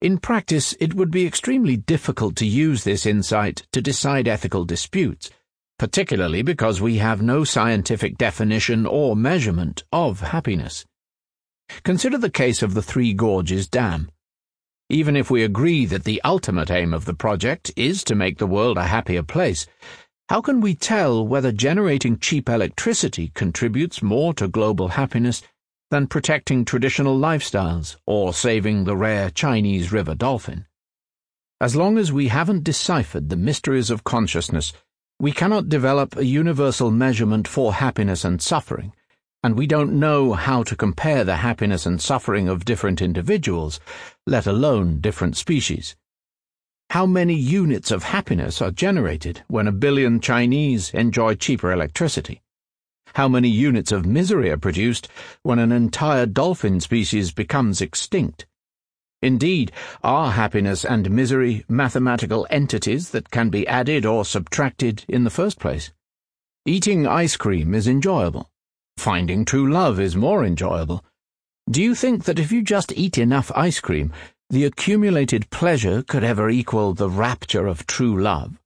in 0.00 0.16
practice 0.16 0.74
it 0.80 0.94
would 0.94 1.10
be 1.10 1.26
extremely 1.26 1.76
difficult 1.76 2.36
to 2.36 2.46
use 2.46 2.84
this 2.84 3.04
insight 3.04 3.66
to 3.72 3.82
decide 3.82 4.26
ethical 4.26 4.64
disputes, 4.64 5.28
particularly 5.78 6.40
because 6.40 6.80
we 6.80 6.96
have 6.96 7.20
no 7.20 7.44
scientific 7.44 8.16
definition 8.16 8.86
or 8.86 9.14
measurement 9.14 9.84
of 9.92 10.20
happiness. 10.20 10.86
Consider 11.82 12.16
the 12.16 12.30
case 12.30 12.62
of 12.62 12.72
the 12.72 12.82
Three 12.82 13.12
Gorges 13.12 13.68
Dam. 13.68 14.08
Even 14.94 15.16
if 15.16 15.28
we 15.28 15.42
agree 15.42 15.86
that 15.86 16.04
the 16.04 16.22
ultimate 16.22 16.70
aim 16.70 16.94
of 16.94 17.04
the 17.04 17.14
project 17.14 17.72
is 17.74 18.04
to 18.04 18.14
make 18.14 18.38
the 18.38 18.46
world 18.46 18.78
a 18.78 18.84
happier 18.84 19.24
place, 19.24 19.66
how 20.28 20.40
can 20.40 20.60
we 20.60 20.76
tell 20.76 21.26
whether 21.26 21.50
generating 21.50 22.16
cheap 22.16 22.48
electricity 22.48 23.32
contributes 23.34 24.04
more 24.04 24.32
to 24.34 24.46
global 24.46 24.90
happiness 24.90 25.42
than 25.90 26.06
protecting 26.06 26.64
traditional 26.64 27.18
lifestyles 27.18 27.96
or 28.06 28.32
saving 28.32 28.84
the 28.84 28.94
rare 28.94 29.30
Chinese 29.30 29.90
river 29.90 30.14
dolphin? 30.14 30.64
As 31.60 31.74
long 31.74 31.98
as 31.98 32.12
we 32.12 32.28
haven't 32.28 32.62
deciphered 32.62 33.30
the 33.30 33.36
mysteries 33.36 33.90
of 33.90 34.04
consciousness, 34.04 34.72
we 35.18 35.32
cannot 35.32 35.68
develop 35.68 36.16
a 36.16 36.24
universal 36.24 36.92
measurement 36.92 37.48
for 37.48 37.74
happiness 37.74 38.24
and 38.24 38.40
suffering 38.40 38.92
and 39.44 39.58
we 39.58 39.66
don't 39.66 39.92
know 39.92 40.32
how 40.32 40.62
to 40.62 40.74
compare 40.74 41.22
the 41.22 41.36
happiness 41.36 41.84
and 41.84 42.00
suffering 42.00 42.48
of 42.48 42.64
different 42.64 43.02
individuals, 43.02 43.78
let 44.26 44.46
alone 44.46 45.00
different 45.00 45.36
species. 45.36 45.94
How 46.88 47.04
many 47.04 47.34
units 47.34 47.90
of 47.90 48.04
happiness 48.04 48.62
are 48.62 48.70
generated 48.70 49.42
when 49.48 49.68
a 49.68 49.72
billion 49.72 50.18
Chinese 50.18 50.94
enjoy 50.94 51.34
cheaper 51.34 51.70
electricity? 51.70 52.40
How 53.16 53.28
many 53.28 53.50
units 53.50 53.92
of 53.92 54.06
misery 54.06 54.48
are 54.50 54.56
produced 54.56 55.08
when 55.42 55.58
an 55.58 55.72
entire 55.72 56.24
dolphin 56.24 56.80
species 56.80 57.30
becomes 57.30 57.82
extinct? 57.82 58.46
Indeed, 59.20 59.72
are 60.02 60.30
happiness 60.30 60.86
and 60.86 61.10
misery 61.10 61.66
mathematical 61.68 62.46
entities 62.48 63.10
that 63.10 63.30
can 63.30 63.50
be 63.50 63.68
added 63.68 64.06
or 64.06 64.24
subtracted 64.24 65.04
in 65.06 65.24
the 65.24 65.30
first 65.30 65.58
place? 65.58 65.92
Eating 66.64 67.06
ice 67.06 67.36
cream 67.36 67.74
is 67.74 67.86
enjoyable. 67.86 68.48
Finding 68.96 69.44
true 69.44 69.70
love 69.70 70.00
is 70.00 70.16
more 70.16 70.44
enjoyable. 70.44 71.04
Do 71.70 71.82
you 71.82 71.94
think 71.94 72.24
that 72.24 72.38
if 72.38 72.52
you 72.52 72.62
just 72.62 72.92
eat 72.92 73.18
enough 73.18 73.52
ice 73.54 73.80
cream, 73.80 74.12
the 74.50 74.64
accumulated 74.64 75.50
pleasure 75.50 76.02
could 76.02 76.24
ever 76.24 76.48
equal 76.50 76.94
the 76.94 77.08
rapture 77.08 77.66
of 77.66 77.86
true 77.86 78.20
love? 78.20 78.60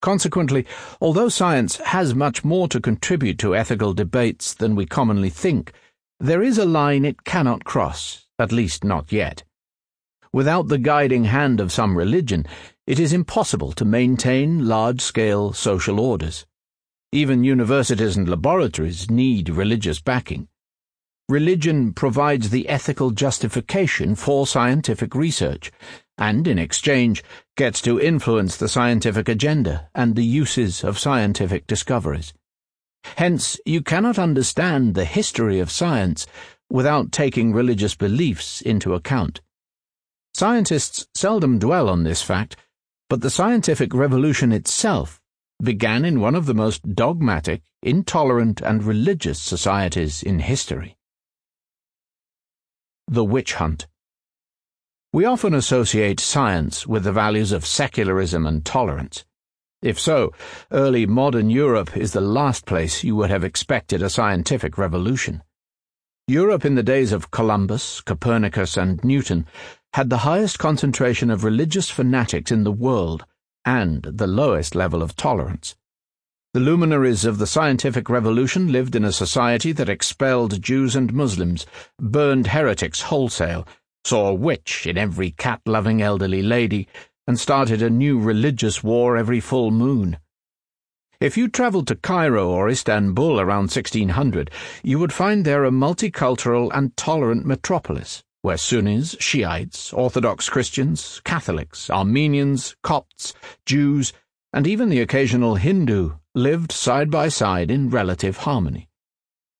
Consequently, 0.00 0.66
although 1.00 1.28
science 1.28 1.76
has 1.76 2.14
much 2.14 2.44
more 2.44 2.66
to 2.68 2.80
contribute 2.80 3.38
to 3.38 3.54
ethical 3.54 3.94
debates 3.94 4.52
than 4.52 4.74
we 4.74 4.84
commonly 4.84 5.30
think, 5.30 5.72
there 6.18 6.42
is 6.42 6.58
a 6.58 6.64
line 6.64 7.04
it 7.04 7.24
cannot 7.24 7.64
cross, 7.64 8.26
at 8.38 8.52
least 8.52 8.82
not 8.82 9.12
yet. 9.12 9.44
Without 10.32 10.68
the 10.68 10.78
guiding 10.78 11.24
hand 11.24 11.60
of 11.60 11.70
some 11.70 11.96
religion, 11.96 12.46
it 12.86 12.98
is 12.98 13.12
impossible 13.12 13.72
to 13.72 13.84
maintain 13.84 14.66
large 14.66 15.00
scale 15.00 15.52
social 15.52 16.00
orders. 16.00 16.46
Even 17.14 17.44
universities 17.44 18.16
and 18.16 18.26
laboratories 18.26 19.10
need 19.10 19.50
religious 19.50 20.00
backing. 20.00 20.48
Religion 21.28 21.92
provides 21.92 22.48
the 22.48 22.66
ethical 22.70 23.10
justification 23.10 24.14
for 24.14 24.46
scientific 24.46 25.14
research, 25.14 25.70
and 26.16 26.48
in 26.48 26.58
exchange 26.58 27.22
gets 27.54 27.82
to 27.82 28.00
influence 28.00 28.56
the 28.56 28.68
scientific 28.68 29.28
agenda 29.28 29.90
and 29.94 30.16
the 30.16 30.24
uses 30.24 30.82
of 30.82 30.98
scientific 30.98 31.66
discoveries. 31.66 32.32
Hence, 33.16 33.60
you 33.66 33.82
cannot 33.82 34.18
understand 34.18 34.94
the 34.94 35.04
history 35.04 35.60
of 35.60 35.70
science 35.70 36.26
without 36.70 37.12
taking 37.12 37.52
religious 37.52 37.94
beliefs 37.94 38.62
into 38.62 38.94
account. 38.94 39.42
Scientists 40.32 41.06
seldom 41.14 41.58
dwell 41.58 41.90
on 41.90 42.04
this 42.04 42.22
fact, 42.22 42.56
but 43.10 43.20
the 43.20 43.28
scientific 43.28 43.92
revolution 43.92 44.50
itself 44.50 45.21
began 45.62 46.04
in 46.04 46.20
one 46.20 46.34
of 46.34 46.46
the 46.46 46.54
most 46.54 46.94
dogmatic, 46.94 47.62
intolerant, 47.82 48.60
and 48.60 48.82
religious 48.82 49.40
societies 49.40 50.22
in 50.22 50.40
history. 50.40 50.96
The 53.06 53.24
Witch 53.24 53.54
Hunt. 53.54 53.86
We 55.12 55.24
often 55.24 55.54
associate 55.54 56.18
science 56.18 56.86
with 56.86 57.04
the 57.04 57.12
values 57.12 57.52
of 57.52 57.66
secularism 57.66 58.46
and 58.46 58.64
tolerance. 58.64 59.24
If 59.82 60.00
so, 60.00 60.32
early 60.70 61.06
modern 61.06 61.50
Europe 61.50 61.96
is 61.96 62.12
the 62.12 62.20
last 62.20 62.66
place 62.66 63.04
you 63.04 63.14
would 63.16 63.30
have 63.30 63.44
expected 63.44 64.02
a 64.02 64.10
scientific 64.10 64.78
revolution. 64.78 65.42
Europe 66.26 66.64
in 66.64 66.76
the 66.76 66.82
days 66.82 67.12
of 67.12 67.30
Columbus, 67.30 68.00
Copernicus, 68.00 68.76
and 68.76 69.02
Newton 69.04 69.46
had 69.92 70.08
the 70.08 70.18
highest 70.18 70.58
concentration 70.58 71.30
of 71.30 71.44
religious 71.44 71.90
fanatics 71.90 72.50
in 72.50 72.64
the 72.64 72.72
world 72.72 73.26
and 73.64 74.02
the 74.02 74.26
lowest 74.26 74.74
level 74.74 75.02
of 75.02 75.16
tolerance. 75.16 75.76
The 76.54 76.60
luminaries 76.60 77.24
of 77.24 77.38
the 77.38 77.46
scientific 77.46 78.10
revolution 78.10 78.70
lived 78.70 78.94
in 78.94 79.04
a 79.04 79.12
society 79.12 79.72
that 79.72 79.88
expelled 79.88 80.60
Jews 80.60 80.94
and 80.94 81.12
Muslims, 81.12 81.64
burned 81.98 82.48
heretics 82.48 83.02
wholesale, 83.02 83.66
saw 84.04 84.28
a 84.28 84.34
witch 84.34 84.86
in 84.86 84.98
every 84.98 85.30
cat 85.30 85.60
loving 85.64 86.02
elderly 86.02 86.42
lady, 86.42 86.88
and 87.26 87.40
started 87.40 87.80
a 87.80 87.88
new 87.88 88.18
religious 88.18 88.82
war 88.82 89.16
every 89.16 89.40
full 89.40 89.70
moon. 89.70 90.18
If 91.20 91.36
you 91.36 91.48
travelled 91.48 91.86
to 91.86 91.94
Cairo 91.94 92.50
or 92.50 92.68
Istanbul 92.68 93.40
around 93.40 93.70
1600, 93.70 94.50
you 94.82 94.98
would 94.98 95.12
find 95.12 95.44
there 95.44 95.64
a 95.64 95.70
multicultural 95.70 96.70
and 96.74 96.96
tolerant 96.96 97.46
metropolis 97.46 98.24
where 98.42 98.56
Sunnis, 98.56 99.16
Shiites, 99.20 99.92
Orthodox 99.92 100.48
Christians, 100.50 101.20
Catholics, 101.24 101.88
Armenians, 101.88 102.76
Copts, 102.82 103.34
Jews, 103.64 104.12
and 104.52 104.66
even 104.66 104.88
the 104.88 105.00
occasional 105.00 105.54
Hindu 105.54 106.14
lived 106.34 106.72
side 106.72 107.10
by 107.10 107.28
side 107.28 107.70
in 107.70 107.88
relative 107.88 108.38
harmony. 108.38 108.88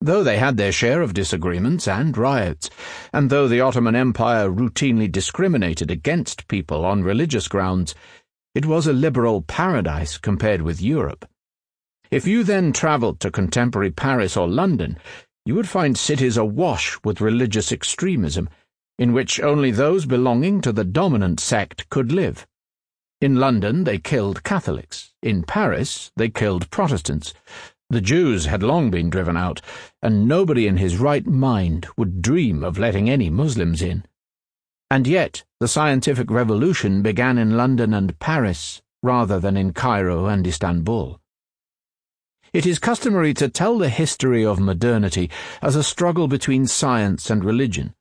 Though 0.00 0.24
they 0.24 0.38
had 0.38 0.56
their 0.56 0.72
share 0.72 1.00
of 1.00 1.14
disagreements 1.14 1.86
and 1.86 2.18
riots, 2.18 2.70
and 3.12 3.30
though 3.30 3.46
the 3.46 3.60
Ottoman 3.60 3.94
Empire 3.94 4.50
routinely 4.50 5.10
discriminated 5.10 5.92
against 5.92 6.48
people 6.48 6.84
on 6.84 7.04
religious 7.04 7.46
grounds, 7.46 7.94
it 8.52 8.66
was 8.66 8.88
a 8.88 8.92
liberal 8.92 9.42
paradise 9.42 10.18
compared 10.18 10.62
with 10.62 10.82
Europe. 10.82 11.24
If 12.10 12.26
you 12.26 12.42
then 12.42 12.72
travelled 12.72 13.20
to 13.20 13.30
contemporary 13.30 13.92
Paris 13.92 14.36
or 14.36 14.48
London, 14.48 14.98
you 15.44 15.54
would 15.54 15.68
find 15.68 15.96
cities 15.96 16.36
awash 16.36 16.98
with 17.04 17.20
religious 17.20 17.70
extremism 17.70 18.48
in 18.98 19.12
which 19.12 19.40
only 19.40 19.70
those 19.70 20.06
belonging 20.06 20.60
to 20.60 20.72
the 20.72 20.84
dominant 20.84 21.40
sect 21.40 21.88
could 21.90 22.12
live. 22.12 22.46
In 23.20 23.36
London, 23.36 23.84
they 23.84 23.98
killed 23.98 24.42
Catholics. 24.42 25.14
In 25.22 25.44
Paris, 25.44 26.10
they 26.16 26.28
killed 26.28 26.70
Protestants. 26.70 27.32
The 27.88 28.00
Jews 28.00 28.46
had 28.46 28.62
long 28.62 28.90
been 28.90 29.10
driven 29.10 29.36
out, 29.36 29.60
and 30.02 30.26
nobody 30.26 30.66
in 30.66 30.78
his 30.78 30.96
right 30.96 31.26
mind 31.26 31.86
would 31.96 32.22
dream 32.22 32.64
of 32.64 32.78
letting 32.78 33.08
any 33.08 33.30
Muslims 33.30 33.82
in. 33.82 34.04
And 34.90 35.06
yet, 35.06 35.44
the 35.60 35.68
scientific 35.68 36.30
revolution 36.30 37.02
began 37.02 37.38
in 37.38 37.56
London 37.56 37.94
and 37.94 38.18
Paris 38.18 38.82
rather 39.02 39.40
than 39.40 39.56
in 39.56 39.72
Cairo 39.72 40.26
and 40.26 40.46
Istanbul. 40.46 41.20
It 42.52 42.66
is 42.66 42.78
customary 42.78 43.34
to 43.34 43.48
tell 43.48 43.78
the 43.78 43.88
history 43.88 44.44
of 44.44 44.60
modernity 44.60 45.30
as 45.62 45.76
a 45.76 45.82
struggle 45.82 46.28
between 46.28 46.66
science 46.66 47.30
and 47.30 47.44
religion. 47.44 47.94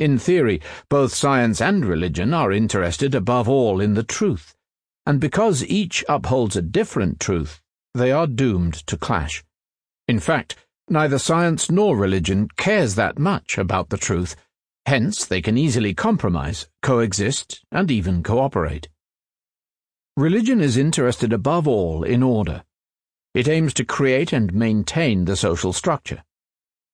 In 0.00 0.18
theory, 0.18 0.62
both 0.88 1.12
science 1.12 1.60
and 1.60 1.84
religion 1.84 2.32
are 2.32 2.50
interested 2.50 3.14
above 3.14 3.50
all 3.50 3.82
in 3.82 3.92
the 3.92 4.02
truth, 4.02 4.54
and 5.04 5.20
because 5.20 5.62
each 5.66 6.02
upholds 6.08 6.56
a 6.56 6.62
different 6.62 7.20
truth, 7.20 7.60
they 7.92 8.10
are 8.10 8.26
doomed 8.26 8.72
to 8.86 8.96
clash. 8.96 9.44
In 10.08 10.18
fact, 10.18 10.56
neither 10.88 11.18
science 11.18 11.70
nor 11.70 11.98
religion 11.98 12.48
cares 12.56 12.94
that 12.94 13.18
much 13.18 13.58
about 13.58 13.90
the 13.90 13.98
truth, 13.98 14.36
hence 14.86 15.26
they 15.26 15.42
can 15.42 15.58
easily 15.58 15.92
compromise, 15.92 16.66
coexist, 16.80 17.62
and 17.70 17.90
even 17.90 18.22
cooperate. 18.22 18.88
Religion 20.16 20.62
is 20.62 20.78
interested 20.78 21.30
above 21.30 21.68
all 21.68 22.04
in 22.04 22.22
order. 22.22 22.64
It 23.34 23.48
aims 23.48 23.74
to 23.74 23.84
create 23.84 24.32
and 24.32 24.54
maintain 24.54 25.26
the 25.26 25.36
social 25.36 25.74
structure. 25.74 26.24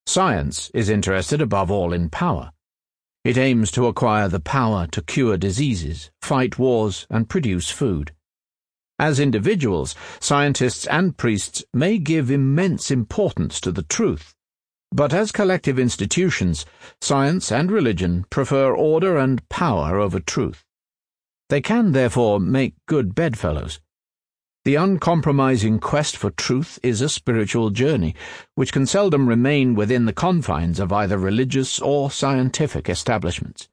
Science 0.05 0.69
is 0.73 0.89
interested 0.89 1.41
above 1.41 1.71
all 1.71 1.93
in 1.93 2.09
power. 2.09 2.51
It 3.27 3.37
aims 3.37 3.71
to 3.71 3.87
acquire 3.87 4.29
the 4.29 4.39
power 4.39 4.87
to 4.91 5.01
cure 5.01 5.35
diseases, 5.35 6.11
fight 6.21 6.57
wars, 6.57 7.05
and 7.09 7.27
produce 7.27 7.69
food. 7.69 8.13
As 8.99 9.19
individuals, 9.19 9.95
scientists 10.21 10.87
and 10.87 11.17
priests 11.17 11.61
may 11.73 11.97
give 11.97 12.31
immense 12.31 12.89
importance 12.89 13.59
to 13.59 13.73
the 13.73 13.83
truth, 13.83 14.33
but 14.93 15.13
as 15.13 15.33
collective 15.33 15.77
institutions, 15.77 16.65
science 17.01 17.51
and 17.51 17.69
religion 17.69 18.25
prefer 18.29 18.73
order 18.73 19.17
and 19.17 19.45
power 19.49 19.99
over 19.99 20.21
truth. 20.21 20.63
They 21.49 21.59
can, 21.59 21.91
therefore, 21.91 22.39
make 22.39 22.75
good 22.85 23.13
bedfellows. 23.13 23.81
The 24.67 24.75
uncompromising 24.75 25.79
quest 25.79 26.17
for 26.17 26.29
truth 26.29 26.77
is 26.83 26.99
a 26.99 27.07
spiritual 27.07 27.69
journey, 27.69 28.13
which 28.55 28.73
can 28.73 28.85
seldom 28.85 29.29
remain 29.29 29.75
within 29.75 30.03
the 30.03 30.11
confines 30.11 30.81
of 30.81 30.91
either 30.91 31.17
religious 31.17 31.79
or 31.79 32.11
scientific 32.11 32.89
establishments. 32.89 33.69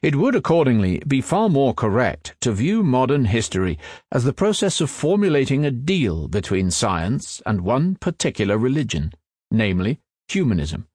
It 0.00 0.16
would 0.16 0.34
accordingly 0.34 1.02
be 1.06 1.20
far 1.20 1.50
more 1.50 1.74
correct 1.74 2.34
to 2.40 2.52
view 2.52 2.82
modern 2.82 3.26
history 3.26 3.78
as 4.10 4.24
the 4.24 4.32
process 4.32 4.80
of 4.80 4.88
formulating 4.88 5.66
a 5.66 5.70
deal 5.70 6.26
between 6.26 6.70
science 6.70 7.42
and 7.44 7.60
one 7.60 7.96
particular 7.96 8.56
religion, 8.56 9.12
namely 9.50 10.00
humanism. 10.26 10.86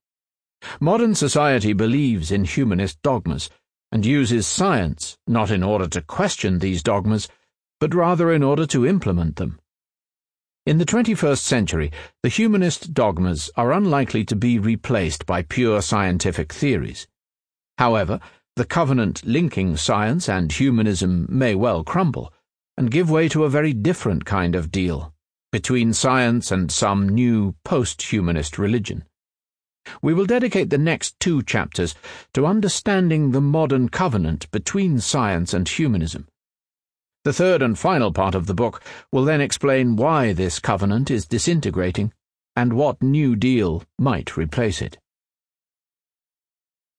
Modern 0.80 1.14
society 1.14 1.72
believes 1.72 2.32
in 2.32 2.46
humanist 2.46 3.00
dogmas 3.04 3.52
and 3.92 4.08
uses 4.08 4.48
science 4.48 5.20
not 5.28 5.52
in 5.52 5.62
order 5.62 5.88
to 5.88 6.02
question 6.02 6.58
these 6.58 6.82
dogmas 6.82 7.28
but 7.80 7.94
rather 7.94 8.32
in 8.32 8.44
order 8.44 8.66
to 8.66 8.86
implement 8.86 9.36
them. 9.36 9.60
In 10.66 10.80
the 10.80 10.86
21st 10.86 11.40
century, 11.40 11.92
the 12.24 12.30
humanist 12.30 12.94
dogmas 12.94 13.50
are 13.56 13.72
unlikely 13.72 14.26
to 14.26 14.36
be 14.36 14.60
replaced 14.60 15.26
by 15.26 15.44
pure 15.44 15.82
scientific 15.82 16.52
theories. 16.52 17.08
However, 17.78 18.20
the 18.58 18.66
covenant 18.66 19.26
linking 19.26 19.78
science 19.78 20.28
and 20.28 20.52
humanism 20.52 21.26
may 21.30 21.56
well 21.56 21.84
crumble 21.84 22.34
and 22.76 22.92
give 22.92 23.10
way 23.10 23.30
to 23.30 23.44
a 23.46 23.50
very 23.50 23.72
different 23.72 24.26
kind 24.26 24.56
of 24.56 24.72
deal 24.72 25.14
between 25.52 25.94
science 25.94 26.52
and 26.52 26.72
some 26.72 27.08
new 27.08 27.56
post 27.64 28.02
humanist 28.02 28.58
religion. 28.58 29.06
We 30.02 30.14
will 30.14 30.26
dedicate 30.26 30.70
the 30.70 30.78
next 30.78 31.18
two 31.20 31.44
chapters 31.44 31.96
to 32.34 32.46
understanding 32.46 33.32
the 33.32 33.40
modern 33.40 33.88
covenant 33.88 34.52
between 34.52 35.00
science 35.00 35.54
and 35.54 35.70
humanism 35.70 36.28
the 37.28 37.34
third 37.34 37.62
and 37.62 37.78
final 37.78 38.14
part 38.14 38.36
of 38.36 38.46
the 38.46 38.54
book 38.54 38.82
will 39.12 39.26
then 39.26 39.42
explain 39.42 39.98
why 39.98 40.32
this 40.32 40.60
covenant 40.60 41.12
is 41.12 41.26
disintegrating 41.26 42.14
and 42.56 42.72
what 42.72 43.04
new 43.04 43.36
deal 43.36 43.84
might 44.00 44.38
replace 44.38 44.82
it. 44.82 44.98